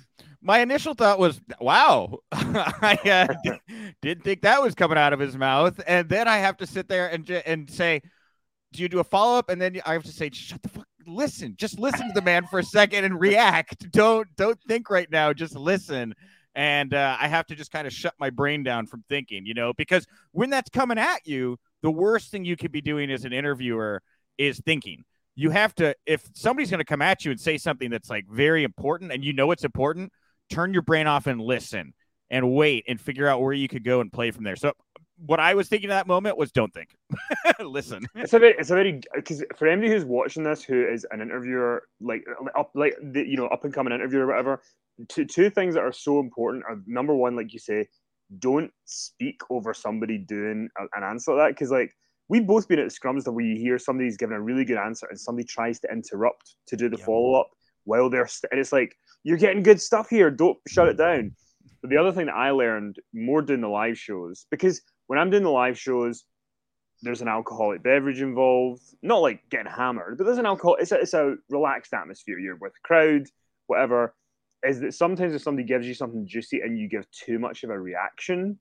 My 0.44 0.61
initial 0.61 0.92
thought 0.92 1.18
was, 1.18 1.40
wow, 1.59 2.18
I 2.33 2.98
uh, 3.04 3.35
di- 3.42 3.94
didn't 4.02 4.24
think 4.24 4.42
that 4.42 4.62
was 4.62 4.74
coming 4.74 4.98
out 4.98 5.14
of 5.14 5.18
his 5.18 5.37
mouth. 5.38 5.80
And 5.87 6.07
then 6.07 6.28
I 6.28 6.37
have 6.37 6.59
to 6.59 6.66
sit 6.66 6.87
there 6.87 7.09
and, 7.09 7.28
and 7.30 7.70
say, 7.70 8.02
do 8.74 8.83
you 8.83 8.90
do 8.90 8.98
a 8.98 9.04
follow 9.04 9.38
up? 9.38 9.48
And 9.48 9.59
then 9.59 9.80
I 9.87 9.94
have 9.94 10.04
to 10.04 10.12
say, 10.12 10.28
shut 10.30 10.62
the 10.62 10.68
fuck, 10.68 10.87
listen, 11.07 11.54
just 11.57 11.78
listen 11.78 12.09
to 12.09 12.12
the 12.12 12.20
man 12.20 12.46
for 12.50 12.59
a 12.59 12.62
second 12.62 13.07
and 13.07 13.18
react. 13.18 13.90
Don't, 13.90 14.28
don't 14.37 14.61
think 14.68 14.90
right 14.90 15.11
now, 15.11 15.33
just 15.33 15.57
listen. 15.57 16.12
And 16.54 16.92
uh, 16.92 17.16
I 17.18 17.26
have 17.28 17.46
to 17.46 17.54
just 17.54 17.72
kind 17.72 17.87
of 17.87 17.92
shut 17.94 18.12
my 18.20 18.28
brain 18.28 18.62
down 18.62 18.87
from 18.87 19.02
thinking, 19.09 19.46
you 19.46 19.54
know, 19.54 19.72
because 19.72 20.07
when 20.33 20.50
that's 20.50 20.68
coming 20.68 20.98
at 20.98 21.26
you, 21.26 21.59
the 21.83 21.90
worst 21.90 22.30
thing 22.30 22.44
you 22.44 22.57
could 22.57 22.70
be 22.70 22.83
doing 22.83 23.11
as 23.11 23.24
an 23.24 23.33
interviewer 23.33 24.02
is 24.37 24.61
thinking. 24.61 25.04
You 25.37 25.50
have 25.50 25.74
to, 25.76 25.96
if 26.04 26.28
somebody's 26.35 26.70
going 26.70 26.78
to 26.78 26.85
come 26.85 27.02
at 27.02 27.24
you 27.24 27.30
and 27.30 27.40
say 27.40 27.57
something 27.57 27.90
that's 27.90 28.11
like 28.11 28.26
very 28.28 28.62
important 28.62 29.11
and 29.11 29.24
you 29.24 29.33
know 29.33 29.50
it's 29.50 29.64
important, 29.64 30.12
turn 30.50 30.72
your 30.72 30.83
brain 30.83 31.07
off 31.07 31.26
and 31.26 31.40
listen 31.40 31.94
and 32.30 32.52
wait 32.54 32.85
and 32.88 33.00
figure 33.00 33.28
out 33.28 33.40
where 33.40 33.52
you 33.52 33.68
could 33.68 33.85
go 33.85 34.00
and 34.00 34.12
play 34.12 34.30
from 34.30 34.44
there. 34.44 34.57
So, 34.57 34.72
what 35.16 35.38
I 35.38 35.54
was 35.54 35.68
thinking 35.68 35.90
at 35.90 35.94
that 35.94 36.07
moment 36.07 36.37
was 36.37 36.50
don't 36.50 36.72
think, 36.74 36.90
listen. 37.61 38.04
It's 38.14 38.33
a 38.33 38.38
very 38.38 38.54
it's 38.59 38.70
a 38.70 38.74
very 38.74 39.00
because 39.14 39.44
for 39.57 39.68
anybody 39.68 39.92
who's 39.92 40.04
watching 40.04 40.42
this 40.42 40.62
who 40.62 40.87
is 40.87 41.07
an 41.11 41.20
interviewer 41.20 41.85
like 42.00 42.24
up 42.59 42.70
like 42.74 42.96
the, 43.00 43.24
you 43.26 43.37
know 43.37 43.46
up 43.46 43.64
and 43.64 43.72
coming 43.72 43.92
interviewer 43.92 44.24
or 44.24 44.28
whatever, 44.28 44.62
two 45.09 45.24
two 45.24 45.50
things 45.50 45.74
that 45.74 45.83
are 45.85 45.92
so 45.92 46.18
important 46.20 46.64
are 46.68 46.78
number 46.87 47.14
one, 47.14 47.37
like 47.37 47.52
you 47.52 47.59
say, 47.61 47.87
don't 48.38 48.70
speak 48.85 49.40
over 49.50 49.72
somebody 49.72 50.18
doing 50.18 50.68
an 50.96 51.04
answer 51.04 51.35
like 51.35 51.48
that 51.50 51.54
because 51.54 51.70
like 51.70 51.92
we've 52.28 52.46
both 52.46 52.66
been 52.66 52.78
at 52.78 52.88
scrums 52.88 53.22
that 53.24 53.33
where 53.33 53.44
you 53.44 53.57
hear 53.57 53.78
somebody's 53.78 54.16
giving 54.16 54.35
a 54.35 54.40
really 54.40 54.64
good 54.64 54.78
answer 54.78 55.07
and 55.09 55.18
somebody 55.20 55.46
tries 55.46 55.78
to 55.78 55.88
interrupt 55.92 56.57
to 56.66 56.76
do 56.76 56.88
the 56.88 56.96
Yeah. 56.98 57.04
follow 57.04 57.35
up 57.35 57.50
while 57.85 58.11
they're 58.11 58.27
st- 58.27 58.51
and 58.51 58.61
it's 58.61 58.73
like 58.73 58.97
you're 59.23 59.38
getting 59.38 59.62
good 59.62 59.81
stuff 59.81 60.09
here, 60.09 60.31
don't 60.31 60.59
shut 60.68 60.88
it 60.88 60.99
down. 60.99 61.33
But 61.81 61.90
the 61.90 61.97
other 61.97 62.12
thing 62.12 62.27
that 62.27 62.35
I 62.35 62.51
learned 62.51 62.97
more 63.12 63.42
doing 63.42 63.61
the 63.61 63.68
live 63.68 63.99
shows 63.99 64.47
because 64.51 64.83
when 65.07 65.18
I'm 65.18 65.31
doing 65.31 65.42
the 65.42 65.51
live 65.51 65.79
shows, 65.79 66.25
there's 67.03 67.20
an 67.20 67.29
alcoholic 67.29 67.83
beverage 67.83 68.23
involved. 68.23 68.83
Not 69.03 69.18
like 69.18 69.40
getting 69.51 69.70
hammered, 69.70 70.18
but 70.18 70.25
there's 70.25 70.38
an 70.38 70.47
alcohol. 70.47 70.77
It's 70.81 70.92
a, 70.92 70.97
it's 70.97 71.14
a 71.14 71.37
relaxed 71.51 71.92
atmosphere. 71.92 72.38
You're 72.38 72.57
with 72.57 72.73
a 72.73 72.87
crowd, 72.87 73.27
whatever. 73.66 74.14
Is 74.66 74.81
that 74.81 74.94
sometimes 74.94 75.35
if 75.35 75.42
somebody 75.42 75.66
gives 75.66 75.87
you 75.87 75.94
something 75.94 76.27
juicy 76.27 76.61
and 76.61 76.79
you 76.79 76.88
give 76.88 77.11
too 77.11 77.38
much 77.38 77.64
of 77.64 77.70
a 77.70 77.79
reaction, 77.79 78.59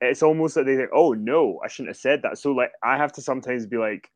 it's 0.00 0.22
almost 0.22 0.56
like 0.56 0.66
they 0.66 0.76
think, 0.76 0.90
"Oh 0.94 1.14
no, 1.14 1.60
I 1.64 1.68
shouldn't 1.68 1.90
have 1.90 1.96
said 1.96 2.22
that." 2.22 2.38
So 2.38 2.52
like 2.52 2.70
I 2.82 2.96
have 2.96 3.12
to 3.14 3.22
sometimes 3.22 3.66
be 3.66 3.76
like 3.76 4.08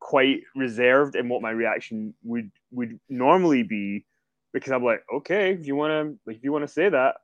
quite 0.00 0.42
reserved 0.54 1.16
in 1.16 1.28
what 1.28 1.42
my 1.42 1.50
reaction 1.50 2.14
would 2.22 2.50
would 2.70 2.98
normally 3.08 3.62
be 3.62 4.04
because 4.52 4.72
I'm 4.72 4.84
like, 4.84 5.04
okay, 5.12 5.52
if 5.52 5.66
you 5.66 5.76
want 5.76 5.90
to, 5.92 6.18
like, 6.26 6.36
if 6.36 6.44
you 6.44 6.52
want 6.52 6.64
to 6.64 6.72
say 6.72 6.88
that, 6.88 7.16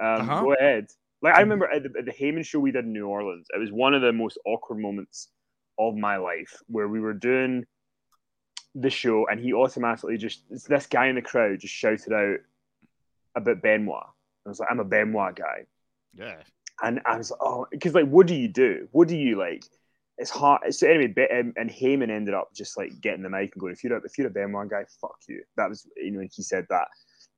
um, 0.00 0.20
Uh-huh. 0.20 0.40
go 0.42 0.52
ahead. 0.54 0.88
Like 1.22 1.34
I 1.34 1.40
remember 1.40 1.66
at 1.70 1.82
the, 1.82 1.98
at 1.98 2.04
the 2.04 2.12
Heyman 2.12 2.44
show 2.44 2.60
we 2.60 2.70
did 2.70 2.84
in 2.84 2.92
New 2.92 3.06
Orleans, 3.06 3.46
it 3.54 3.58
was 3.58 3.72
one 3.72 3.94
of 3.94 4.02
the 4.02 4.12
most 4.12 4.38
awkward 4.44 4.78
moments 4.78 5.28
of 5.78 5.96
my 5.96 6.18
life 6.18 6.62
where 6.68 6.88
we 6.88 7.00
were 7.00 7.14
doing 7.14 7.64
the 8.74 8.90
show, 8.90 9.26
and 9.26 9.40
he 9.40 9.54
automatically 9.54 10.18
just 10.18 10.42
this 10.68 10.86
guy 10.86 11.06
in 11.06 11.14
the 11.14 11.22
crowd 11.22 11.60
just 11.60 11.74
shouted 11.74 12.12
out 12.12 12.38
about 13.34 13.62
Benoit. 13.62 14.04
I 14.44 14.48
was 14.48 14.60
like, 14.60 14.70
I'm 14.70 14.80
a 14.80 14.84
Benoit 14.84 15.34
guy. 15.34 15.66
Yeah. 16.14 16.36
And 16.82 17.00
I 17.06 17.16
was 17.16 17.30
like, 17.30 17.40
oh, 17.42 17.66
because 17.70 17.94
like, 17.94 18.08
what 18.08 18.26
do 18.26 18.34
you 18.34 18.48
do? 18.48 18.86
What 18.92 19.08
do 19.08 19.16
you 19.16 19.36
like? 19.36 19.64
It's 20.18 20.30
hard. 20.30 20.74
So 20.74 20.88
anyway, 20.88 21.14
and, 21.30 21.52
and 21.56 21.70
Heyman 21.70 22.10
ended 22.10 22.34
up 22.34 22.48
just 22.54 22.78
like 22.78 23.00
getting 23.00 23.22
the 23.22 23.28
mic 23.28 23.52
and 23.52 23.60
going, 23.60 23.72
if 23.72 23.84
you're 23.84 23.98
a, 23.98 24.02
if 24.02 24.16
you're 24.16 24.28
a 24.28 24.30
Benoit 24.30 24.68
guy, 24.68 24.84
fuck 25.00 25.16
you. 25.28 25.42
That 25.56 25.68
was 25.68 25.86
you 25.96 26.10
know, 26.10 26.18
when 26.18 26.28
he 26.32 26.42
said 26.42 26.66
that. 26.70 26.88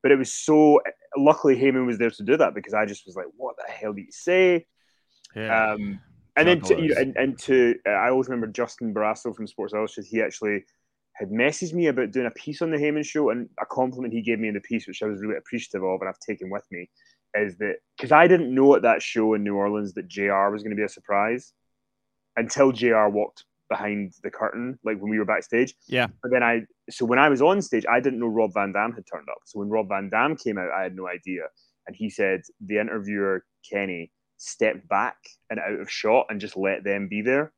But 0.02 0.12
it 0.12 0.16
was 0.16 0.32
so. 0.32 0.80
Luckily, 1.16 1.56
Heyman 1.56 1.86
was 1.86 1.98
there 1.98 2.10
to 2.10 2.22
do 2.22 2.36
that 2.36 2.54
because 2.54 2.74
I 2.74 2.86
just 2.86 3.04
was 3.04 3.16
like, 3.16 3.26
what 3.36 3.56
the 3.56 3.72
hell 3.72 3.92
did 3.92 4.06
you 4.06 4.12
say? 4.12 4.66
Yeah. 5.34 5.72
Um, 5.72 6.00
and 6.36 6.46
then 6.46 6.60
to, 6.60 6.80
you 6.80 6.94
know, 6.94 7.00
and, 7.00 7.16
and 7.16 7.38
to 7.40 7.74
uh, 7.84 7.90
I 7.90 8.10
always 8.10 8.28
remember 8.28 8.46
Justin 8.46 8.94
Barrasso 8.94 9.34
from 9.34 9.48
Sports 9.48 9.74
Illustrated. 9.74 10.08
He 10.08 10.22
actually 10.22 10.64
had 11.14 11.30
messaged 11.30 11.74
me 11.74 11.88
about 11.88 12.12
doing 12.12 12.26
a 12.26 12.30
piece 12.30 12.62
on 12.62 12.70
the 12.70 12.76
Heyman 12.76 13.04
show, 13.04 13.30
and 13.30 13.48
a 13.60 13.66
compliment 13.66 14.14
he 14.14 14.22
gave 14.22 14.38
me 14.38 14.46
in 14.46 14.54
the 14.54 14.60
piece, 14.60 14.86
which 14.86 15.02
I 15.02 15.06
was 15.06 15.20
really 15.20 15.36
appreciative 15.36 15.82
of, 15.82 16.00
and 16.00 16.08
I've 16.08 16.20
taken 16.20 16.48
with 16.48 16.64
me, 16.70 16.88
is 17.34 17.56
that 17.58 17.78
because 17.96 18.12
I 18.12 18.28
didn't 18.28 18.54
know 18.54 18.76
at 18.76 18.82
that 18.82 19.02
show 19.02 19.34
in 19.34 19.42
New 19.42 19.56
Orleans 19.56 19.94
that 19.94 20.06
JR 20.06 20.50
was 20.50 20.62
going 20.62 20.70
to 20.70 20.76
be 20.76 20.84
a 20.84 20.88
surprise 20.88 21.54
until 22.38 22.72
JR 22.72 23.09
walked 23.09 23.44
behind 23.68 24.14
the 24.22 24.31
curtain, 24.31 24.79
like 24.85 24.98
when 24.98 25.11
we 25.11 25.18
were 25.18 25.24
backstage. 25.24 25.74
Yeah. 25.87 26.07
But 26.22 26.31
then 26.31 26.42
I, 26.42 26.62
so 26.88 27.05
when 27.05 27.18
I 27.18 27.29
was 27.29 27.42
on 27.42 27.61
stage, 27.61 27.85
I 27.90 28.01
didn't 28.01 28.20
know 28.20 28.29
Rob 28.29 28.55
Van 28.55 28.72
Dam 28.72 28.92
had 28.92 29.05
turned 29.07 29.29
up. 29.29 29.38
So 29.44 29.59
when 29.59 29.68
Rob 29.68 29.88
Van 29.88 30.09
Dam 30.09 30.37
came 30.37 30.57
out, 30.57 30.70
I 30.70 30.83
had 30.83 30.96
no 30.96 31.07
idea. 31.07 31.42
And 31.87 31.94
he 31.94 32.09
said 32.09 32.42
the 32.64 32.79
interviewer, 32.79 33.44
Kenny, 33.68 34.11
stepped 34.38 34.88
back 34.88 35.16
and 35.51 35.61
out 35.61 35.81
of 35.81 35.90
shot 35.90 36.27
and 36.31 36.40
just 36.40 36.57
let 36.57 36.85
them 36.85 37.09
be 37.09 37.22
there. 37.22 37.53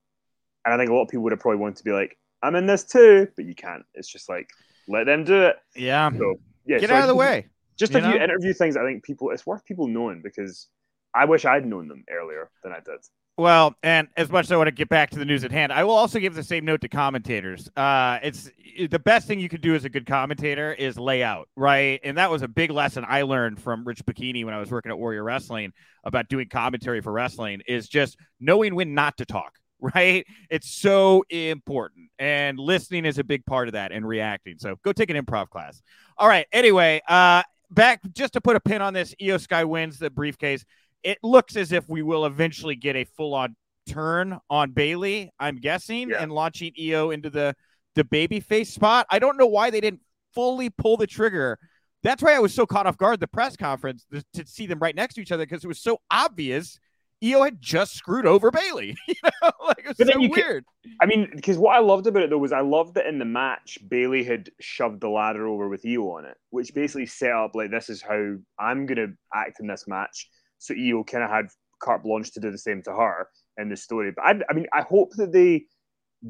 And 0.64 0.75
I 0.75 0.79
think 0.79 0.90
a 0.90 0.95
lot 0.95 1.03
of 1.03 1.09
people 1.09 1.23
would 1.25 1.33
have 1.33 1.40
probably 1.40 1.61
wanted 1.61 1.77
to 1.77 1.85
be 1.85 1.93
like, 1.93 2.16
I'm 2.43 2.57
in 2.57 2.66
this 2.66 2.85
too, 2.85 3.29
but 3.37 3.45
you 3.45 3.55
can't. 3.55 3.85
It's 3.95 4.09
just 4.09 4.29
like, 4.29 4.49
let 4.88 5.07
them 5.07 5.25
do 5.25 5.43
it. 5.43 5.57
Yeah. 5.77 6.11
So, 6.11 6.40
yeah. 6.66 6.79
Get 6.79 6.88
so 6.88 6.97
out 6.97 7.03
of 7.03 7.09
the 7.09 7.14
way. 7.14 7.47
Just 7.79 7.95
a 7.95 8.01
few 8.01 8.21
interview 8.21 8.53
things 8.53 8.77
I 8.77 8.85
think 8.85 9.05
people, 9.05 9.31
it's 9.31 9.47
worth 9.47 9.64
people 9.64 9.87
knowing 9.87 10.21
because 10.23 10.69
I 11.14 11.25
wish 11.25 11.45
I'd 11.45 11.66
known 11.66 11.88
them 11.88 12.05
earlier 12.11 12.51
than 12.62 12.73
I 12.73 12.81
did. 12.81 13.01
Well, 13.40 13.74
and 13.83 14.09
as 14.18 14.29
much 14.29 14.44
as 14.44 14.53
I 14.53 14.59
want 14.59 14.66
to 14.66 14.72
get 14.72 14.90
back 14.90 15.09
to 15.12 15.18
the 15.18 15.24
news 15.24 15.44
at 15.44 15.50
hand, 15.50 15.72
I 15.72 15.83
will 15.83 15.94
also 15.94 16.18
give 16.18 16.35
the 16.35 16.42
same 16.42 16.66
note 16.66 16.83
to 16.83 16.90
commentators. 16.90 17.70
Uh, 17.74 18.18
it's 18.22 18.50
the 18.90 18.98
best 18.98 19.26
thing 19.26 19.40
you 19.40 19.48
could 19.48 19.62
do 19.62 19.74
as 19.74 19.87
a 19.87 19.88
good 19.88 20.05
commentator 20.05 20.74
is 20.74 20.98
lay 20.98 21.22
out, 21.22 21.48
right? 21.57 22.00
And 22.05 22.18
that 22.18 22.31
was 22.31 22.42
a 22.42 22.48
big 22.48 22.70
lesson 22.70 23.03
I 23.09 23.22
learned 23.22 23.59
from 23.59 23.83
Rich 23.87 24.05
Bocchini 24.05 24.44
when 24.44 24.53
I 24.53 24.61
was 24.61 24.70
working 24.70 24.92
at 24.92 24.98
Warrior 24.98 25.24
Wrestling 25.24 25.72
about 26.05 26.29
doing 26.29 26.50
commentary 26.50 27.00
for 27.00 27.12
wrestling 27.12 27.62
is 27.66 27.88
just 27.88 28.18
knowing 28.40 28.74
when 28.74 28.92
not 28.92 29.16
to 29.16 29.24
talk, 29.24 29.55
right? 29.81 30.26
It's 30.50 30.68
so 30.68 31.24
important. 31.31 32.11
And 32.18 32.59
listening 32.59 33.07
is 33.07 33.16
a 33.16 33.24
big 33.24 33.46
part 33.46 33.68
of 33.68 33.72
that 33.72 33.90
and 33.90 34.07
reacting. 34.07 34.59
So 34.59 34.76
go 34.85 34.92
take 34.92 35.09
an 35.09 35.16
improv 35.16 35.48
class. 35.48 35.81
All 36.18 36.29
right. 36.29 36.46
Anyway, 36.53 37.00
uh, 37.09 37.42
back 37.70 38.00
just 38.12 38.35
to 38.35 38.42
put 38.42 38.57
a 38.57 38.61
pin 38.61 38.83
on 38.83 38.92
this, 38.92 39.14
Iyo 39.18 39.40
Sky 39.40 39.64
wins 39.64 39.98
the 39.98 40.11
briefcase 40.11 40.62
it 41.02 41.18
looks 41.22 41.56
as 41.56 41.72
if 41.72 41.88
we 41.88 42.02
will 42.02 42.26
eventually 42.26 42.76
get 42.76 42.96
a 42.96 43.04
full 43.04 43.34
on 43.34 43.56
turn 43.88 44.38
on 44.48 44.72
Bayley, 44.72 45.32
I'm 45.38 45.56
guessing, 45.56 46.10
yeah. 46.10 46.22
and 46.22 46.32
launching 46.32 46.72
Iyo 46.78 47.12
into 47.12 47.30
the 47.30 47.54
the 47.94 48.04
babyface 48.04 48.68
spot. 48.68 49.06
I 49.10 49.18
don't 49.18 49.36
know 49.36 49.46
why 49.46 49.70
they 49.70 49.80
didn't 49.80 50.00
fully 50.34 50.70
pull 50.70 50.96
the 50.96 51.06
trigger. 51.06 51.58
That's 52.02 52.22
why 52.22 52.34
I 52.34 52.38
was 52.38 52.54
so 52.54 52.66
caught 52.66 52.86
off 52.86 52.96
guard 52.96 53.20
the 53.20 53.26
press 53.26 53.56
conference 53.56 54.06
to 54.34 54.46
see 54.46 54.66
them 54.66 54.78
right 54.78 54.94
next 54.94 55.14
to 55.14 55.20
each 55.20 55.32
other 55.32 55.44
because 55.44 55.64
it 55.64 55.68
was 55.68 55.80
so 55.80 55.98
obvious 56.10 56.78
Iyo 57.22 57.44
had 57.44 57.60
just 57.60 57.94
screwed 57.94 58.26
over 58.26 58.50
Bayley. 58.50 58.96
you 59.08 59.14
know, 59.24 59.50
like 59.66 59.84
it 59.84 59.98
was 59.98 60.08
so 60.08 60.18
weird. 60.18 60.64
Could, 60.82 60.92
I 61.00 61.06
mean, 61.06 61.30
because 61.34 61.58
what 61.58 61.76
I 61.76 61.80
loved 61.80 62.06
about 62.06 62.22
it 62.22 62.30
though 62.30 62.38
was 62.38 62.52
I 62.52 62.60
loved 62.60 62.94
that 62.94 63.06
in 63.06 63.18
the 63.18 63.24
match 63.24 63.78
Bayley 63.88 64.24
had 64.24 64.50
shoved 64.60 65.00
the 65.00 65.08
ladder 65.08 65.46
over 65.46 65.68
with 65.68 65.82
Iyo 65.82 66.16
on 66.16 66.24
it, 66.24 66.36
which 66.50 66.74
basically 66.74 67.06
set 67.06 67.32
up 67.32 67.54
like 67.54 67.70
this 67.70 67.90
is 67.90 68.00
how 68.00 68.36
I'm 68.58 68.86
gonna 68.86 69.08
act 69.34 69.60
in 69.60 69.66
this 69.66 69.86
match. 69.86 70.28
So 70.61 70.75
Iyo 70.75 71.07
kind 71.07 71.25
of 71.25 71.31
had 71.31 71.46
carte 71.81 72.03
blanche 72.05 72.31
to 72.33 72.40
do 72.40 72.51
the 72.51 72.59
same 72.59 72.83
to 72.83 72.92
her 72.92 73.29
in 73.57 73.68
the 73.70 73.77
story. 73.77 74.12
But 74.14 74.25
I, 74.25 74.40
I 74.49 74.53
mean, 74.53 74.66
I 74.73 74.83
hope 74.83 75.12
that 75.16 75.33
they 75.33 75.64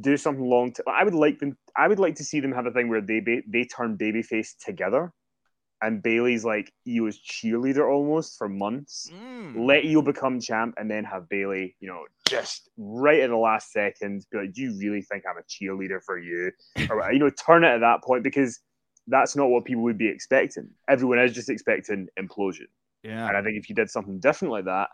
do 0.00 0.16
something 0.16 0.44
long. 0.44 0.72
I 0.86 1.04
would 1.04 1.14
like 1.14 1.40
them. 1.40 1.58
I 1.76 1.88
would 1.88 1.98
like 1.98 2.14
to 2.16 2.24
see 2.24 2.40
them 2.40 2.52
have 2.52 2.66
a 2.66 2.70
thing 2.70 2.88
where 2.88 3.00
they 3.00 3.20
they 3.20 3.64
turn 3.64 3.98
babyface 3.98 4.50
together, 4.64 5.12
and 5.82 6.00
Bayley's 6.00 6.44
like 6.44 6.72
Iyo's 6.86 7.20
cheerleader 7.20 7.90
almost 7.90 8.38
for 8.38 8.48
months. 8.48 9.10
Mm. 9.12 9.66
Let 9.66 9.82
Iyo 9.82 10.04
become 10.04 10.40
champ, 10.40 10.76
and 10.78 10.88
then 10.88 11.02
have 11.04 11.28
Bayley, 11.28 11.74
you 11.80 11.88
know, 11.88 12.04
just 12.28 12.70
right 12.78 13.20
at 13.20 13.30
the 13.30 13.36
last 13.36 13.72
second, 13.72 14.24
be 14.30 14.38
like, 14.38 14.52
"Do 14.52 14.62
you 14.62 14.78
really 14.78 15.02
think 15.02 15.24
I'm 15.28 15.38
a 15.38 15.42
cheerleader 15.42 16.00
for 16.02 16.18
you?" 16.18 16.52
or 16.88 17.12
you 17.12 17.18
know, 17.18 17.30
turn 17.30 17.64
it 17.64 17.68
at 17.74 17.80
that 17.80 18.04
point 18.04 18.22
because 18.22 18.60
that's 19.08 19.34
not 19.34 19.48
what 19.48 19.64
people 19.64 19.82
would 19.82 19.98
be 19.98 20.08
expecting. 20.08 20.70
Everyone 20.88 21.18
is 21.18 21.32
just 21.32 21.50
expecting 21.50 22.06
implosion. 22.16 22.68
Yeah. 23.02 23.28
And 23.28 23.36
I 23.36 23.42
think 23.42 23.56
if 23.56 23.68
you 23.68 23.74
did 23.74 23.90
something 23.90 24.18
different 24.20 24.52
like 24.52 24.66
that, 24.66 24.88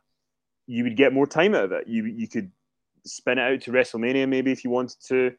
you 0.67 0.85
would 0.85 0.97
get 0.97 1.13
more 1.13 1.27
time 1.27 1.55
out 1.55 1.65
of 1.65 1.73
it. 1.73 1.87
You 1.87 2.05
you 2.05 2.29
could 2.29 2.51
spin 3.05 3.39
it 3.39 3.43
out 3.43 3.61
to 3.63 3.71
WrestleMania 3.71 4.29
maybe 4.29 4.53
if 4.53 4.65
you 4.65 4.71
wanted 4.71 4.97
to, 5.09 5.33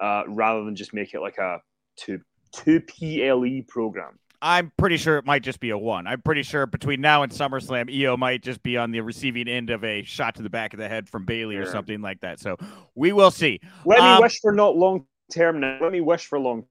uh, 0.00 0.24
rather 0.28 0.64
than 0.64 0.76
just 0.76 0.92
make 0.94 1.14
it 1.14 1.20
like 1.20 1.38
a 1.38 1.58
two 1.96 2.20
two 2.52 2.80
PLE 2.80 3.62
program. 3.68 4.18
I'm 4.42 4.72
pretty 4.76 4.98
sure 4.98 5.16
it 5.16 5.24
might 5.24 5.42
just 5.42 5.58
be 5.58 5.70
a 5.70 5.78
one. 5.78 6.06
I'm 6.06 6.20
pretty 6.20 6.42
sure 6.42 6.66
between 6.66 7.00
now 7.00 7.22
and 7.22 7.32
SummerSlam, 7.32 7.88
Iyo 7.88 8.18
might 8.18 8.42
just 8.42 8.62
be 8.62 8.76
on 8.76 8.90
the 8.90 9.00
receiving 9.00 9.48
end 9.48 9.70
of 9.70 9.82
a 9.84 10.02
shot 10.02 10.34
to 10.34 10.42
the 10.42 10.50
back 10.50 10.74
of 10.74 10.78
the 10.78 10.88
head 10.88 11.08
from 11.08 11.24
Bayley 11.24 11.56
or 11.56 11.64
something 11.64 12.02
like 12.02 12.20
that. 12.20 12.40
So 12.40 12.58
we 12.94 13.12
will 13.12 13.30
see. 13.30 13.60
Let 13.86 14.00
um, 14.00 14.16
me 14.16 14.22
wish 14.24 14.40
for 14.40 14.52
not 14.52 14.76
long 14.76 15.06
term 15.32 15.60
now. 15.60 15.78
Let 15.80 15.92
me 15.92 16.02
wish 16.02 16.26
for 16.26 16.38
long 16.38 16.66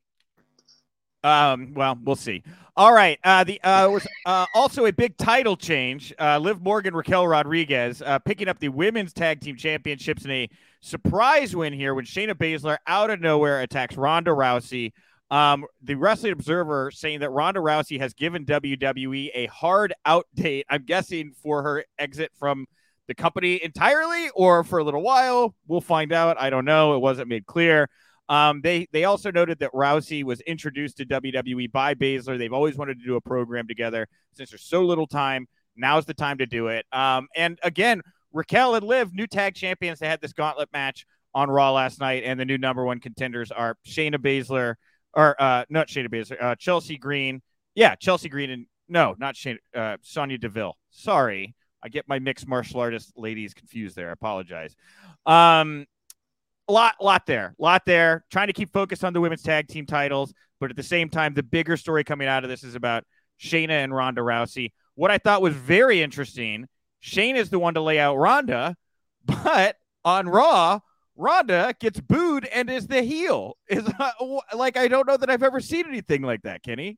um, 1.23 1.73
well, 1.73 1.97
we'll 2.03 2.15
see. 2.15 2.43
All 2.75 2.91
right. 2.91 3.19
Uh, 3.23 3.43
the 3.43 3.62
uh, 3.62 3.88
was 3.89 4.07
uh, 4.25 4.47
also 4.55 4.86
a 4.86 4.91
big 4.91 5.15
title 5.17 5.55
change. 5.55 6.12
Uh, 6.19 6.39
Liv 6.39 6.62
Morgan, 6.62 6.95
Raquel 6.95 7.27
Rodriguez 7.27 8.01
uh, 8.01 8.17
picking 8.19 8.47
up 8.47 8.59
the 8.59 8.69
women's 8.69 9.13
tag 9.13 9.41
team 9.41 9.55
championships 9.55 10.25
in 10.25 10.31
a 10.31 10.49
surprise 10.81 11.55
win 11.55 11.71
here 11.71 11.93
when 11.93 12.05
Shayna 12.05 12.33
Baszler 12.33 12.77
out 12.88 13.12
of 13.12 13.21
nowhere 13.21 13.62
attacks 13.62 13.95
Ronda 13.95 14.31
Rousey. 14.31 14.91
Um, 15.29 15.65
the 15.81 15.95
Wrestling 15.95 16.33
Observer 16.33 16.91
saying 16.91 17.19
that 17.19 17.29
Ronda 17.29 17.59
Rousey 17.59 17.99
has 17.99 18.13
given 18.13 18.45
WWE 18.45 19.29
a 19.33 19.45
hard 19.47 19.93
out 20.05 20.27
date. 20.36 20.65
I'm 20.69 20.83
guessing 20.83 21.33
for 21.41 21.63
her 21.63 21.86
exit 21.99 22.31
from 22.38 22.65
the 23.07 23.15
company 23.15 23.63
entirely 23.63 24.29
or 24.36 24.63
for 24.63 24.79
a 24.79 24.83
little 24.83 25.01
while. 25.01 25.55
We'll 25.67 25.81
find 25.81 26.12
out. 26.12 26.39
I 26.39 26.49
don't 26.49 26.65
know. 26.65 26.95
It 26.95 26.99
wasn't 26.99 27.29
made 27.29 27.45
clear. 27.45 27.89
Um, 28.34 28.62
they 28.62 28.88
they 28.91 29.04
also 29.04 29.30
noted 29.30 29.60
that 29.60 29.72
Rousey 29.74 30.24
was 30.24 30.39
introduced 30.41 30.98
to 30.98 31.06
WWE 31.06 31.72
by 31.72 31.93
Baszler. 31.93 32.36
They've 32.36 32.52
always 32.52 32.76
wanted 32.76 32.98
to 32.98 33.06
do 33.06 33.15
a 33.15 33.22
program 33.22 33.67
together. 33.67 34.08
Since 34.34 34.50
there's 34.50 34.63
so 34.63 34.84
little 34.84 35.06
time, 35.06 35.48
now's 35.76 36.06
the 36.06 36.15
time 36.15 36.39
to 36.39 36.48
do 36.48 36.69
it. 36.69 36.88
Um, 36.91 37.28
and 37.36 37.60
again, 37.62 38.02
Raquel 38.32 38.74
and 38.74 38.84
Liv, 38.88 39.13
new 39.13 39.28
tag 39.28 39.54
champions. 39.54 40.00
They 40.00 40.08
had 40.08 40.19
this 40.19 40.34
gauntlet 40.34 40.69
match 40.74 41.06
on 41.36 41.52
Raw 41.52 41.74
last 41.74 42.00
night, 42.00 42.24
and 42.26 42.39
the 42.39 42.46
new 42.46 42.58
number 42.58 42.84
one 42.84 43.00
contenders 43.00 43.52
are 43.52 43.78
Shayna 43.88 44.15
Baszler, 44.15 44.76
or 45.13 45.39
uh, 45.39 45.65
not 45.69 45.88
Shayna 45.88 46.10
Baszler, 46.10 46.41
uh, 46.41 46.56
Chelsea 46.56 46.98
Green. 46.98 47.43
Yeah, 47.76 47.93
Chelsea 47.93 48.30
Green, 48.30 48.50
and 48.50 48.65
no, 48.89 49.13
not 49.19 49.36
Shayna, 49.36 49.60
uh, 49.76 49.98
Sonya 50.02 50.39
Deville. 50.39 50.76
Sorry, 50.89 51.54
I 51.84 51.89
get 51.89 52.08
my 52.08 52.17
mixed 52.17 52.48
martial 52.48 52.80
artist 52.80 53.13
ladies 53.15 53.54
confused 53.54 53.96
there. 53.96 54.10
I 54.10 54.13
apologize. 54.13 54.76
Um, 55.28 55.86
a 56.67 56.71
lot, 56.71 56.95
lot 57.02 57.26
there, 57.26 57.56
lot 57.58 57.84
there. 57.86 58.26
Trying 58.32 58.47
to 58.47 58.54
keep 58.54 58.71
focus 58.71 59.04
on 59.04 59.13
the 59.13 59.21
women's 59.21 59.43
tag 59.43 59.67
team 59.67 59.86
titles, 59.86 60.34
but 60.60 60.69
at 60.69 60.76
the 60.76 60.84
same 60.84 61.10
time, 61.10 61.34
the 61.34 61.43
bigger 61.43 61.78
story 61.78 62.04
coming 62.04 62.28
out 62.28 62.43
of 62.43 62.49
this 62.49 62.63
is 62.63 62.76
about 62.76 63.04
Shayna 63.39 63.84
and 63.84 63.93
Ronda 63.93 64.21
Rousey. 64.21 64.71
What 64.95 65.12
I 65.12 65.17
thought 65.17 65.41
was 65.41 65.56
very 65.56 66.02
interesting, 66.02 66.67
Shayna 67.04 67.38
is 67.38 67.49
the 67.49 67.60
one 67.60 67.73
to 67.73 67.82
lay 67.82 67.99
out 67.99 68.15
Ronda, 68.15 68.76
but 69.26 69.78
on 70.06 70.28
Raw, 70.28 70.80
Ronda 71.15 71.76
gets 71.80 71.99
booed 71.99 72.45
and 72.45 72.69
is 72.69 72.88
the 72.88 73.02
heel. 73.02 73.58
Is 73.67 73.88
like 74.56 74.78
I 74.78 74.88
don't 74.88 75.08
know 75.08 75.17
that 75.17 75.30
I've 75.30 75.43
ever 75.43 75.60
seen 75.60 75.86
anything 75.88 76.21
like 76.21 76.43
that, 76.43 76.64
Kenny. 76.64 76.97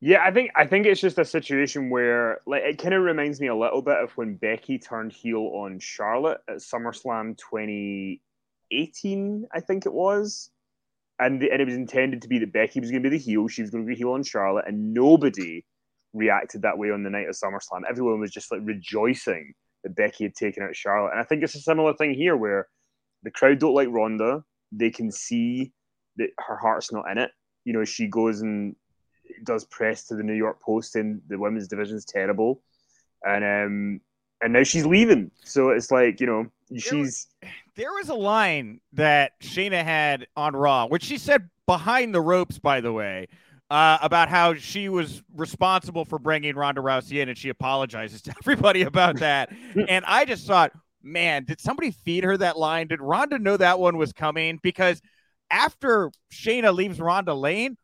Yeah, 0.00 0.22
I 0.22 0.32
think 0.32 0.50
I 0.54 0.66
think 0.66 0.86
it's 0.86 1.00
just 1.00 1.18
a 1.18 1.24
situation 1.24 1.88
where 1.88 2.40
like 2.46 2.62
it 2.62 2.78
kind 2.78 2.94
of 2.94 3.02
reminds 3.02 3.40
me 3.40 3.46
a 3.46 3.54
little 3.54 3.80
bit 3.80 3.96
of 3.96 4.10
when 4.12 4.34
Becky 4.34 4.78
turned 4.78 5.12
heel 5.12 5.50
on 5.54 5.78
Charlotte 5.78 6.40
at 6.46 6.56
SummerSlam 6.56 7.38
20 7.38 8.20
18, 8.74 9.46
I 9.52 9.60
think 9.60 9.86
it 9.86 9.92
was. 9.92 10.50
And, 11.18 11.40
the, 11.40 11.50
and 11.52 11.62
it 11.62 11.66
was 11.66 11.76
intended 11.76 12.22
to 12.22 12.28
be 12.28 12.38
that 12.40 12.52
Becky 12.52 12.80
was 12.80 12.90
going 12.90 13.02
to 13.02 13.08
be 13.08 13.16
the 13.16 13.22
heel. 13.22 13.46
She 13.46 13.62
was 13.62 13.70
going 13.70 13.84
to 13.84 13.88
be 13.88 13.94
heel 13.94 14.12
on 14.12 14.24
Charlotte, 14.24 14.66
and 14.66 14.92
nobody 14.92 15.64
reacted 16.12 16.62
that 16.62 16.78
way 16.78 16.90
on 16.90 17.02
the 17.02 17.10
night 17.10 17.28
of 17.28 17.34
SummerSlam. 17.34 17.82
Everyone 17.88 18.20
was 18.20 18.30
just 18.30 18.50
like 18.50 18.60
rejoicing 18.64 19.52
that 19.82 19.94
Becky 19.94 20.24
had 20.24 20.34
taken 20.34 20.62
out 20.62 20.74
Charlotte. 20.74 21.12
And 21.12 21.20
I 21.20 21.24
think 21.24 21.42
it's 21.42 21.54
a 21.54 21.60
similar 21.60 21.94
thing 21.94 22.14
here 22.14 22.36
where 22.36 22.68
the 23.22 23.30
crowd 23.30 23.58
don't 23.58 23.74
like 23.74 23.88
Ronda. 23.90 24.42
They 24.72 24.90
can 24.90 25.10
see 25.10 25.72
that 26.16 26.30
her 26.38 26.56
heart's 26.56 26.92
not 26.92 27.10
in 27.10 27.18
it. 27.18 27.30
You 27.64 27.72
know, 27.72 27.84
she 27.84 28.06
goes 28.06 28.40
and 28.40 28.74
does 29.44 29.64
press 29.64 30.06
to 30.06 30.14
the 30.14 30.22
New 30.22 30.34
York 30.34 30.60
Post 30.60 30.96
and 30.96 31.20
the 31.28 31.38
women's 31.38 31.68
division 31.68 31.96
is 31.96 32.04
terrible. 32.04 32.62
And 33.22 33.44
um 33.44 34.00
and 34.40 34.52
now 34.52 34.62
she's 34.62 34.86
leaving. 34.86 35.30
So 35.44 35.70
it's 35.70 35.90
like, 35.90 36.20
you 36.20 36.26
know, 36.26 36.46
she's 36.76 37.28
there 37.76 37.92
was 37.92 38.08
a 38.08 38.14
line 38.14 38.80
that 38.92 39.32
Shayna 39.40 39.82
had 39.82 40.26
on 40.36 40.54
Raw, 40.54 40.86
which 40.86 41.04
she 41.04 41.18
said 41.18 41.48
behind 41.66 42.14
the 42.14 42.20
ropes, 42.20 42.58
by 42.58 42.80
the 42.80 42.92
way, 42.92 43.28
uh, 43.70 43.98
about 44.02 44.28
how 44.28 44.54
she 44.54 44.88
was 44.88 45.22
responsible 45.34 46.04
for 46.04 46.18
bringing 46.18 46.54
Ronda 46.54 46.80
Rousey 46.80 47.20
in, 47.20 47.28
and 47.28 47.36
she 47.36 47.48
apologizes 47.48 48.22
to 48.22 48.34
everybody 48.42 48.82
about 48.82 49.16
that. 49.16 49.50
and 49.88 50.04
I 50.06 50.24
just 50.24 50.46
thought, 50.46 50.72
man, 51.02 51.44
did 51.44 51.60
somebody 51.60 51.90
feed 51.90 52.24
her 52.24 52.36
that 52.36 52.58
line? 52.58 52.86
Did 52.86 53.00
Ronda 53.00 53.38
know 53.38 53.56
that 53.56 53.78
one 53.78 53.96
was 53.96 54.12
coming? 54.12 54.58
Because 54.62 55.00
after 55.50 56.10
Shayna 56.32 56.74
leaves 56.74 57.00
Ronda 57.00 57.34
Lane, 57.34 57.76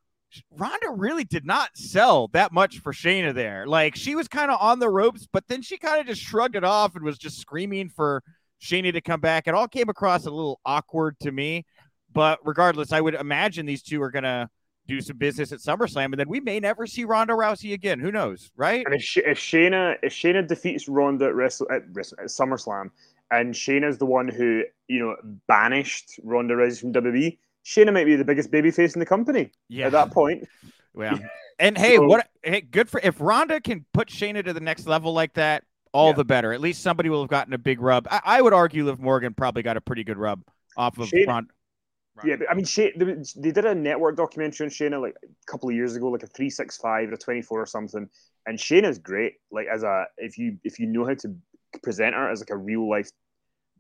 Ronda 0.53 0.91
really 0.91 1.24
did 1.24 1.45
not 1.45 1.70
sell 1.76 2.28
that 2.28 2.53
much 2.53 2.78
for 2.78 2.93
Shayna 2.93 3.34
there. 3.34 3.66
Like 3.66 3.97
she 3.97 4.14
was 4.14 4.28
kind 4.28 4.51
of 4.51 4.59
on 4.61 4.78
the 4.78 4.88
ropes, 4.88 5.26
but 5.32 5.49
then 5.49 5.61
she 5.61 5.76
kind 5.76 6.01
of 6.01 6.07
just 6.07 6.22
shrugged 6.22 6.55
it 6.55 6.62
off 6.64 6.95
and 6.95 7.05
was 7.05 7.18
just 7.18 7.41
screaming 7.41 7.88
for 7.88 8.22
Shayna 8.61 8.92
to 8.92 9.00
come 9.00 9.20
back. 9.20 9.46
It 9.48 9.54
all 9.54 9.68
came 9.68 9.88
across 9.88 10.26
a 10.26 10.30
little 10.30 10.61
awkward 10.64 11.18
to 11.20 11.32
me. 11.32 11.64
But 12.12 12.40
regardless, 12.44 12.92
I 12.92 13.00
would 13.00 13.14
imagine 13.14 13.66
these 13.66 13.82
two 13.82 14.02
are 14.02 14.11
gonna 14.11 14.50
do 14.88 15.00
some 15.00 15.16
business 15.16 15.52
at 15.52 15.61
SummerSlam, 15.61 16.06
and 16.06 16.14
then 16.14 16.28
we 16.28 16.40
may 16.40 16.58
never 16.58 16.84
see 16.86 17.04
Ronda 17.04 17.32
Rousey 17.34 17.72
again. 17.72 18.00
Who 18.00 18.11
knows, 18.11 18.50
right? 18.56 18.84
And 18.84 18.94
if, 18.94 19.02
Sh- 19.02 19.18
if 19.18 19.38
Shayna 19.38 19.94
if 20.02 20.12
Shayna 20.12 20.46
defeats 20.46 20.88
Ronda 20.88 21.26
at, 21.26 21.34
Wrestle- 21.36 21.68
at, 21.70 21.82
Wrestle- 21.92 22.18
at 22.18 22.26
SummerSlam, 22.26 22.90
and 23.30 23.54
Shayna's 23.54 23.98
the 23.98 24.06
one 24.06 24.26
who 24.26 24.64
you 24.88 24.98
know 24.98 25.14
banished 25.46 26.18
Ronda 26.24 26.54
Rousey 26.54 26.80
from 26.80 26.92
WWE, 26.92 27.38
Shayna 27.64 27.92
might 27.92 28.04
be 28.06 28.16
the 28.16 28.24
biggest 28.24 28.50
babyface 28.50 28.94
in 28.94 28.98
the 29.00 29.06
company 29.06 29.52
Yeah. 29.68 29.86
at 29.86 29.92
that 29.92 30.11
point. 30.11 30.48
Yeah. 30.98 31.18
And 31.61 31.78
hey, 31.78 31.96
So- 31.96 32.06
what? 32.06 32.28
Hey, 32.42 32.62
good 32.62 32.88
for 32.88 32.98
if 33.04 33.20
Ronda 33.20 33.61
can 33.61 33.84
put 33.92 34.08
Shayna 34.08 34.44
to 34.44 34.52
the 34.52 34.61
next 34.61 34.86
level 34.88 35.12
like 35.12 35.34
that. 35.34 35.62
All 35.93 36.11
Yeah. 36.11 36.16
the 36.16 36.24
better. 36.24 36.53
At 36.53 36.61
least 36.61 36.82
somebody 36.82 37.09
will 37.09 37.22
have 37.22 37.30
gotten 37.30 37.53
a 37.53 37.59
big 37.59 37.80
rub. 37.80 38.07
I, 38.11 38.20
I 38.24 38.43
would 38.43 38.53
argue 38.53 38.84
Liv 38.84 39.01
Morgan 39.01 39.34
probably 39.34 39.62
got 39.62 39.76
a 39.76 39.80
pretty 39.80 40.05
good 40.05 40.18
rub 40.18 40.43
off 40.76 40.99
of 40.99 41.09
Shayna-. 41.09 41.47
Yeah, 42.24 42.36
but 42.36 42.51
I 42.51 42.55
mean, 42.55 42.64
Shay, 42.66 42.93
they, 42.97 43.16
they 43.36 43.51
did 43.51 43.64
a 43.64 43.74
network 43.74 44.16
documentary 44.16 44.66
on 44.66 44.70
Shayna 44.70 45.01
like 45.01 45.14
a 45.22 45.51
couple 45.51 45.68
of 45.70 45.74
years 45.74 45.97
ago, 45.97 46.09
like 46.09 46.22
a 46.22 46.26
three 46.26 46.51
six 46.51 46.76
five 46.76 47.09
or 47.09 47.14
a 47.14 47.18
twenty 47.18 47.41
four 47.41 47.61
or 47.62 47.66
something. 47.66 48.09
And 48.47 48.59
Shayna's 48.59 48.99
great. 48.99 49.34
Like 49.51 49.66
as 49.72 49.82
a 49.84 50.05
if 50.18 50.36
you 50.36 50.59
if 50.62 50.78
you 50.78 50.86
know 50.86 51.07
how 51.07 51.14
to 51.14 51.34
present 51.82 52.14
her 52.14 52.30
as 52.30 52.41
like 52.41 52.51
a 52.51 52.57
real 52.57 52.88
life 52.91 53.11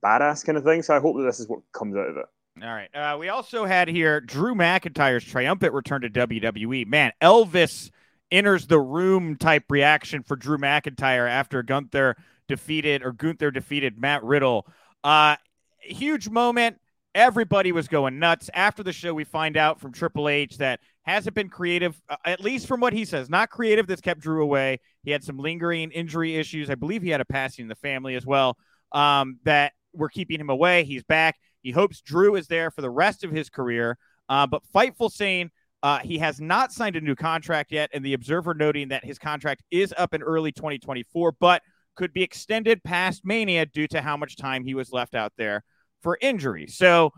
badass 0.02 0.44
kind 0.46 0.56
of 0.56 0.64
thing. 0.64 0.82
So 0.82 0.96
I 0.96 1.00
hope 1.00 1.16
that 1.16 1.24
this 1.24 1.38
is 1.40 1.48
what 1.48 1.60
comes 1.72 1.96
out 1.96 2.08
of 2.08 2.16
it. 2.16 2.26
All 2.62 2.68
right. 2.68 2.94
Uh, 2.94 3.16
we 3.18 3.28
also 3.28 3.64
had 3.66 3.88
here 3.88 4.20
Drew 4.20 4.54
McIntyre's 4.54 5.24
triumphant 5.24 5.72
return 5.74 6.00
to 6.02 6.08
WWE. 6.10 6.86
Man, 6.86 7.12
Elvis 7.22 7.90
enters 8.30 8.66
the 8.66 8.80
room 8.80 9.36
type 9.36 9.64
reaction 9.68 10.22
for 10.22 10.36
Drew 10.36 10.58
McIntyre 10.58 11.28
after 11.28 11.62
Gunther 11.62 12.16
defeated 12.48 13.02
or 13.02 13.12
Gunther 13.12 13.50
defeated 13.50 13.98
Matt 13.98 14.22
Riddle. 14.22 14.66
Uh, 15.02 15.36
huge 15.80 16.28
moment. 16.28 16.78
Everybody 17.14 17.72
was 17.72 17.88
going 17.88 18.18
nuts. 18.18 18.50
After 18.54 18.82
the 18.82 18.92
show, 18.92 19.12
we 19.12 19.24
find 19.24 19.56
out 19.56 19.80
from 19.80 19.92
Triple 19.92 20.28
H 20.28 20.58
that 20.58 20.78
hasn't 21.02 21.34
been 21.34 21.48
creative, 21.48 22.00
uh, 22.08 22.16
at 22.24 22.40
least 22.40 22.68
from 22.68 22.80
what 22.80 22.92
he 22.92 23.04
says, 23.04 23.28
not 23.28 23.50
creative. 23.50 23.86
That's 23.86 24.00
kept 24.00 24.20
Drew 24.20 24.42
away. 24.42 24.78
He 25.02 25.10
had 25.10 25.24
some 25.24 25.38
lingering 25.38 25.90
injury 25.90 26.36
issues. 26.36 26.70
I 26.70 26.76
believe 26.76 27.02
he 27.02 27.10
had 27.10 27.20
a 27.20 27.24
passing 27.24 27.64
in 27.64 27.68
the 27.68 27.74
family 27.74 28.14
as 28.14 28.24
well. 28.24 28.56
Um, 28.92 29.38
that 29.44 29.72
were 29.92 30.08
keeping 30.08 30.40
him 30.40 30.50
away. 30.50 30.84
He's 30.84 31.02
back. 31.02 31.36
He 31.62 31.72
hopes 31.72 32.00
Drew 32.00 32.36
is 32.36 32.46
there 32.46 32.70
for 32.70 32.80
the 32.80 32.90
rest 32.90 33.24
of 33.24 33.30
his 33.30 33.50
career. 33.50 33.98
Uh, 34.28 34.46
but 34.46 34.62
Fightful 34.72 35.10
saying 35.10 35.50
uh, 35.82 35.98
he 36.00 36.18
has 36.18 36.40
not 36.40 36.72
signed 36.72 36.96
a 36.96 37.00
new 37.00 37.14
contract 37.14 37.72
yet, 37.72 37.90
and 37.92 38.04
the 38.04 38.14
Observer 38.14 38.54
noting 38.54 38.88
that 38.88 39.04
his 39.04 39.18
contract 39.18 39.62
is 39.70 39.94
up 39.96 40.14
in 40.14 40.22
early 40.22 40.52
2024, 40.52 41.32
but 41.40 41.62
could 41.96 42.12
be 42.12 42.22
extended 42.22 42.82
past 42.84 43.24
Mania 43.24 43.66
due 43.66 43.86
to 43.88 44.00
how 44.00 44.16
much 44.16 44.36
time 44.36 44.64
he 44.64 44.74
was 44.74 44.92
left 44.92 45.14
out 45.14 45.32
there 45.36 45.64
for 46.02 46.18
injury. 46.20 46.66
So 46.66 47.12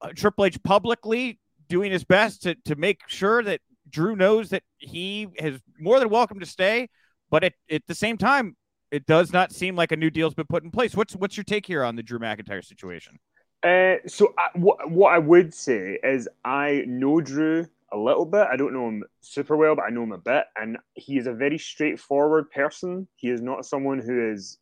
uh, 0.00 0.10
Triple 0.14 0.44
H 0.46 0.62
publicly 0.62 1.38
doing 1.68 1.90
his 1.90 2.04
best 2.04 2.42
to 2.42 2.54
to 2.66 2.76
make 2.76 3.00
sure 3.08 3.42
that 3.42 3.60
Drew 3.88 4.16
knows 4.16 4.50
that 4.50 4.62
he 4.78 5.28
is 5.36 5.60
more 5.78 5.98
than 5.98 6.08
welcome 6.08 6.40
to 6.40 6.46
stay, 6.46 6.88
but 7.30 7.44
at, 7.44 7.52
at 7.70 7.82
the 7.86 7.94
same 7.94 8.16
time, 8.16 8.56
it 8.90 9.06
does 9.06 9.32
not 9.32 9.52
seem 9.52 9.76
like 9.76 9.92
a 9.92 9.96
new 9.96 10.10
deal's 10.10 10.34
been 10.34 10.46
put 10.46 10.62
in 10.62 10.70
place. 10.70 10.94
What's 10.94 11.16
what's 11.16 11.36
your 11.36 11.44
take 11.44 11.66
here 11.66 11.82
on 11.82 11.96
the 11.96 12.02
Drew 12.02 12.18
McIntyre 12.18 12.64
situation? 12.64 13.18
Uh, 13.62 13.96
so 14.06 14.34
I, 14.38 14.56
what 14.58 14.90
what 14.90 15.12
I 15.12 15.18
would 15.18 15.54
say 15.54 15.98
is 16.02 16.28
I 16.44 16.84
know 16.86 17.20
Drew 17.20 17.66
a 17.94 17.98
little 17.98 18.26
bit. 18.26 18.46
I 18.50 18.56
don't 18.56 18.72
know 18.72 18.88
him 18.88 19.04
super 19.20 19.56
well, 19.56 19.76
but 19.76 19.84
I 19.84 19.90
know 19.90 20.02
him 20.02 20.12
a 20.12 20.18
bit, 20.18 20.44
and 20.56 20.76
he 20.94 21.16
is 21.16 21.26
a 21.26 21.32
very 21.32 21.58
straightforward 21.58 22.50
person. 22.50 23.06
He 23.16 23.28
is 23.28 23.40
not 23.40 23.64
someone 23.64 24.00
who 24.00 24.32
is, 24.32 24.58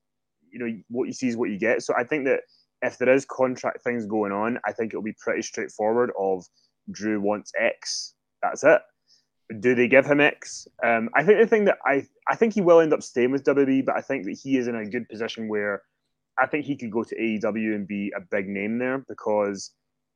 you 0.50 0.58
know, 0.58 0.82
what 0.88 1.04
you 1.04 1.12
see 1.12 1.28
is 1.28 1.36
what 1.36 1.50
you 1.50 1.58
get. 1.58 1.82
So 1.82 1.94
I 1.96 2.04
think 2.04 2.26
that 2.26 2.40
if 2.82 2.98
there 2.98 3.12
is 3.12 3.24
contract 3.24 3.82
things 3.82 4.06
going 4.06 4.32
on, 4.32 4.58
I 4.66 4.72
think 4.72 4.92
it'll 4.92 5.02
be 5.02 5.16
pretty 5.18 5.42
straightforward. 5.42 6.12
Of 6.18 6.44
Drew 6.90 7.20
wants 7.20 7.52
X, 7.58 8.14
that's 8.42 8.64
it. 8.64 8.82
Do 9.60 9.74
they 9.74 9.88
give 9.88 10.06
him 10.06 10.20
X? 10.20 10.68
Um, 10.84 11.08
I 11.14 11.24
think 11.24 11.40
the 11.40 11.46
thing 11.46 11.64
that 11.66 11.78
I 11.86 12.06
I 12.28 12.36
think 12.36 12.54
he 12.54 12.60
will 12.60 12.80
end 12.80 12.92
up 12.92 13.02
staying 13.02 13.32
with 13.32 13.44
WWE, 13.44 13.84
but 13.84 13.96
I 13.96 14.00
think 14.00 14.24
that 14.24 14.38
he 14.42 14.56
is 14.56 14.68
in 14.68 14.76
a 14.76 14.86
good 14.86 15.08
position 15.08 15.48
where 15.48 15.82
I 16.38 16.46
think 16.46 16.64
he 16.64 16.76
could 16.76 16.90
go 16.90 17.02
to 17.04 17.16
AEW 17.16 17.74
and 17.74 17.86
be 17.86 18.12
a 18.16 18.20
big 18.20 18.48
name 18.48 18.78
there 18.78 19.04
because 19.08 19.72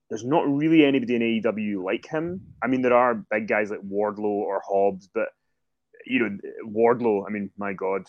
there's 0.09 0.25
not 0.25 0.49
really 0.49 0.85
anybody 0.85 1.17
in 1.17 1.23
AEW 1.23 1.83
like 1.83 2.07
him. 2.07 2.41
I 2.63 2.69
mean, 2.69 2.83
there 2.83 2.95
are 2.95 3.15
big 3.15 3.49
guys 3.49 3.71
like 3.71 3.81
Wardlow 3.81 4.25
or 4.25 4.63
Hobbs, 4.67 5.09
but 5.13 5.29
you 6.07 6.21
know, 6.21 6.39
Wardlow. 6.65 7.27
I 7.27 7.31
mean, 7.31 7.51
my 7.59 7.73
God, 7.73 8.07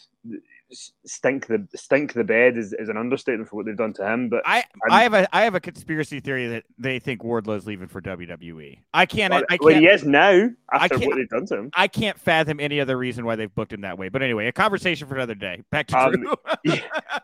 stink 1.06 1.48
the 1.48 1.68
stink 1.76 2.14
the 2.14 2.24
bed 2.24 2.58
is, 2.58 2.74
is 2.74 2.90
an 2.90 2.98
understatement 2.98 3.50
for 3.50 3.56
what 3.56 3.66
they've 3.66 3.78
done 3.78 3.94
to 3.94 4.06
him. 4.08 4.30
But 4.30 4.44
I 4.46 4.58
I'm- 4.58 4.64
I 4.92 5.04
have 5.04 5.14
a 5.14 5.36
I 5.36 5.44
have 5.44 5.56
a 5.56 5.60
conspiracy 5.60 6.20
theory 6.20 6.48
that 6.48 6.64
they 6.78 7.00
think 7.00 7.24
Wardlow's 7.24 7.66
leaving 7.66 7.88
for 7.88 8.02
WWE. 8.02 8.80
I 8.94 9.06
can't 9.06 9.34
well, 9.34 9.44
I 9.50 9.58
can't 9.58 9.78
he 9.78 9.88
is 9.88 10.04
now 10.04 10.50
after 10.72 11.00
what 11.00 11.16
they've 11.16 11.30
done 11.30 11.46
to 11.48 11.58
him. 11.58 11.70
I 11.74 11.88
can't 11.88 12.20
fathom 12.20 12.60
any 12.60 12.80
other 12.80 12.98
reason 12.98 13.26
why 13.26 13.36
they've 13.36 13.54
booked 13.54 13.74
him 13.74 13.82
that 13.82 13.98
way. 13.98 14.10
But 14.10 14.22
anyway, 14.22 14.48
a 14.48 14.52
conversation 14.52 15.08
for 15.08 15.16
another 15.16 15.36
day. 15.36 15.64
Back 15.72 15.88
to 15.88 15.98
Um, 16.00 16.12
Drew. 16.14 16.36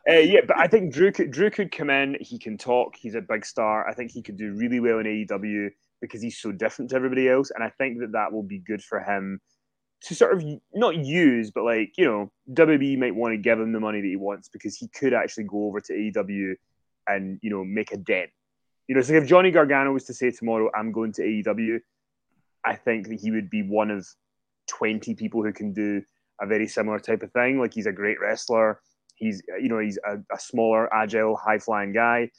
Uh, 0.09 0.15
yeah, 0.15 0.41
but 0.45 0.57
I 0.57 0.67
think 0.67 0.93
Drew 0.93 1.13
could 1.13 1.31
Drew 1.31 1.49
could 1.49 1.71
come 1.71 1.89
in. 1.89 2.17
He 2.19 2.37
can 2.37 2.57
talk. 2.57 2.95
He's 2.97 3.15
a 3.15 3.21
big 3.21 3.45
star. 3.45 3.87
I 3.87 3.93
think 3.93 4.11
he 4.11 4.21
could 4.21 4.35
do 4.37 4.53
really 4.53 4.81
well 4.81 4.99
in 4.99 5.05
AEW 5.05 5.69
because 6.01 6.21
he's 6.21 6.37
so 6.39 6.51
different 6.51 6.89
to 6.91 6.97
everybody 6.97 7.29
else, 7.29 7.51
and 7.51 7.63
I 7.63 7.69
think 7.77 7.99
that 7.99 8.11
that 8.11 8.33
will 8.33 8.43
be 8.43 8.59
good 8.59 8.83
for 8.83 8.99
him 8.99 9.39
to 10.03 10.15
sort 10.15 10.33
of 10.33 10.43
not 10.73 10.97
use, 10.97 11.51
but 11.51 11.63
like 11.63 11.93
you 11.97 12.05
know, 12.05 12.31
WWE 12.51 12.97
might 12.99 13.15
want 13.15 13.33
to 13.33 13.37
give 13.37 13.59
him 13.59 13.71
the 13.71 13.79
money 13.79 14.01
that 14.01 14.07
he 14.07 14.15
wants 14.15 14.49
because 14.49 14.75
he 14.75 14.87
could 14.89 15.13
actually 15.13 15.45
go 15.45 15.65
over 15.65 15.79
to 15.81 15.93
AEW 15.93 16.55
and 17.07 17.39
you 17.41 17.49
know 17.49 17.63
make 17.63 17.91
a 17.91 17.97
dent. 17.97 18.29
You 18.87 18.95
know, 18.95 19.01
so 19.01 19.13
if 19.13 19.27
Johnny 19.27 19.51
Gargano 19.51 19.93
was 19.93 20.03
to 20.05 20.13
say 20.13 20.31
tomorrow, 20.31 20.69
"I'm 20.75 20.91
going 20.91 21.13
to 21.13 21.21
AEW," 21.21 21.79
I 22.65 22.75
think 22.75 23.07
that 23.07 23.19
he 23.21 23.31
would 23.31 23.49
be 23.49 23.63
one 23.63 23.91
of 23.91 24.05
twenty 24.67 25.15
people 25.15 25.43
who 25.43 25.53
can 25.53 25.73
do 25.73 26.03
a 26.41 26.47
very 26.47 26.67
similar 26.67 26.99
type 26.99 27.23
of 27.23 27.31
thing. 27.31 27.59
Like 27.59 27.73
he's 27.73 27.85
a 27.85 27.91
great 27.93 28.19
wrestler. 28.19 28.81
He's 29.15 29.41
you 29.59 29.69
know 29.69 29.79
he's 29.79 29.97
a, 30.05 30.17
a 30.33 30.39
smaller, 30.39 30.93
agile, 30.93 31.37
high 31.37 31.59
flying 31.59 31.93
guy. 31.93 32.29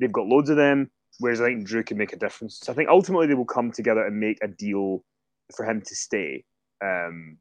They've 0.00 0.12
got 0.12 0.26
loads 0.26 0.50
of 0.50 0.56
them. 0.56 0.90
Whereas 1.20 1.40
I 1.40 1.46
think 1.46 1.66
Drew 1.66 1.84
can 1.84 1.98
make 1.98 2.14
a 2.14 2.16
difference. 2.16 2.58
So 2.62 2.72
I 2.72 2.74
think 2.74 2.88
ultimately 2.88 3.26
they 3.26 3.34
will 3.34 3.44
come 3.44 3.70
together 3.70 4.04
and 4.04 4.18
make 4.18 4.38
a 4.42 4.48
deal 4.48 5.04
for 5.54 5.64
him 5.64 5.82
to 5.82 5.94
stay. 5.94 6.44
Um, 6.82 7.38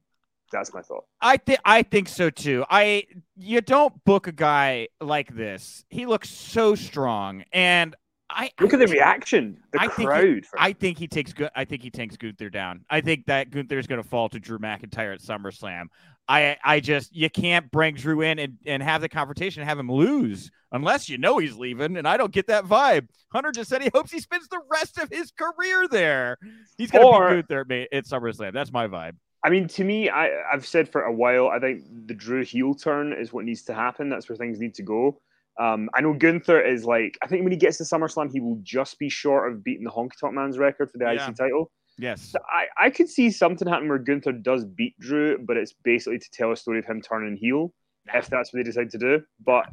that's 0.52 0.74
my 0.74 0.82
thought. 0.82 1.06
I 1.22 1.38
think 1.38 1.60
I 1.64 1.84
think 1.84 2.10
so 2.10 2.30
too. 2.30 2.66
I 2.70 3.06
you 3.36 3.62
don't 3.62 4.04
book 4.04 4.28
a 4.28 4.32
guy 4.32 4.90
like 5.00 5.34
this. 5.34 5.86
He 5.90 6.06
looks 6.06 6.30
so 6.30 6.76
strong, 6.76 7.44
and 7.54 7.96
I 8.30 8.52
Look 8.60 8.74
I 8.74 8.78
at 8.78 8.80
the 8.80 8.94
reaction, 8.94 9.58
the 9.72 9.82
I 9.82 9.88
think 9.88 10.10
crowd. 10.10 10.46
I 10.58 10.74
think 10.74 10.98
he 10.98 11.08
takes 11.08 11.34
good. 11.34 11.50
I 11.56 11.66
think 11.66 11.84
he 11.84 11.90
takes 11.90 12.18
Gunther 12.18 12.50
down. 12.50 12.86
I 12.90 13.02
think 13.02 13.26
that 13.28 13.50
Gunther's 13.50 13.88
going 13.88 14.02
to 14.02 14.08
fall 14.08 14.30
to 14.30 14.40
Drew 14.40 14.60
McIntyre 14.60 15.14
at 15.14 15.22
SummerSlam. 15.22 15.86
I 16.28 16.58
I 16.64 16.80
just 16.80 17.16
you 17.16 17.30
can't 17.30 17.72
bring 17.72 17.96
Drew 17.96 18.22
in 18.22 18.40
and, 18.40 18.58
and 18.66 18.84
have 18.84 19.02
the 19.02 19.10
confrontation, 19.10 19.62
and 19.62 19.70
have 19.70 19.80
him 19.80 19.92
lose 19.92 20.52
unless 20.72 21.10
you 21.10 21.18
know 21.18 21.38
he's 21.38 21.56
leaving. 21.56 21.98
And 21.98 22.08
I 22.08 22.18
don't 22.18 22.32
get 22.32 22.48
that 22.48 22.66
vibe. 22.66 23.08
Hunter 23.32 23.52
just 23.52 23.70
said 23.70 23.82
he 23.82 23.90
hopes 23.94 24.12
he 24.12 24.20
spends 24.20 24.48
the 24.48 24.62
rest 24.70 24.98
of 24.98 25.10
his 25.10 25.32
career 25.32 25.88
there. 25.90 26.38
He's 26.78 26.92
going 26.92 27.06
to 27.06 27.36
be 27.36 27.42
Gunther 27.42 27.66
mate, 27.66 27.90
at 27.92 28.06
SummerSlam. 28.06 28.54
That's 28.54 28.72
my 28.72 28.88
vibe. 28.88 29.16
I 29.44 29.50
mean, 29.50 29.68
to 29.70 29.84
me, 29.84 30.10
I, 30.10 30.30
I've 30.52 30.68
said 30.68 30.88
for 30.88 31.02
a 31.04 31.12
while, 31.12 31.48
I 31.48 31.60
think 31.60 31.84
the 32.06 32.14
Drew 32.14 32.44
heel 32.44 32.76
turn 32.76 33.14
is 33.14 33.34
what 33.34 33.46
needs 33.46 33.64
to 33.64 33.74
happen. 33.74 34.10
That's 34.10 34.30
where 34.30 34.36
things 34.36 34.60
need 34.60 34.76
to 34.76 34.84
go. 34.84 35.20
Um, 35.60 35.90
I 35.94 36.02
know 36.02 36.14
Gunther 36.14 36.62
is 36.62 36.86
like, 36.86 37.18
I 37.24 37.28
think 37.28 37.44
when 37.44 37.52
he 37.52 37.58
gets 37.58 37.78
to 37.78 37.84
SummerSlam, 37.84 38.32
he 38.32 38.40
will 38.40 38.60
just 38.62 39.00
be 39.00 39.10
short 39.10 39.52
of 39.52 39.64
beating 39.64 39.84
the 39.84 39.90
Honky 39.92 40.18
Tonk 40.20 40.34
Man's 40.34 40.58
record 40.58 40.92
for 40.92 40.98
the 40.98 41.06
Yeah. 41.12 41.28
IC 41.30 41.36
title. 41.36 41.72
Yes. 41.98 42.22
So 42.22 42.40
I, 42.50 42.66
I 42.86 42.90
could 42.90 43.10
see 43.10 43.30
something 43.30 43.68
happen 43.68 43.90
where 43.90 43.98
Gunther 44.00 44.32
does 44.32 44.64
beat 44.66 44.98
Drew, 45.00 45.38
but 45.40 45.58
it's 45.58 45.74
basically 45.84 46.20
to 46.20 46.30
tell 46.32 46.52
a 46.52 46.56
story 46.56 46.80
of 46.80 46.86
him 46.86 47.02
turning 47.02 47.36
heel, 47.36 47.74
if 48.14 48.28
that's 48.28 48.54
what 48.54 48.60
they 48.60 48.64
decide 48.64 48.90
to 48.92 48.98
do. 48.98 49.22
But 49.46 49.68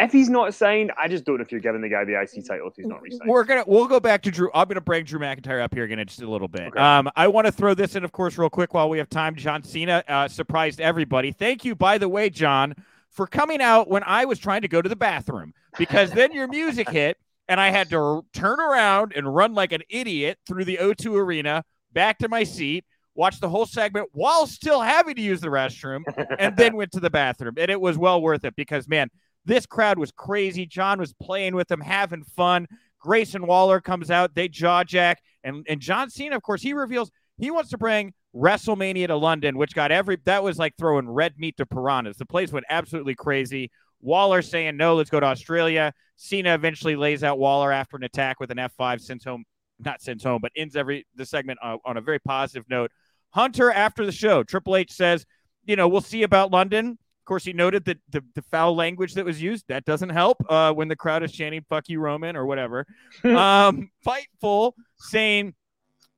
if 0.00 0.12
he's 0.12 0.28
not 0.28 0.54
signed, 0.54 0.92
I 1.00 1.08
just 1.08 1.24
don't 1.24 1.36
know 1.36 1.42
if 1.42 1.52
you're 1.52 1.60
giving 1.60 1.80
the 1.80 1.88
guy 1.88 2.04
the 2.04 2.20
IC 2.20 2.46
title 2.46 2.68
if 2.68 2.74
he's 2.76 2.86
not 2.86 3.02
re-signed. 3.02 3.28
We're 3.28 3.44
gonna 3.44 3.64
we'll 3.66 3.86
go 3.86 4.00
back 4.00 4.22
to 4.22 4.30
Drew. 4.30 4.50
I'm 4.54 4.66
gonna 4.68 4.80
bring 4.80 5.04
Drew 5.04 5.20
McIntyre 5.20 5.62
up 5.62 5.74
here 5.74 5.84
again 5.84 5.98
in 5.98 6.06
just 6.06 6.22
a 6.22 6.30
little 6.30 6.48
bit. 6.48 6.68
Okay. 6.68 6.80
Um, 6.80 7.10
I 7.16 7.28
want 7.28 7.46
to 7.46 7.52
throw 7.52 7.74
this 7.74 7.96
in, 7.96 8.04
of 8.04 8.12
course, 8.12 8.38
real 8.38 8.50
quick 8.50 8.74
while 8.74 8.88
we 8.88 8.98
have 8.98 9.10
time. 9.10 9.36
John 9.36 9.62
Cena 9.62 10.02
uh, 10.08 10.28
surprised 10.28 10.80
everybody. 10.80 11.32
Thank 11.32 11.64
you, 11.64 11.74
by 11.74 11.98
the 11.98 12.08
way, 12.08 12.30
John, 12.30 12.74
for 13.10 13.26
coming 13.26 13.60
out 13.60 13.88
when 13.88 14.02
I 14.04 14.24
was 14.24 14.38
trying 14.38 14.62
to 14.62 14.68
go 14.68 14.80
to 14.80 14.88
the 14.88 14.96
bathroom 14.96 15.52
because 15.78 16.10
then 16.10 16.32
your 16.32 16.48
music 16.48 16.88
hit 16.90 17.18
and 17.48 17.60
I 17.60 17.70
had 17.70 17.90
to 17.90 18.24
turn 18.32 18.60
around 18.60 19.12
and 19.14 19.34
run 19.34 19.54
like 19.54 19.72
an 19.72 19.82
idiot 19.90 20.38
through 20.46 20.64
the 20.64 20.78
O2 20.80 21.16
arena 21.16 21.64
back 21.92 22.18
to 22.18 22.28
my 22.28 22.44
seat, 22.44 22.84
watch 23.16 23.40
the 23.40 23.48
whole 23.48 23.66
segment 23.66 24.08
while 24.12 24.46
still 24.46 24.80
having 24.80 25.16
to 25.16 25.20
use 25.20 25.40
the 25.40 25.48
restroom, 25.48 26.02
and 26.38 26.56
then 26.56 26.76
went 26.76 26.92
to 26.92 27.00
the 27.00 27.10
bathroom. 27.10 27.54
And 27.56 27.68
it 27.68 27.80
was 27.80 27.98
well 27.98 28.22
worth 28.22 28.44
it 28.44 28.54
because, 28.54 28.86
man, 28.86 29.08
this 29.44 29.66
crowd 29.66 29.98
was 29.98 30.12
crazy. 30.12 30.66
John 30.66 30.98
was 30.98 31.12
playing 31.14 31.54
with 31.54 31.68
them, 31.68 31.80
having 31.80 32.24
fun. 32.24 32.66
Grayson 33.00 33.46
Waller 33.46 33.80
comes 33.80 34.10
out, 34.10 34.34
they 34.34 34.48
jaw 34.48 34.84
jack, 34.84 35.22
and, 35.42 35.64
and 35.68 35.80
John 35.80 36.10
Cena, 36.10 36.36
of 36.36 36.42
course, 36.42 36.60
he 36.60 36.74
reveals 36.74 37.10
he 37.38 37.50
wants 37.50 37.70
to 37.70 37.78
bring 37.78 38.12
WrestleMania 38.36 39.06
to 39.06 39.16
London, 39.16 39.56
which 39.56 39.74
got 39.74 39.90
every 39.90 40.18
that 40.24 40.42
was 40.42 40.58
like 40.58 40.74
throwing 40.76 41.08
red 41.08 41.38
meat 41.38 41.56
to 41.56 41.66
piranhas. 41.66 42.16
The 42.16 42.26
place 42.26 42.52
went 42.52 42.66
absolutely 42.68 43.14
crazy. 43.14 43.70
Waller 44.02 44.42
saying 44.42 44.76
no, 44.76 44.94
let's 44.94 45.10
go 45.10 45.20
to 45.20 45.26
Australia. 45.26 45.92
Cena 46.16 46.54
eventually 46.54 46.96
lays 46.96 47.24
out 47.24 47.38
Waller 47.38 47.72
after 47.72 47.96
an 47.96 48.04
attack 48.04 48.40
with 48.40 48.50
an 48.50 48.58
F5, 48.58 49.00
sends 49.00 49.24
home, 49.24 49.44
not 49.78 50.02
sends 50.02 50.22
home, 50.22 50.40
but 50.42 50.52
ends 50.54 50.76
every 50.76 51.06
the 51.14 51.24
segment 51.24 51.58
on, 51.62 51.78
on 51.84 51.96
a 51.96 52.00
very 52.00 52.18
positive 52.18 52.64
note. 52.68 52.90
Hunter 53.30 53.70
after 53.70 54.04
the 54.04 54.12
show, 54.12 54.42
Triple 54.42 54.76
H 54.76 54.92
says, 54.92 55.24
you 55.64 55.76
know, 55.76 55.88
we'll 55.88 56.00
see 56.00 56.22
about 56.22 56.50
London. 56.50 56.98
Of 57.20 57.24
course, 57.26 57.44
he 57.44 57.52
noted 57.52 57.84
that 57.84 57.98
the, 58.10 58.24
the 58.34 58.42
foul 58.42 58.74
language 58.74 59.14
that 59.14 59.24
was 59.24 59.40
used 59.40 59.66
that 59.68 59.84
doesn't 59.84 60.08
help 60.08 60.42
uh, 60.48 60.72
when 60.72 60.88
the 60.88 60.96
crowd 60.96 61.22
is 61.22 61.32
chanting 61.32 61.64
"fuck 61.68 61.88
you, 61.88 62.00
Roman" 62.00 62.34
or 62.34 62.46
whatever. 62.46 62.86
um, 63.24 63.90
Fightful 64.04 64.72
saying 64.98 65.54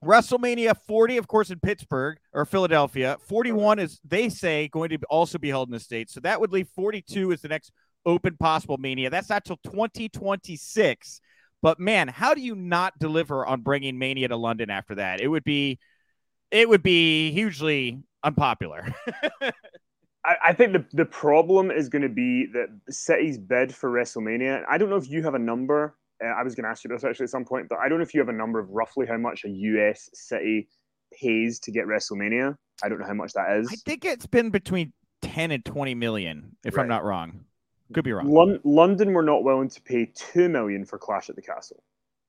WrestleMania 0.03 0.77
40, 0.87 1.17
of 1.17 1.29
course, 1.29 1.51
in 1.51 1.61
Pittsburgh 1.61 2.19
or 2.33 2.45
Philadelphia. 2.45 3.19
41 3.29 3.79
is, 3.79 4.01
they 4.05 4.29
say, 4.29 4.69
going 4.69 4.91
to 4.91 4.99
also 5.09 5.39
be 5.39 5.49
held 5.49 5.69
in 5.69 5.73
the 5.73 5.81
States. 5.81 6.13
So 6.13 6.21
that 6.21 6.41
would 6.41 6.53
leave 6.53 6.69
42 6.75 7.33
as 7.33 7.41
the 7.41 7.49
next 7.49 7.73
open 8.05 8.37
possible 8.37 8.79
mania. 8.79 9.11
That's 9.11 9.29
not 9.29 9.45
till 9.45 9.59
2026. 9.65 11.21
But 11.63 11.79
man, 11.79 12.09
how 12.09 12.35
do 12.35 12.41
you 12.41 12.57
not 12.57 12.99
deliver 12.99 13.47
on 13.47 13.61
bringing 13.61 13.97
Mania 13.97 14.29
to 14.29 14.37
London 14.37 14.71
after 14.71 14.97
that? 14.97 15.21
It 15.21 15.29
would 15.29 15.45
be, 15.45 15.79
it 16.51 16.69
would 16.69 16.83
be 16.83 17.31
hugely 17.31 18.03
unpopular. 18.25 18.93
I, 20.25 20.37
I 20.47 20.53
think 20.53 20.73
the, 20.73 20.85
the 20.93 21.05
problem 21.05 21.71
is 21.71 21.89
going 21.89 22.03
to 22.03 22.09
be 22.09 22.47
that 22.53 22.69
City's 22.91 23.39
bid 23.39 23.75
for 23.75 23.91
WrestleMania. 23.91 24.63
I 24.69 24.79
don't 24.79 24.91
know 24.91 24.97
if 24.97 25.11
you 25.11 25.23
have 25.23 25.35
a 25.35 25.39
number 25.39 25.97
uh, 26.23 26.29
I 26.29 26.43
was 26.43 26.55
going 26.55 26.65
to 26.65 26.71
ask 26.71 26.85
you 26.85 26.91
this 26.91 27.05
actually 27.05 27.25
at 27.25 27.31
some 27.31 27.45
point, 27.45 27.69
but 27.69 27.79
I 27.79 27.89
don't 27.89 27.99
know 27.99 28.03
if 28.03 28.15
you 28.15 28.21
have 28.21 28.29
a 28.29 28.35
number 28.35 28.59
of 28.59 28.69
roughly 28.71 29.07
how 29.07 29.17
much 29.17 29.45
a 29.45 29.49
US 29.49 30.09
city 30.15 30.69
pays 31.13 31.59
to 31.61 31.73
get 31.73 31.87
WrestleMania. 31.87 32.57
I 32.83 32.89
don't 32.89 33.01
know 33.01 33.07
how 33.07 33.15
much 33.15 33.33
that 33.33 33.59
is. 33.59 33.69
I 33.71 33.77
think 33.77 34.05
it's 34.05 34.27
been 34.27 34.51
between 34.51 34.93
10 35.23 35.51
and 35.51 35.65
20 35.65 35.95
million, 35.95 36.57
if 36.65 36.77
right. 36.77 36.83
I'm 36.83 36.89
not 36.89 37.05
wrong. 37.05 37.45
Could 37.93 38.05
be 38.05 38.13
wrong. 38.13 38.33
Lon- 38.33 38.61
London 38.65 39.13
were 39.13 39.23
not 39.23 39.45
willing 39.45 39.69
to 39.69 39.83
pay 39.83 40.11
2 40.15 40.49
million 40.49 40.85
for 40.85 40.99
Clash 40.99 41.29
at 41.29 41.37
the 41.37 41.43
Castle. 41.43 41.83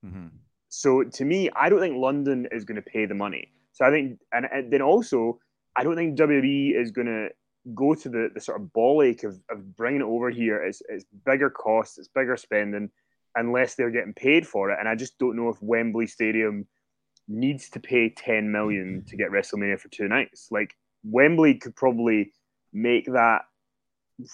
Mm-hmm. 0.06 0.28
So 0.70 1.04
to 1.04 1.26
me, 1.26 1.50
I 1.56 1.70
don't 1.70 1.80
think 1.80 1.98
London 1.98 2.48
is 2.52 2.66
going 2.66 2.76
to 2.76 2.82
pay 2.82 3.06
the 3.06 3.16
money. 3.16 3.52
So 3.72 3.86
I 3.86 3.92
think, 3.92 4.20
and, 4.32 4.48
and 4.52 4.74
then 4.74 4.82
also, 4.82 5.40
I 5.76 5.84
don't 5.84 5.96
think 5.96 6.18
WWE 6.18 6.80
is 6.80 6.92
going 6.92 7.08
to 7.08 7.30
go 7.74 7.96
to 7.96 8.10
the, 8.10 8.30
the 8.34 8.42
sort 8.42 8.60
of 8.60 8.74
ball 8.74 9.02
ache 9.02 9.24
of, 9.24 9.40
of 9.50 9.76
bringing 9.76 10.02
it 10.02 10.06
over 10.06 10.30
here. 10.30 10.64
It's, 10.64 10.82
it's 10.90 11.06
bigger 11.26 11.50
costs, 11.50 11.98
it's 11.98 12.08
bigger 12.08 12.38
spending 12.38 12.90
unless 13.36 13.76
they're 13.76 13.90
getting 13.90 14.14
paid 14.14 14.48
for 14.48 14.72
it. 14.72 14.78
And 14.80 14.88
I 14.88 14.96
just 14.96 15.18
don't 15.18 15.36
know 15.36 15.50
if 15.50 15.62
Wembley 15.62 16.08
Stadium 16.08 16.68
needs 17.28 17.70
to 17.70 17.80
pay 17.80 18.10
10 18.10 18.52
million 18.52 19.00
mm-hmm. 19.00 19.08
to 19.08 19.18
get 19.18 19.32
WrestleMania 19.32 19.80
for 19.80 19.90
two 19.90 20.08
nights. 20.08 20.50
Like 20.52 20.76
Wembley 21.04 21.56
could 21.56 21.76
probably 21.76 22.32
make 22.72 23.06
that, 23.06 23.44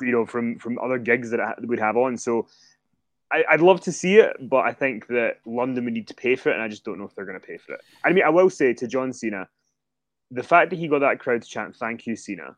you 0.01 0.11
know, 0.11 0.25
from 0.25 0.59
from 0.59 0.79
other 0.79 0.97
gigs 0.97 1.31
that 1.31 1.39
it 1.39 1.67
would 1.67 1.79
have 1.79 1.97
on. 1.97 2.17
So 2.17 2.47
I, 3.31 3.43
would 3.51 3.61
love 3.61 3.81
to 3.81 3.91
see 3.91 4.17
it, 4.17 4.37
but 4.41 4.65
I 4.65 4.73
think 4.73 5.07
that 5.07 5.37
London 5.45 5.85
would 5.85 5.93
need 5.93 6.07
to 6.07 6.15
pay 6.15 6.35
for 6.35 6.49
it, 6.49 6.53
and 6.53 6.63
I 6.63 6.67
just 6.67 6.83
don't 6.83 6.97
know 6.97 7.05
if 7.05 7.13
they're 7.13 7.25
going 7.25 7.39
to 7.39 7.45
pay 7.45 7.57
for 7.57 7.73
it. 7.73 7.81
I 8.03 8.11
mean, 8.11 8.23
I 8.23 8.29
will 8.29 8.49
say 8.49 8.73
to 8.73 8.87
John 8.87 9.13
Cena, 9.13 9.47
the 10.31 10.41
fact 10.41 10.71
that 10.71 10.79
he 10.79 10.87
got 10.87 10.99
that 10.99 11.19
crowd 11.19 11.43
to 11.43 11.47
chant 11.47 11.75
"Thank 11.75 12.07
you, 12.07 12.15
Cena," 12.15 12.55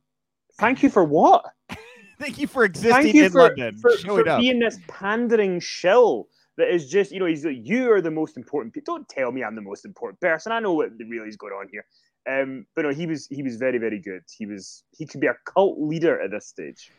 thank 0.57 0.83
you 0.83 0.89
for 0.89 1.03
what? 1.03 1.45
Thank 2.19 2.37
you 2.37 2.45
for 2.45 2.63
existing 2.63 2.91
Thank 2.91 3.15
you 3.15 3.25
in 3.25 3.31
for, 3.31 3.41
London. 3.41 3.77
For, 3.77 3.97
for 3.97 4.23
being 4.23 4.59
this 4.59 4.77
pandering 4.87 5.59
shill 5.59 6.27
that 6.57 6.69
is 6.71 6.87
just, 6.87 7.11
you 7.11 7.19
know, 7.19 7.25
he's 7.25 7.43
like, 7.43 7.57
you 7.59 7.91
are 7.91 7.99
the 7.99 8.11
most 8.11 8.37
important. 8.37 8.77
Don't 8.85 9.09
tell 9.09 9.31
me 9.31 9.43
I'm 9.43 9.55
the 9.55 9.61
most 9.61 9.85
important 9.85 10.21
person. 10.21 10.51
I 10.51 10.59
know 10.59 10.73
what 10.73 10.91
really 10.99 11.27
is 11.27 11.35
going 11.35 11.53
on 11.53 11.67
here. 11.71 11.83
Um, 12.29 12.67
but 12.75 12.83
no, 12.83 12.89
he 12.89 13.07
was 13.07 13.25
he 13.27 13.41
was 13.41 13.55
very 13.55 13.79
very 13.79 13.99
good. 13.99 14.21
He 14.37 14.45
was 14.45 14.83
he 14.91 15.07
could 15.07 15.19
be 15.19 15.27
a 15.27 15.35
cult 15.45 15.79
leader 15.79 16.21
at 16.21 16.29
this 16.29 16.45
stage. 16.45 16.91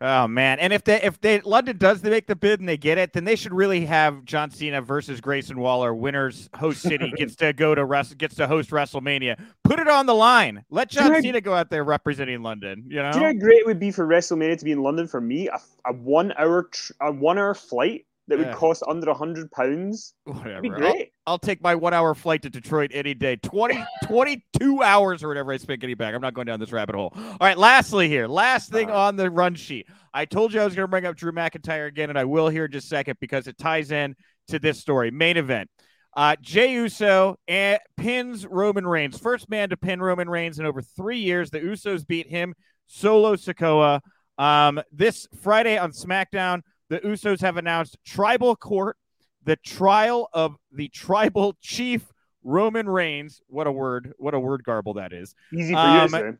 Oh 0.00 0.26
man! 0.26 0.58
And 0.58 0.72
if 0.72 0.84
they 0.84 1.00
if 1.00 1.20
they 1.20 1.40
London 1.40 1.78
does 1.78 2.02
they 2.02 2.10
make 2.10 2.26
the 2.26 2.34
bid 2.34 2.60
and 2.60 2.68
they 2.68 2.76
get 2.76 2.98
it, 2.98 3.12
then 3.12 3.24
they 3.24 3.36
should 3.36 3.54
really 3.54 3.86
have 3.86 4.24
John 4.24 4.50
Cena 4.50 4.82
versus 4.82 5.20
Grayson 5.20 5.58
Waller. 5.60 5.94
Winners 5.94 6.50
host 6.56 6.82
city 6.82 7.12
gets 7.16 7.36
to 7.36 7.52
go 7.52 7.74
to 7.74 7.84
rest 7.84 8.18
gets 8.18 8.34
to 8.36 8.46
host 8.46 8.70
WrestleMania. 8.70 9.40
Put 9.62 9.78
it 9.78 9.88
on 9.88 10.06
the 10.06 10.14
line. 10.14 10.64
Let 10.68 10.90
John 10.90 11.22
Cena 11.22 11.40
go 11.40 11.54
out 11.54 11.70
there 11.70 11.84
representing 11.84 12.42
London. 12.42 12.84
You 12.88 13.02
know, 13.02 13.12
do 13.12 13.18
you 13.18 13.24
know 13.24 13.32
how 13.32 13.38
great 13.38 13.58
it 13.58 13.66
would 13.66 13.80
be 13.80 13.92
for 13.92 14.06
WrestleMania 14.06 14.58
to 14.58 14.64
be 14.64 14.72
in 14.72 14.82
London 14.82 15.06
for 15.06 15.20
me? 15.20 15.48
A, 15.48 15.60
a 15.86 15.92
one 15.92 16.32
hour 16.38 16.68
a 17.00 17.12
one 17.12 17.38
hour 17.38 17.54
flight 17.54 18.04
that 18.28 18.38
would 18.38 18.52
cost 18.52 18.82
under 18.88 19.10
a 19.10 19.14
hundred 19.14 19.50
pounds. 19.50 20.14
Whatever. 20.24 20.68
great. 20.68 21.12
I'll, 21.26 21.32
I'll, 21.34 21.38
take 21.38 21.62
my 21.62 21.74
one 21.74 21.92
hour 21.92 22.14
flight 22.14 22.42
to 22.42 22.50
Detroit 22.50 22.90
any 22.94 23.12
day. 23.14 23.36
20, 23.36 23.84
22 24.04 24.82
hours 24.82 25.22
or 25.22 25.28
whatever 25.28 25.52
I 25.52 25.58
spent 25.58 25.80
getting 25.80 25.96
back. 25.96 26.14
I'm 26.14 26.22
not 26.22 26.34
going 26.34 26.46
down 26.46 26.58
this 26.58 26.72
rabbit 26.72 26.94
hole. 26.94 27.12
All 27.14 27.36
right. 27.40 27.58
Lastly, 27.58 28.08
here, 28.08 28.26
last 28.26 28.70
thing 28.70 28.90
uh, 28.90 28.94
on 28.94 29.16
the 29.16 29.30
run 29.30 29.54
sheet. 29.54 29.86
I 30.12 30.24
told 30.24 30.54
you 30.54 30.60
I 30.60 30.64
was 30.64 30.74
going 30.74 30.84
to 30.84 30.90
bring 30.90 31.06
up 31.06 31.16
Drew 31.16 31.32
McIntyre 31.32 31.86
again, 31.86 32.08
and 32.08 32.18
I 32.18 32.24
will 32.24 32.48
here 32.48 32.64
in 32.64 32.72
just 32.72 32.86
a 32.86 32.88
second 32.88 33.18
because 33.20 33.46
it 33.46 33.58
ties 33.58 33.90
in 33.90 34.14
to 34.48 34.58
this 34.58 34.80
story. 34.80 35.10
Main 35.10 35.36
event. 35.36 35.68
Uh, 36.16 36.36
Jey 36.40 36.72
Uso 36.74 37.36
and 37.48 37.80
pins 37.96 38.46
Roman 38.46 38.86
Reigns. 38.86 39.18
First 39.18 39.50
man 39.50 39.70
to 39.70 39.76
pin 39.76 40.00
Roman 40.00 40.30
Reigns 40.30 40.58
in 40.58 40.66
over 40.66 40.80
three 40.80 41.18
years. 41.18 41.50
The 41.50 41.60
Usos 41.60 42.06
beat 42.06 42.28
him, 42.28 42.54
Solo 42.86 43.34
Sikoa. 43.34 44.00
Um, 44.38 44.80
this 44.92 45.26
Friday 45.42 45.76
on 45.76 45.92
SmackDown, 45.92 46.62
the 46.94 47.08
Usos 47.08 47.40
have 47.40 47.56
announced 47.56 47.96
tribal 48.06 48.54
court, 48.54 48.96
the 49.42 49.56
trial 49.56 50.28
of 50.32 50.56
the 50.72 50.88
tribal 50.88 51.56
chief 51.60 52.12
Roman 52.42 52.88
Reigns. 52.88 53.40
What 53.48 53.66
a 53.66 53.72
word! 53.72 54.12
What 54.18 54.34
a 54.34 54.40
word 54.40 54.62
garble 54.64 54.94
that 54.94 55.12
is. 55.12 55.34
Easy 55.52 55.72
for 55.72 55.80
um, 55.80 55.92
you 55.92 55.98
to 55.98 56.02
um, 56.04 56.08
say. 56.10 56.38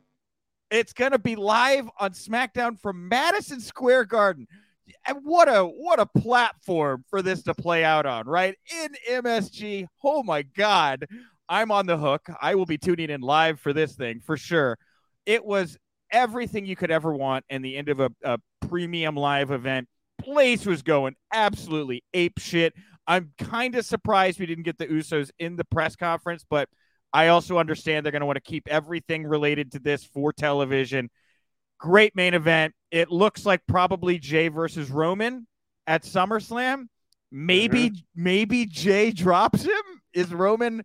It's 0.71 0.93
gonna 0.93 1.19
be 1.19 1.35
live 1.35 1.89
on 1.99 2.11
SmackDown 2.11 2.79
from 2.79 3.09
Madison 3.09 3.59
Square 3.59 4.05
Garden. 4.05 4.47
And 5.05 5.19
what 5.23 5.49
a 5.49 5.63
what 5.63 5.99
a 5.99 6.05
platform 6.05 7.03
for 7.09 7.21
this 7.21 7.43
to 7.43 7.53
play 7.53 7.83
out 7.83 8.05
on, 8.05 8.25
right? 8.25 8.55
In 8.83 9.23
MSG. 9.23 9.87
Oh 10.03 10.23
my 10.23 10.43
God. 10.43 11.05
I'm 11.47 11.69
on 11.69 11.85
the 11.85 11.97
hook. 11.97 12.27
I 12.41 12.55
will 12.55 12.65
be 12.65 12.79
tuning 12.79 13.11
in 13.11 13.21
live 13.21 13.59
for 13.59 13.71
this 13.71 13.93
thing 13.95 14.19
for 14.19 14.35
sure. 14.35 14.79
It 15.27 15.45
was 15.45 15.77
everything 16.09 16.65
you 16.65 16.75
could 16.75 16.89
ever 16.89 17.13
want 17.13 17.45
in 17.49 17.61
the 17.61 17.77
end 17.77 17.89
of 17.89 17.99
a, 17.99 18.09
a 18.23 18.39
premium 18.67 19.15
live 19.15 19.51
event 19.51 19.87
place 20.25 20.65
was 20.65 20.81
going 20.81 21.15
absolutely 21.31 22.03
ape 22.13 22.39
shit. 22.39 22.73
I'm 23.07 23.31
kind 23.37 23.75
of 23.75 23.85
surprised 23.85 24.39
we 24.39 24.45
didn't 24.45 24.63
get 24.63 24.77
the 24.77 24.87
Usos 24.87 25.29
in 25.37 25.55
the 25.55 25.65
press 25.65 25.95
conference, 25.95 26.45
but 26.49 26.67
I 27.13 27.27
also 27.29 27.57
understand 27.59 28.05
they're 28.05 28.11
going 28.11 28.21
to 28.21 28.25
want 28.25 28.37
to 28.37 28.41
keep 28.41 28.67
everything 28.67 29.25
related 29.25 29.71
to 29.73 29.79
this 29.79 30.03
for 30.03 30.33
television. 30.33 31.09
Great 31.79 32.15
main 32.15 32.33
event. 32.33 32.73
It 32.91 33.11
looks 33.11 33.45
like 33.45 33.61
probably 33.67 34.17
Jey 34.17 34.47
versus 34.47 34.89
Roman 34.89 35.47
at 35.87 36.03
SummerSlam. 36.03 36.87
Maybe 37.31 37.91
mm-hmm. 37.91 38.23
maybe 38.23 38.65
Jey 38.65 39.11
drops 39.13 39.63
him. 39.63 39.81
Is 40.13 40.33
Roman 40.33 40.81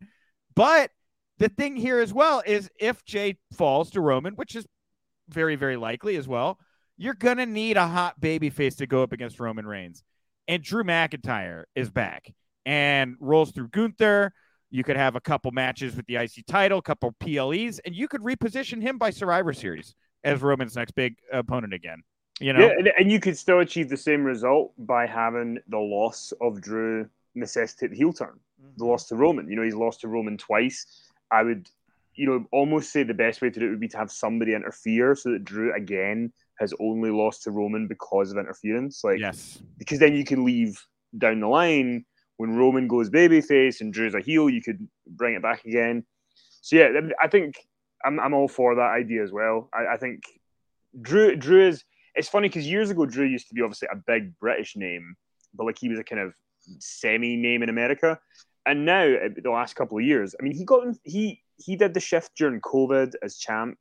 but 0.55 0.91
the 1.39 1.49
thing 1.49 1.77
here 1.77 2.01
as 2.01 2.13
well 2.13 2.43
is 2.45 2.69
if 2.79 3.05
Jey 3.05 3.39
falls 3.53 3.91
to 3.93 4.01
Roman, 4.01 4.35
which 4.35 4.57
is 4.57 4.67
very 5.29 5.57
very 5.57 5.77
likely 5.77 6.17
as 6.17 6.29
well, 6.29 6.59
you're 7.01 7.15
gonna 7.15 7.47
need 7.47 7.79
a 7.79 7.87
hot 7.87 8.21
baby 8.21 8.51
face 8.51 8.75
to 8.77 8.87
go 8.87 9.03
up 9.03 9.13
against 9.13 9.41
Roman 9.41 9.67
Reigns. 9.67 10.05
And 10.47 10.63
Drew 10.63 10.85
McIntyre 10.85 11.65
is 11.75 11.89
back 11.89 12.31
and 12.67 13.17
rolls 13.21 13.53
through 13.53 13.69
Gunther. 13.69 14.35
You 14.69 14.85
could 14.85 14.99
have 14.99 15.17
a 15.17 15.21
couple 15.21 15.51
matches 15.51 15.97
with 15.97 16.05
the 16.07 16.17
IC 16.17 16.45
title, 16.47 16.79
a 16.79 16.83
couple 16.83 17.13
PLEs, 17.19 17.79
and 17.87 17.95
you 17.95 18.07
could 18.07 18.21
reposition 18.21 18.83
him 18.83 18.99
by 18.99 19.09
Survivor 19.09 19.55
Series 19.55 19.95
as 20.25 20.43
Roman's 20.43 20.77
next 20.77 20.93
big 20.93 21.17
opponent 21.33 21.73
again. 21.73 22.03
You 22.39 22.53
know, 22.53 22.61
yeah, 22.61 22.93
and 22.99 23.11
you 23.11 23.19
could 23.19 23.39
still 23.39 23.61
achieve 23.61 23.89
the 23.89 23.97
same 23.97 24.23
result 24.23 24.75
by 24.77 25.07
having 25.07 25.59
the 25.69 25.79
loss 25.79 26.35
of 26.43 26.61
Drew 26.61 27.09
necessitate 27.35 27.93
the 27.93 27.97
heel 27.97 28.13
turn, 28.13 28.39
mm-hmm. 28.61 28.77
the 28.77 28.85
loss 28.85 29.09
to 29.09 29.17
Roman. 29.17 29.49
You 29.49 29.57
know, 29.57 29.63
he's 29.63 29.75
lost 29.75 30.03
to 30.03 30.09
Roman 30.09 30.37
twice. 30.37 30.87
I 31.31 31.45
would, 31.45 31.71
you 32.15 32.27
know, 32.27 32.45
almost 32.53 32.93
say 32.93 33.05
the 33.05 33.15
best 33.15 33.41
way 33.41 33.49
to 33.49 33.59
do 33.59 33.67
it 33.67 33.71
would 33.71 33.81
be 33.81 33.89
to 33.89 33.97
have 33.97 34.13
somebody 34.13 34.53
interfere 34.53 35.15
so 35.15 35.31
that 35.33 35.45
Drew 35.45 35.75
again 35.75 36.31
has 36.61 36.73
only 36.79 37.11
lost 37.11 37.43
to 37.45 37.51
Roman 37.51 37.89
because 37.89 38.31
of 38.31 38.39
interference. 38.39 39.03
Like, 39.03 39.19
yes, 39.19 39.61
because 39.79 39.99
then 39.99 40.15
you 40.15 40.25
can 40.25 40.45
leave 40.45 40.81
down 41.19 41.41
the 41.41 41.49
line 41.49 42.05
when 42.41 42.57
Roman 42.57 42.89
goes 42.89 43.11
babyface 43.11 43.83
and 43.83 43.93
Drew's 43.93 44.15
a 44.15 44.21
heel, 44.21 44.49
you 44.49 44.63
could 44.63 44.89
bring 45.07 45.35
it 45.35 45.43
back 45.43 45.67
again. 45.67 46.07
So 46.63 46.77
yeah, 46.77 46.89
I 47.23 47.29
think 47.29 47.57
I'm 48.03 48.19
I'm 48.19 48.33
all 48.33 48.49
for 48.49 48.75
that 48.77 48.91
idea 48.91 49.23
as 49.23 49.31
well. 49.31 49.69
I, 49.75 49.95
I 49.95 49.97
think 49.99 50.23
Drew 51.03 51.37
Drew 51.37 51.69
is. 51.69 51.85
It's 52.15 52.31
funny 52.31 52.49
because 52.49 52.67
years 52.67 52.89
ago 52.89 53.05
Drew 53.05 53.27
used 53.27 53.49
to 53.49 53.55
be 53.55 53.61
obviously 53.61 53.89
a 53.93 53.97
big 53.97 54.39
British 54.39 54.75
name, 54.75 55.17
but 55.53 55.67
like 55.67 55.79
he 55.79 55.91
was 55.91 55.99
a 55.99 56.03
kind 56.03 56.23
of 56.23 56.33
semi 56.79 57.37
name 57.37 57.63
in 57.63 57.69
America. 57.69 58.19
And 58.65 58.87
now, 58.87 59.05
uh, 59.05 59.29
the 59.37 59.51
last 59.51 59.77
couple 59.77 59.99
of 59.99 60.05
years, 60.05 60.35
I 60.41 60.43
mean, 60.43 60.55
he 60.55 60.65
got 60.65 60.87
he 61.05 61.43
he 61.59 61.77
did 61.77 61.93
the 61.93 62.01
shift 62.01 62.33
during 62.37 62.63
COVID 62.63 63.17
as 63.23 63.37
champ. 63.37 63.77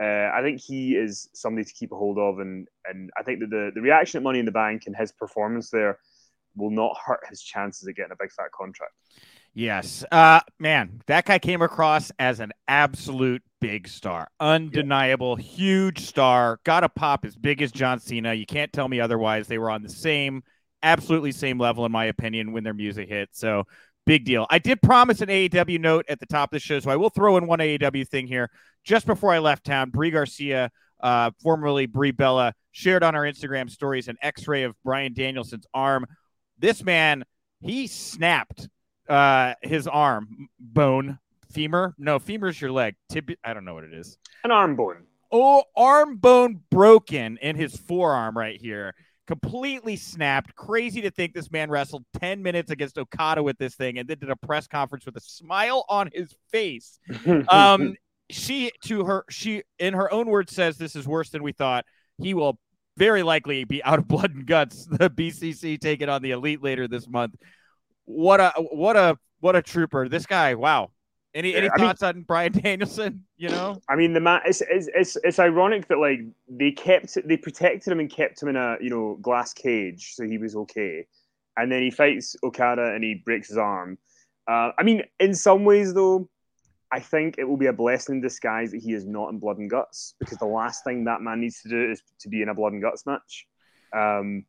Uh, 0.00 0.30
I 0.32 0.42
think 0.42 0.60
he 0.60 0.94
is 0.96 1.28
somebody 1.34 1.64
to 1.64 1.72
keep 1.72 1.92
a 1.92 1.96
hold 1.96 2.18
of, 2.18 2.38
and 2.38 2.68
and 2.88 3.10
I 3.18 3.22
think 3.22 3.40
that 3.40 3.50
the 3.50 3.70
the 3.74 3.80
reaction 3.80 4.18
at 4.18 4.22
Money 4.22 4.38
in 4.38 4.44
the 4.44 4.52
Bank 4.52 4.84
and 4.86 4.94
his 4.96 5.12
performance 5.12 5.70
there 5.70 5.98
will 6.56 6.70
not 6.70 6.96
hurt 7.04 7.20
his 7.28 7.42
chances 7.42 7.86
of 7.86 7.94
getting 7.94 8.12
a 8.12 8.16
big 8.18 8.32
fat 8.32 8.50
contract. 8.52 8.92
Yes. 9.54 10.04
Uh 10.12 10.40
man, 10.58 11.02
that 11.06 11.24
guy 11.24 11.38
came 11.38 11.62
across 11.62 12.12
as 12.18 12.40
an 12.40 12.52
absolute 12.68 13.42
big 13.60 13.88
star. 13.88 14.28
Undeniable, 14.40 15.38
yeah. 15.38 15.46
huge 15.46 16.00
star. 16.00 16.60
Got 16.64 16.84
a 16.84 16.88
pop 16.88 17.24
as 17.24 17.36
big 17.36 17.62
as 17.62 17.72
John 17.72 17.98
Cena. 17.98 18.34
You 18.34 18.46
can't 18.46 18.72
tell 18.72 18.88
me 18.88 19.00
otherwise. 19.00 19.46
They 19.46 19.58
were 19.58 19.70
on 19.70 19.82
the 19.82 19.88
same 19.88 20.42
absolutely 20.82 21.32
same 21.32 21.58
level 21.58 21.84
in 21.86 21.92
my 21.92 22.06
opinion 22.06 22.52
when 22.52 22.64
their 22.64 22.74
music 22.74 23.08
hit. 23.08 23.30
So, 23.32 23.64
big 24.08 24.24
deal. 24.24 24.46
I 24.48 24.58
did 24.58 24.80
promise 24.80 25.20
an 25.20 25.28
AEW 25.28 25.78
note 25.78 26.06
at 26.08 26.18
the 26.18 26.24
top 26.24 26.50
of 26.50 26.56
the 26.56 26.60
show, 26.60 26.80
so 26.80 26.90
I 26.90 26.96
will 26.96 27.10
throw 27.10 27.36
in 27.36 27.46
one 27.46 27.58
AEW 27.58 28.08
thing 28.08 28.26
here. 28.26 28.50
Just 28.82 29.06
before 29.06 29.32
I 29.32 29.38
left 29.38 29.66
town, 29.66 29.90
Brie 29.90 30.10
Garcia, 30.10 30.70
uh, 31.00 31.30
formerly 31.42 31.84
Brie 31.84 32.10
Bella, 32.10 32.54
shared 32.72 33.02
on 33.02 33.14
our 33.14 33.24
Instagram 33.24 33.68
stories 33.68 34.08
an 34.08 34.16
X-ray 34.22 34.62
of 34.62 34.74
Bryan 34.82 35.12
Danielson's 35.12 35.66
arm. 35.74 36.06
This 36.58 36.82
man, 36.82 37.22
he 37.60 37.86
snapped 37.86 38.70
uh, 39.10 39.54
his 39.60 39.86
arm 39.86 40.48
bone, 40.58 41.18
femur. 41.52 41.94
No, 41.98 42.18
femur's 42.18 42.58
your 42.58 42.72
leg. 42.72 42.96
Tib- 43.10 43.36
I 43.44 43.52
don't 43.52 43.66
know 43.66 43.74
what 43.74 43.84
it 43.84 43.92
is. 43.92 44.16
An 44.42 44.50
arm 44.50 44.74
bone. 44.74 45.02
Oh, 45.30 45.64
arm 45.76 46.16
bone 46.16 46.60
broken 46.70 47.36
in 47.42 47.56
his 47.56 47.76
forearm 47.76 48.38
right 48.38 48.58
here. 48.58 48.94
Completely 49.28 49.94
snapped. 49.94 50.56
Crazy 50.56 51.00
to 51.02 51.10
think 51.10 51.34
this 51.34 51.52
man 51.52 51.70
wrestled 51.70 52.04
10 52.18 52.42
minutes 52.42 52.72
against 52.72 52.98
Okada 52.98 53.42
with 53.42 53.58
this 53.58 53.76
thing 53.76 53.98
and 53.98 54.08
then 54.08 54.18
did 54.18 54.30
a 54.30 54.36
press 54.36 54.66
conference 54.66 55.06
with 55.06 55.16
a 55.16 55.20
smile 55.20 55.84
on 55.88 56.10
his 56.12 56.34
face. 56.50 56.98
um, 57.48 57.94
she, 58.30 58.72
to 58.84 59.04
her, 59.04 59.24
she, 59.30 59.62
in 59.78 59.94
her 59.94 60.12
own 60.12 60.26
words, 60.26 60.52
says 60.52 60.76
this 60.78 60.96
is 60.96 61.06
worse 61.06 61.30
than 61.30 61.44
we 61.44 61.52
thought. 61.52 61.84
He 62.20 62.34
will 62.34 62.58
very 62.96 63.22
likely 63.22 63.62
be 63.62 63.84
out 63.84 64.00
of 64.00 64.08
blood 64.08 64.34
and 64.34 64.46
guts. 64.46 64.86
The 64.90 65.08
BCC 65.08 65.78
taking 65.78 66.08
on 66.08 66.22
the 66.22 66.32
elite 66.32 66.62
later 66.62 66.88
this 66.88 67.06
month 67.06 67.36
what 68.08 68.40
a 68.40 68.52
what 68.56 68.96
a 68.96 69.18
what 69.40 69.54
a 69.54 69.62
trooper! 69.62 70.08
This 70.08 70.26
guy, 70.26 70.54
wow. 70.54 70.90
Any 71.34 71.54
any 71.54 71.68
I 71.68 71.76
thoughts 71.76 72.00
mean, 72.00 72.08
on 72.08 72.22
Bryan 72.22 72.52
Danielson? 72.62 73.24
You 73.36 73.50
know, 73.50 73.80
I 73.88 73.96
mean, 73.96 74.12
the 74.14 74.20
man. 74.20 74.40
It's, 74.46 74.62
it's 74.62 74.88
it's 74.94 75.16
it's 75.22 75.38
ironic 75.38 75.88
that 75.88 75.98
like 75.98 76.20
they 76.48 76.72
kept 76.72 77.16
they 77.24 77.36
protected 77.36 77.92
him 77.92 78.00
and 78.00 78.10
kept 78.10 78.42
him 78.42 78.48
in 78.48 78.56
a 78.56 78.76
you 78.80 78.90
know 78.90 79.18
glass 79.20 79.52
cage, 79.52 80.14
so 80.14 80.24
he 80.24 80.38
was 80.38 80.56
okay, 80.56 81.06
and 81.56 81.70
then 81.70 81.82
he 81.82 81.90
fights 81.90 82.34
Okada 82.42 82.94
and 82.94 83.04
he 83.04 83.22
breaks 83.24 83.48
his 83.48 83.58
arm. 83.58 83.98
Uh, 84.48 84.70
I 84.78 84.82
mean, 84.82 85.02
in 85.20 85.34
some 85.34 85.64
ways 85.64 85.92
though, 85.92 86.30
I 86.90 87.00
think 87.00 87.34
it 87.36 87.44
will 87.44 87.58
be 87.58 87.66
a 87.66 87.72
blessing 87.72 88.16
in 88.16 88.20
disguise 88.22 88.70
that 88.72 88.80
he 88.80 88.94
is 88.94 89.04
not 89.04 89.28
in 89.28 89.38
blood 89.38 89.58
and 89.58 89.68
guts 89.68 90.14
because 90.18 90.38
the 90.38 90.46
last 90.46 90.84
thing 90.84 91.04
that 91.04 91.20
man 91.20 91.40
needs 91.40 91.60
to 91.62 91.68
do 91.68 91.90
is 91.90 92.02
to 92.20 92.30
be 92.30 92.40
in 92.40 92.48
a 92.48 92.54
blood 92.54 92.72
and 92.72 92.80
guts 92.80 93.04
match. 93.04 93.46
Um, 93.94 94.46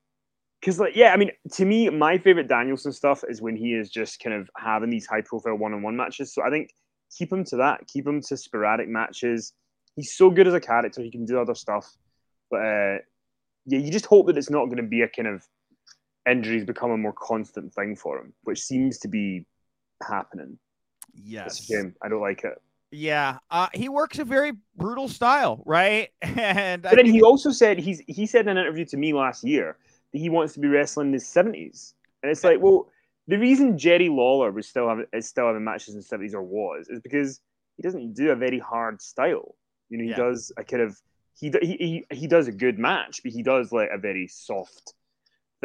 because 0.59 0.79
like 0.79 0.95
yeah, 0.95 1.13
I 1.13 1.17
mean, 1.17 1.31
to 1.53 1.65
me, 1.65 1.89
my 1.89 2.17
favorite 2.17 2.47
Danielson 2.47 2.91
stuff 2.91 3.23
is 3.27 3.41
when 3.41 3.55
he 3.55 3.73
is 3.73 3.89
just 3.89 4.21
kind 4.21 4.35
of 4.35 4.49
having 4.57 4.89
these 4.89 5.05
high 5.05 5.21
profile 5.21 5.55
one 5.55 5.73
on 5.73 5.81
one 5.81 5.95
matches. 5.95 6.33
So 6.33 6.43
I 6.43 6.49
think 6.49 6.71
keep 7.15 7.31
him 7.31 7.43
to 7.45 7.57
that. 7.57 7.87
Keep 7.87 8.07
him 8.07 8.21
to 8.21 8.37
sporadic 8.37 8.89
matches. 8.89 9.53
He's 9.95 10.15
so 10.15 10.29
good 10.29 10.47
as 10.47 10.53
a 10.53 10.59
character; 10.59 11.01
he 11.01 11.11
can 11.11 11.25
do 11.25 11.39
other 11.39 11.55
stuff. 11.55 11.89
But 12.51 12.57
uh, 12.57 12.97
yeah, 13.65 13.79
you 13.79 13.91
just 13.91 14.05
hope 14.05 14.27
that 14.27 14.37
it's 14.37 14.49
not 14.49 14.65
going 14.65 14.77
to 14.77 14.83
be 14.83 15.01
a 15.01 15.07
kind 15.07 15.27
of 15.27 15.43
injuries 16.29 16.65
become 16.65 16.91
a 16.91 16.97
more 16.97 17.13
constant 17.13 17.73
thing 17.73 17.95
for 17.95 18.19
him, 18.19 18.33
which 18.43 18.61
seems 18.61 18.99
to 18.99 19.07
be 19.07 19.45
happening. 20.07 20.59
Yes, 21.13 21.71
I 22.03 22.09
don't 22.09 22.21
like 22.21 22.43
it. 22.43 22.61
Yeah, 22.91 23.37
uh, 23.51 23.67
he 23.73 23.87
works 23.87 24.19
a 24.19 24.25
very 24.25 24.53
brutal 24.75 25.07
style, 25.07 25.61
right? 25.65 26.09
and 26.21 26.81
but 26.81 26.95
then 26.95 27.05
he 27.05 27.21
also 27.21 27.51
said 27.51 27.79
he's 27.79 28.01
he 28.07 28.25
said 28.25 28.41
in 28.41 28.49
an 28.49 28.57
interview 28.57 28.83
to 28.85 28.97
me 28.97 29.13
last 29.13 29.43
year 29.45 29.77
he 30.11 30.29
wants 30.29 30.53
to 30.53 30.59
be 30.59 30.67
wrestling 30.67 31.07
in 31.07 31.13
his 31.13 31.27
seventies. 31.27 31.93
And 32.21 32.31
it's 32.31 32.43
like, 32.43 32.59
well, 32.59 32.89
the 33.27 33.37
reason 33.37 33.77
Jerry 33.77 34.09
Lawler 34.09 34.51
was 34.51 34.67
still 34.67 34.89
having 34.89 35.05
is 35.13 35.27
still 35.27 35.47
having 35.47 35.63
matches 35.63 35.93
in 35.93 35.99
the 35.99 36.03
seventies 36.03 36.33
or 36.33 36.41
was 36.41 36.87
is 36.89 36.99
because 36.99 37.41
he 37.77 37.83
doesn't 37.83 38.13
do 38.13 38.31
a 38.31 38.35
very 38.35 38.59
hard 38.59 39.01
style. 39.01 39.55
You 39.89 39.97
know, 39.97 40.03
he 40.03 40.09
yeah. 40.09 40.17
does 40.17 40.51
a 40.57 40.63
kind 40.63 40.83
of 40.83 40.99
he, 41.35 41.51
he 41.61 42.05
he 42.11 42.27
does 42.27 42.47
a 42.47 42.51
good 42.51 42.77
match, 42.77 43.21
but 43.23 43.31
he 43.31 43.43
does 43.43 43.71
like 43.71 43.89
a 43.93 43.97
very 43.97 44.27
soft. 44.27 44.93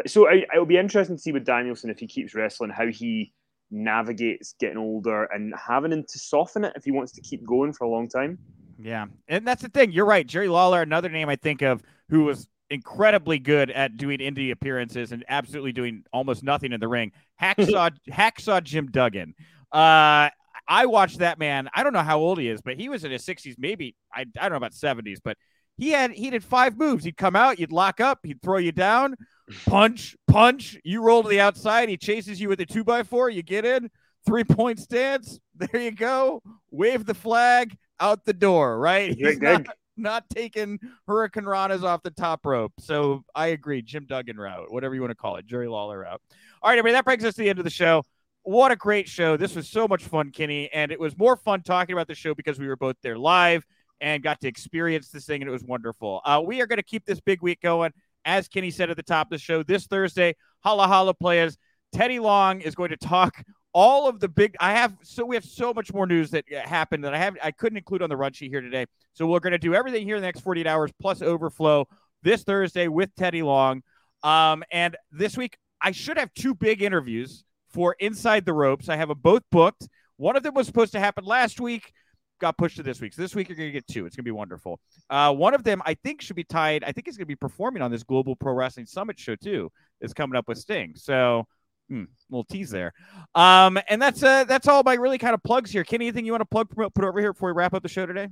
So 0.07 0.29
I, 0.29 0.45
it'll 0.53 0.67
be 0.67 0.77
interesting 0.77 1.17
to 1.17 1.23
see 1.23 1.33
with 1.33 1.45
Danielson 1.45 1.91
if 1.91 1.99
he 1.99 2.07
keeps 2.07 2.35
wrestling 2.35 2.71
how 2.71 2.87
he 2.87 3.33
navigates 3.71 4.55
getting 4.61 4.77
older 4.77 5.25
and 5.25 5.55
having 5.57 5.93
him 5.93 6.05
to 6.05 6.19
soften 6.19 6.65
it 6.65 6.73
if 6.77 6.85
he 6.85 6.91
wants 6.91 7.13
to 7.13 7.21
keep 7.21 7.45
going 7.47 7.73
for 7.73 7.85
a 7.85 7.89
long 7.89 8.09
time. 8.09 8.39
Yeah, 8.79 9.07
and 9.29 9.47
that's 9.47 9.63
the 9.63 9.69
thing. 9.69 9.93
You're 9.93 10.05
right, 10.05 10.27
Jerry 10.27 10.49
Lawler. 10.49 10.83
Another 10.83 11.09
name 11.09 11.29
I 11.29 11.37
think 11.37 11.63
of 11.63 11.83
who 12.09 12.25
was 12.25 12.49
incredibly 12.71 13.39
good 13.39 13.71
at 13.71 13.97
doing 13.97 14.19
indie 14.19 14.51
appearances 14.51 15.13
and 15.13 15.25
absolutely 15.29 15.73
doing 15.73 16.05
almost 16.13 16.43
nothing 16.43 16.73
in 16.73 16.81
the 16.81 16.89
ring. 16.89 17.13
Hacksaw 17.43 17.93
Hacksaw 18.11 18.63
Jim 18.63 18.91
Duggan. 18.91 19.35
Uh, 19.73 20.31
I 20.67 20.87
watched 20.87 21.19
that 21.19 21.39
man. 21.39 21.69
I 21.75 21.83
don't 21.83 21.93
know 21.93 22.03
how 22.03 22.19
old 22.19 22.39
he 22.39 22.49
is, 22.49 22.63
but 22.63 22.77
he 22.77 22.89
was 22.89 23.05
in 23.05 23.11
his 23.11 23.25
60s, 23.25 23.57
maybe 23.59 23.97
I, 24.13 24.23
I 24.23 24.49
don't 24.49 24.53
know 24.53 24.57
about 24.57 24.73
70s, 24.73 25.19
but 25.23 25.37
he 25.77 25.91
had 25.91 26.13
he 26.13 26.31
did 26.31 26.45
five 26.45 26.79
moves. 26.79 27.05
He'd 27.05 27.17
come 27.17 27.37
out, 27.37 27.59
you'd 27.59 27.73
lock 27.73 28.01
up, 28.01 28.21
he'd 28.23 28.41
throw 28.41 28.59
you 28.59 28.73
down, 28.73 29.17
punch, 29.67 30.17
punch. 30.29 30.79
You 30.85 31.03
roll 31.03 31.23
to 31.23 31.29
the 31.29 31.41
outside. 31.41 31.89
He 31.89 31.97
chases 31.97 32.41
you 32.41 32.49
with 32.49 32.61
a 32.61 32.67
two 32.67 32.85
by 32.85 33.03
four. 33.03 33.29
You 33.29 33.43
get 33.43 33.65
in, 33.65 33.91
three 34.27 34.45
point 34.45 34.79
stance. 34.79 35.39
There 35.57 35.81
you 35.81 35.93
go. 35.93 36.43
Wave 36.73 37.07
the 37.07 37.15
flag 37.15 37.77
out 38.01 38.25
the 38.25 38.33
door. 38.33 38.77
Right. 38.77 39.15
He's 39.17 39.39
not, 39.39 39.67
not 39.97 40.25
taking 40.31 40.79
Hurricane 41.07 41.45
Ranas 41.45 41.83
off 41.83 42.03
the 42.03 42.11
top 42.11 42.45
rope. 42.45 42.73
So 42.79 43.25
I 43.35 43.49
agree. 43.49 43.83
Jim 43.83 44.07
Duggan 44.07 44.37
route, 44.37 44.73
whatever 44.73 44.95
you 44.95 45.01
want 45.01 45.13
to 45.13 45.17
call 45.17 45.37
it, 45.37 45.47
Jerry 45.47 45.69
Lawler 45.69 46.01
route. 46.01 46.21
All 46.63 46.71
right, 46.71 46.79
everybody, 46.79 46.95
that 46.95 47.05
brings 47.05 47.25
us 47.25 47.35
to 47.35 47.43
the 47.43 47.49
end 47.49 47.59
of 47.59 47.65
the 47.65 47.71
show. 47.71 48.03
What 48.43 48.73
a 48.73 48.77
great 48.77 49.09
show. 49.09 49.37
This 49.37 49.55
was 49.55 49.69
so 49.69 49.89
much 49.89 50.05
fun, 50.05 50.31
Kenny. 50.31 50.71
And 50.73 50.93
it 50.93 51.01
was 51.01 51.17
more 51.17 51.37
fun 51.37 51.63
talking 51.63 51.95
about 51.95 52.09
the 52.09 52.15
show 52.15 52.35
because 52.35 52.59
we 52.59 52.67
were 52.67 52.77
both 52.77 52.97
there 53.03 53.17
live 53.17 53.65
and 54.01 54.23
got 54.23 54.41
to 54.41 54.49
experience 54.49 55.09
this 55.09 55.25
thing, 55.25 55.41
and 55.41 55.49
it 55.49 55.53
was 55.53 55.65
wonderful. 55.65 56.21
Uh, 56.25 56.43
we 56.45 56.61
are 56.61 56.67
going 56.67 56.79
to 56.79 56.83
keep 56.83 57.07
this 57.07 57.21
big 57.21 57.41
week 57.43 57.61
going. 57.61 57.93
As 58.27 58.49
Kenny 58.49 58.71
said 58.71 58.91
at 58.91 58.97
the 58.97 59.03
top 59.03 59.29
of 59.29 59.31
the 59.31 59.39
show, 59.39 59.63
this 59.63 59.87
Thursday, 59.87 60.35
Holla 60.61 60.87
Holla 60.87 61.15
Players. 61.15 61.57
Teddy 61.93 62.19
Long 62.19 62.61
is 62.61 62.75
going 62.75 62.91
to 62.91 62.97
talk 62.97 63.43
all 63.75 64.09
of 64.09 64.21
the 64.21 64.29
big 64.29 64.57
I 64.61 64.73
have 64.75 64.97
so 65.03 65.27
we 65.27 65.35
have 65.35 65.45
so 65.45 65.75
much 65.75 65.93
more 65.93 66.07
news 66.07 66.31
that 66.31 66.45
happened 66.51 67.05
that 67.05 67.13
I 67.13 67.19
have 67.19 67.37
I 67.43 67.51
couldn't 67.51 67.77
include 67.77 68.03
on 68.03 68.09
the 68.09 68.17
run 68.17 68.33
sheet 68.33 68.51
here 68.51 68.61
today. 68.61 68.87
So 69.13 69.27
we're 69.27 69.41
going 69.41 69.53
to 69.53 69.59
do 69.59 69.75
everything 69.75 70.07
here 70.07 70.17
in 70.17 70.23
the 70.23 70.29
next 70.29 70.41
48 70.41 70.67
hours 70.67 70.91
plus 71.01 71.21
overflow 71.21 71.87
this 72.23 72.45
Thursday 72.45 72.89
with 72.89 73.15
Teddy 73.17 73.43
Long. 73.43 73.83
Um, 74.23 74.63
and 74.71 74.97
this 75.11 75.37
week 75.37 75.59
I 75.83 75.91
should 75.91 76.17
have 76.17 76.33
two 76.35 76.55
big 76.55 76.83
interviews 76.83 77.45
for 77.69 77.97
Inside 77.99 78.47
the 78.47 78.53
Ropes. 78.53 78.89
I 78.89 78.97
have 78.97 79.09
them 79.09 79.19
both 79.21 79.43
booked. 79.51 79.89
One 80.17 80.37
of 80.37 80.45
them 80.45 80.55
was 80.55 80.67
supposed 80.69 80.93
to 80.93 81.01
happen 81.01 81.25
last 81.25 81.61
week, 81.61 81.93
got 82.41 82.57
pushed 82.57 82.77
to 82.77 82.85
this 82.85 83.01
week. 83.01 83.13
So 83.13 83.23
this 83.23 83.35
week 83.35 83.49
you're 83.49 83.57
going 83.57 83.69
to 83.69 83.73
get 83.73 83.89
two. 83.89 84.07
It's 84.07 84.15
going 84.15 84.23
to 84.23 84.29
be 84.29 84.31
wonderful. 84.31 84.79
Uh, 85.11 85.35
one 85.35 85.53
of 85.53 85.65
them 85.65 85.83
I 85.85 85.95
think 85.95 86.23
should 86.23 86.37
be 86.37 86.45
tied. 86.45 86.85
I 86.85 86.93
think 86.93 87.09
he's 87.09 87.17
going 87.17 87.25
to 87.25 87.27
be 87.27 87.35
performing 87.35 87.83
on 87.83 87.91
this 87.91 88.05
Global 88.05 88.37
Pro 88.37 88.53
Wrestling 88.53 88.87
Summit 88.87 89.19
show 89.19 89.35
too. 89.35 89.73
Is 90.01 90.15
coming 90.15 90.37
up 90.37 90.47
with 90.47 90.59
Sting. 90.59 90.93
So 90.95 91.49
Hmm, 91.89 92.05
little 92.31 92.45
tease 92.45 92.71
there. 92.71 92.93
Um, 93.35 93.79
and 93.89 94.01
that's 94.01 94.23
uh, 94.23 94.45
that's 94.45 94.69
all 94.69 94.83
my 94.83 94.95
really 94.95 95.19
kind 95.19 95.35
of 95.35 95.43
plugs 95.43 95.71
here. 95.71 95.85
Kenny, 95.85 96.07
anything 96.07 96.25
you 96.25 96.33
want 96.33 96.41
to 96.43 96.47
plug, 96.47 96.71
put 96.71 97.05
over 97.05 97.21
here 97.21 97.33
before 97.33 97.51
we 97.51 97.57
wrap 97.57 97.75
up 97.75 97.83
the 97.83 97.89
show 97.89 98.07
today? 98.07 98.29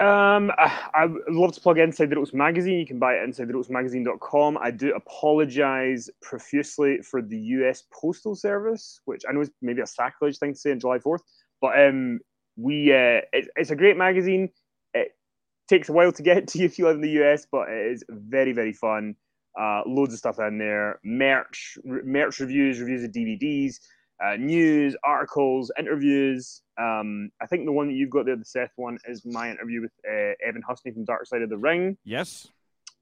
Um, 0.00 0.50
I 0.58 1.06
would 1.06 1.22
love 1.28 1.52
to 1.52 1.60
plug 1.60 1.78
Inside 1.78 2.10
the 2.10 2.16
Ropes 2.16 2.34
magazine. 2.34 2.80
You 2.80 2.86
can 2.86 2.98
buy 2.98 3.14
it 3.14 3.22
inside 3.22 3.46
the 3.46 3.54
ropes 3.54 3.70
magazine.com. 3.70 4.58
I 4.60 4.72
do 4.72 4.92
apologize 4.94 6.10
profusely 6.20 6.98
for 6.98 7.22
the 7.22 7.38
US 7.38 7.84
Postal 7.92 8.34
Service, 8.34 9.00
which 9.04 9.22
I 9.28 9.32
know 9.32 9.42
is 9.42 9.50
maybe 9.62 9.82
a 9.82 9.86
sacrilege 9.86 10.38
thing 10.38 10.54
to 10.54 10.58
say 10.58 10.72
on 10.72 10.80
July 10.80 10.98
4th, 10.98 11.20
but 11.60 11.78
um, 11.80 12.18
we 12.56 12.92
uh, 12.92 13.22
it, 13.32 13.48
it's 13.54 13.70
a 13.70 13.76
great 13.76 13.96
magazine. 13.96 14.50
It 14.94 15.12
takes 15.68 15.88
a 15.88 15.92
while 15.92 16.10
to 16.10 16.22
get 16.24 16.48
to 16.48 16.58
you 16.58 16.64
if 16.64 16.76
you 16.76 16.86
live 16.86 16.96
in 16.96 17.02
the 17.02 17.22
US, 17.22 17.46
but 17.50 17.68
it 17.68 17.92
is 17.92 18.04
very, 18.08 18.52
very 18.52 18.72
fun. 18.72 19.14
Uh, 19.58 19.82
loads 19.86 20.12
of 20.12 20.18
stuff 20.18 20.38
in 20.40 20.58
there. 20.58 20.98
Merch, 21.04 21.78
merch 21.84 22.40
reviews, 22.40 22.80
reviews 22.80 23.04
of 23.04 23.12
DVDs, 23.12 23.78
uh, 24.24 24.36
news, 24.36 24.96
articles, 25.04 25.70
interviews. 25.78 26.62
Um, 26.78 27.30
I 27.40 27.46
think 27.46 27.64
the 27.64 27.72
one 27.72 27.88
that 27.88 27.94
you've 27.94 28.10
got 28.10 28.26
there, 28.26 28.36
the 28.36 28.44
Seth 28.44 28.72
one, 28.76 28.98
is 29.06 29.24
my 29.24 29.50
interview 29.50 29.82
with 29.82 29.92
uh, 30.08 30.34
Evan 30.44 30.62
Husney 30.68 30.92
from 30.92 31.04
Dark 31.04 31.26
Side 31.26 31.42
of 31.42 31.50
the 31.50 31.56
Ring. 31.56 31.96
Yes. 32.04 32.48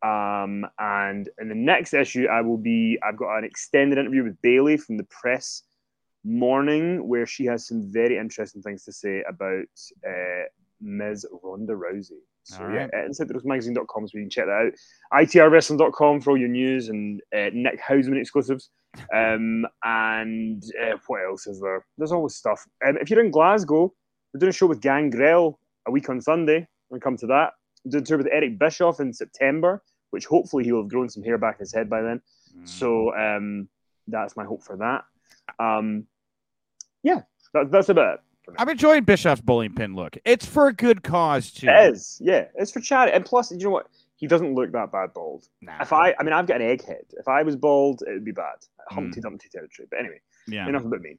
Um, 0.02 0.66
and 0.78 1.28
in 1.40 1.48
the 1.48 1.54
next 1.54 1.94
issue, 1.94 2.26
I 2.26 2.40
will 2.40 2.58
be. 2.58 2.98
I've 3.02 3.16
got 3.16 3.38
an 3.38 3.44
extended 3.44 3.98
interview 3.98 4.24
with 4.24 4.40
Bayley 4.42 4.76
from 4.76 4.96
the 4.96 5.04
press 5.04 5.62
morning, 6.24 7.06
where 7.06 7.26
she 7.26 7.44
has 7.46 7.66
some 7.66 7.90
very 7.92 8.18
interesting 8.18 8.62
things 8.62 8.84
to 8.84 8.92
say 8.92 9.22
about 9.28 9.68
uh, 10.06 10.44
Ms. 10.80 11.26
Ronda 11.42 11.74
Rousey. 11.74 12.20
So 12.44 12.64
right. 12.64 12.90
yeah, 12.92 13.08
insidetheropesmagazine.com 13.08 14.08
so 14.08 14.18
you 14.18 14.24
can 14.24 14.30
check 14.30 14.46
that 14.46 14.72
out. 15.12 15.22
ITRwrestling.com 15.22 16.20
for 16.20 16.30
all 16.30 16.38
your 16.38 16.48
news 16.48 16.88
and 16.88 17.20
uh, 17.34 17.50
Nick 17.52 17.80
Hausman 17.80 18.20
exclusives. 18.20 18.70
Um, 19.14 19.66
and 19.82 20.62
uh, 20.78 20.98
what 21.06 21.24
else 21.24 21.46
is 21.46 21.62
there? 21.62 21.82
There's 21.96 22.12
always 22.12 22.34
stuff. 22.34 22.66
Um, 22.86 22.98
if 23.00 23.08
you're 23.08 23.24
in 23.24 23.30
Glasgow, 23.30 23.90
we're 24.34 24.38
doing 24.38 24.50
a 24.50 24.52
show 24.52 24.66
with 24.66 24.82
Gangrel 24.82 25.58
a 25.86 25.90
week 25.90 26.10
on 26.10 26.20
Sunday. 26.20 26.68
We'll 26.90 27.00
come 27.00 27.16
to 27.16 27.26
that. 27.28 27.52
We're 27.86 27.92
doing 27.92 28.02
a 28.02 28.06
tour 28.06 28.18
with 28.18 28.28
Eric 28.30 28.58
Bischoff 28.58 29.00
in 29.00 29.14
September, 29.14 29.82
which 30.10 30.26
hopefully 30.26 30.64
he'll 30.64 30.82
have 30.82 30.90
grown 30.90 31.08
some 31.08 31.22
hair 31.22 31.38
back 31.38 31.54
in 31.54 31.60
his 31.60 31.72
head 31.72 31.88
by 31.88 32.02
then. 32.02 32.20
Mm. 32.54 32.68
So 32.68 33.14
um, 33.16 33.68
that's 34.08 34.36
my 34.36 34.44
hope 34.44 34.62
for 34.62 34.76
that. 34.76 35.04
Um, 35.58 36.06
yeah, 37.02 37.22
that, 37.54 37.70
that's 37.70 37.88
about 37.88 38.14
it. 38.14 38.20
I'm 38.58 38.68
enjoying 38.68 39.04
Bischoff's 39.04 39.40
bowling 39.40 39.74
pin 39.74 39.94
look. 39.94 40.16
It's 40.24 40.46
for 40.46 40.68
a 40.68 40.72
good 40.72 41.02
cause 41.02 41.50
too. 41.50 41.68
It 41.68 41.94
is, 41.94 42.18
yeah. 42.20 42.46
It's 42.56 42.70
for 42.70 42.80
charity, 42.80 43.12
and 43.12 43.24
plus, 43.24 43.50
you 43.50 43.58
know 43.58 43.70
what? 43.70 43.86
He 44.16 44.26
doesn't 44.26 44.54
look 44.54 44.72
that 44.72 44.92
bad 44.92 45.12
bald. 45.12 45.48
Nah. 45.60 45.78
If 45.80 45.92
I, 45.92 46.14
I 46.18 46.22
mean, 46.22 46.32
I've 46.32 46.46
got 46.46 46.60
an 46.60 46.66
egghead. 46.68 47.12
If 47.18 47.26
I 47.26 47.42
was 47.42 47.56
bald, 47.56 48.02
it 48.06 48.12
would 48.12 48.24
be 48.24 48.32
bad. 48.32 48.54
Humpty 48.88 49.20
mm. 49.20 49.24
Dumpty 49.24 49.48
territory. 49.48 49.88
But 49.90 49.98
anyway, 50.00 50.20
yeah. 50.46 50.68
enough 50.68 50.84
about 50.84 51.00
me. 51.00 51.18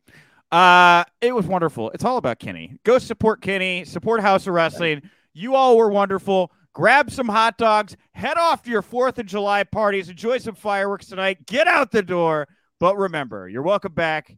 Uh, 0.51 1.03
it 1.19 1.34
was 1.34 1.45
wonderful. 1.45 1.89
It's 1.91 2.05
all 2.05 2.17
about 2.17 2.39
Kenny. 2.39 2.78
Go 2.84 2.99
support 2.99 3.41
Kenny. 3.41 3.84
Support 3.86 4.21
Haus 4.21 4.47
of 4.47 4.53
Wrestling. 4.53 5.01
You 5.34 5.55
all 5.55 5.78
were 5.78 5.89
wonderful. 5.89 6.51
Grab 6.74 7.11
some 7.11 7.28
hot 7.28 7.57
dogs. 7.57 7.97
Head 8.13 8.38
off 8.38 8.63
to 8.63 8.71
your 8.71 8.82
Fourth 8.82 9.19
of 9.19 9.26
July 9.26 9.63
parties. 9.63 10.09
Enjoy 10.09 10.38
some 10.38 10.55
fireworks 10.55 11.07
tonight. 11.07 11.45
Get 11.45 11.67
out 11.67 11.91
the 11.91 12.03
door. 12.03 12.47
But 12.80 12.97
remember, 12.97 13.49
you're 13.49 13.63
welcome 13.63 13.93
back 13.93 14.38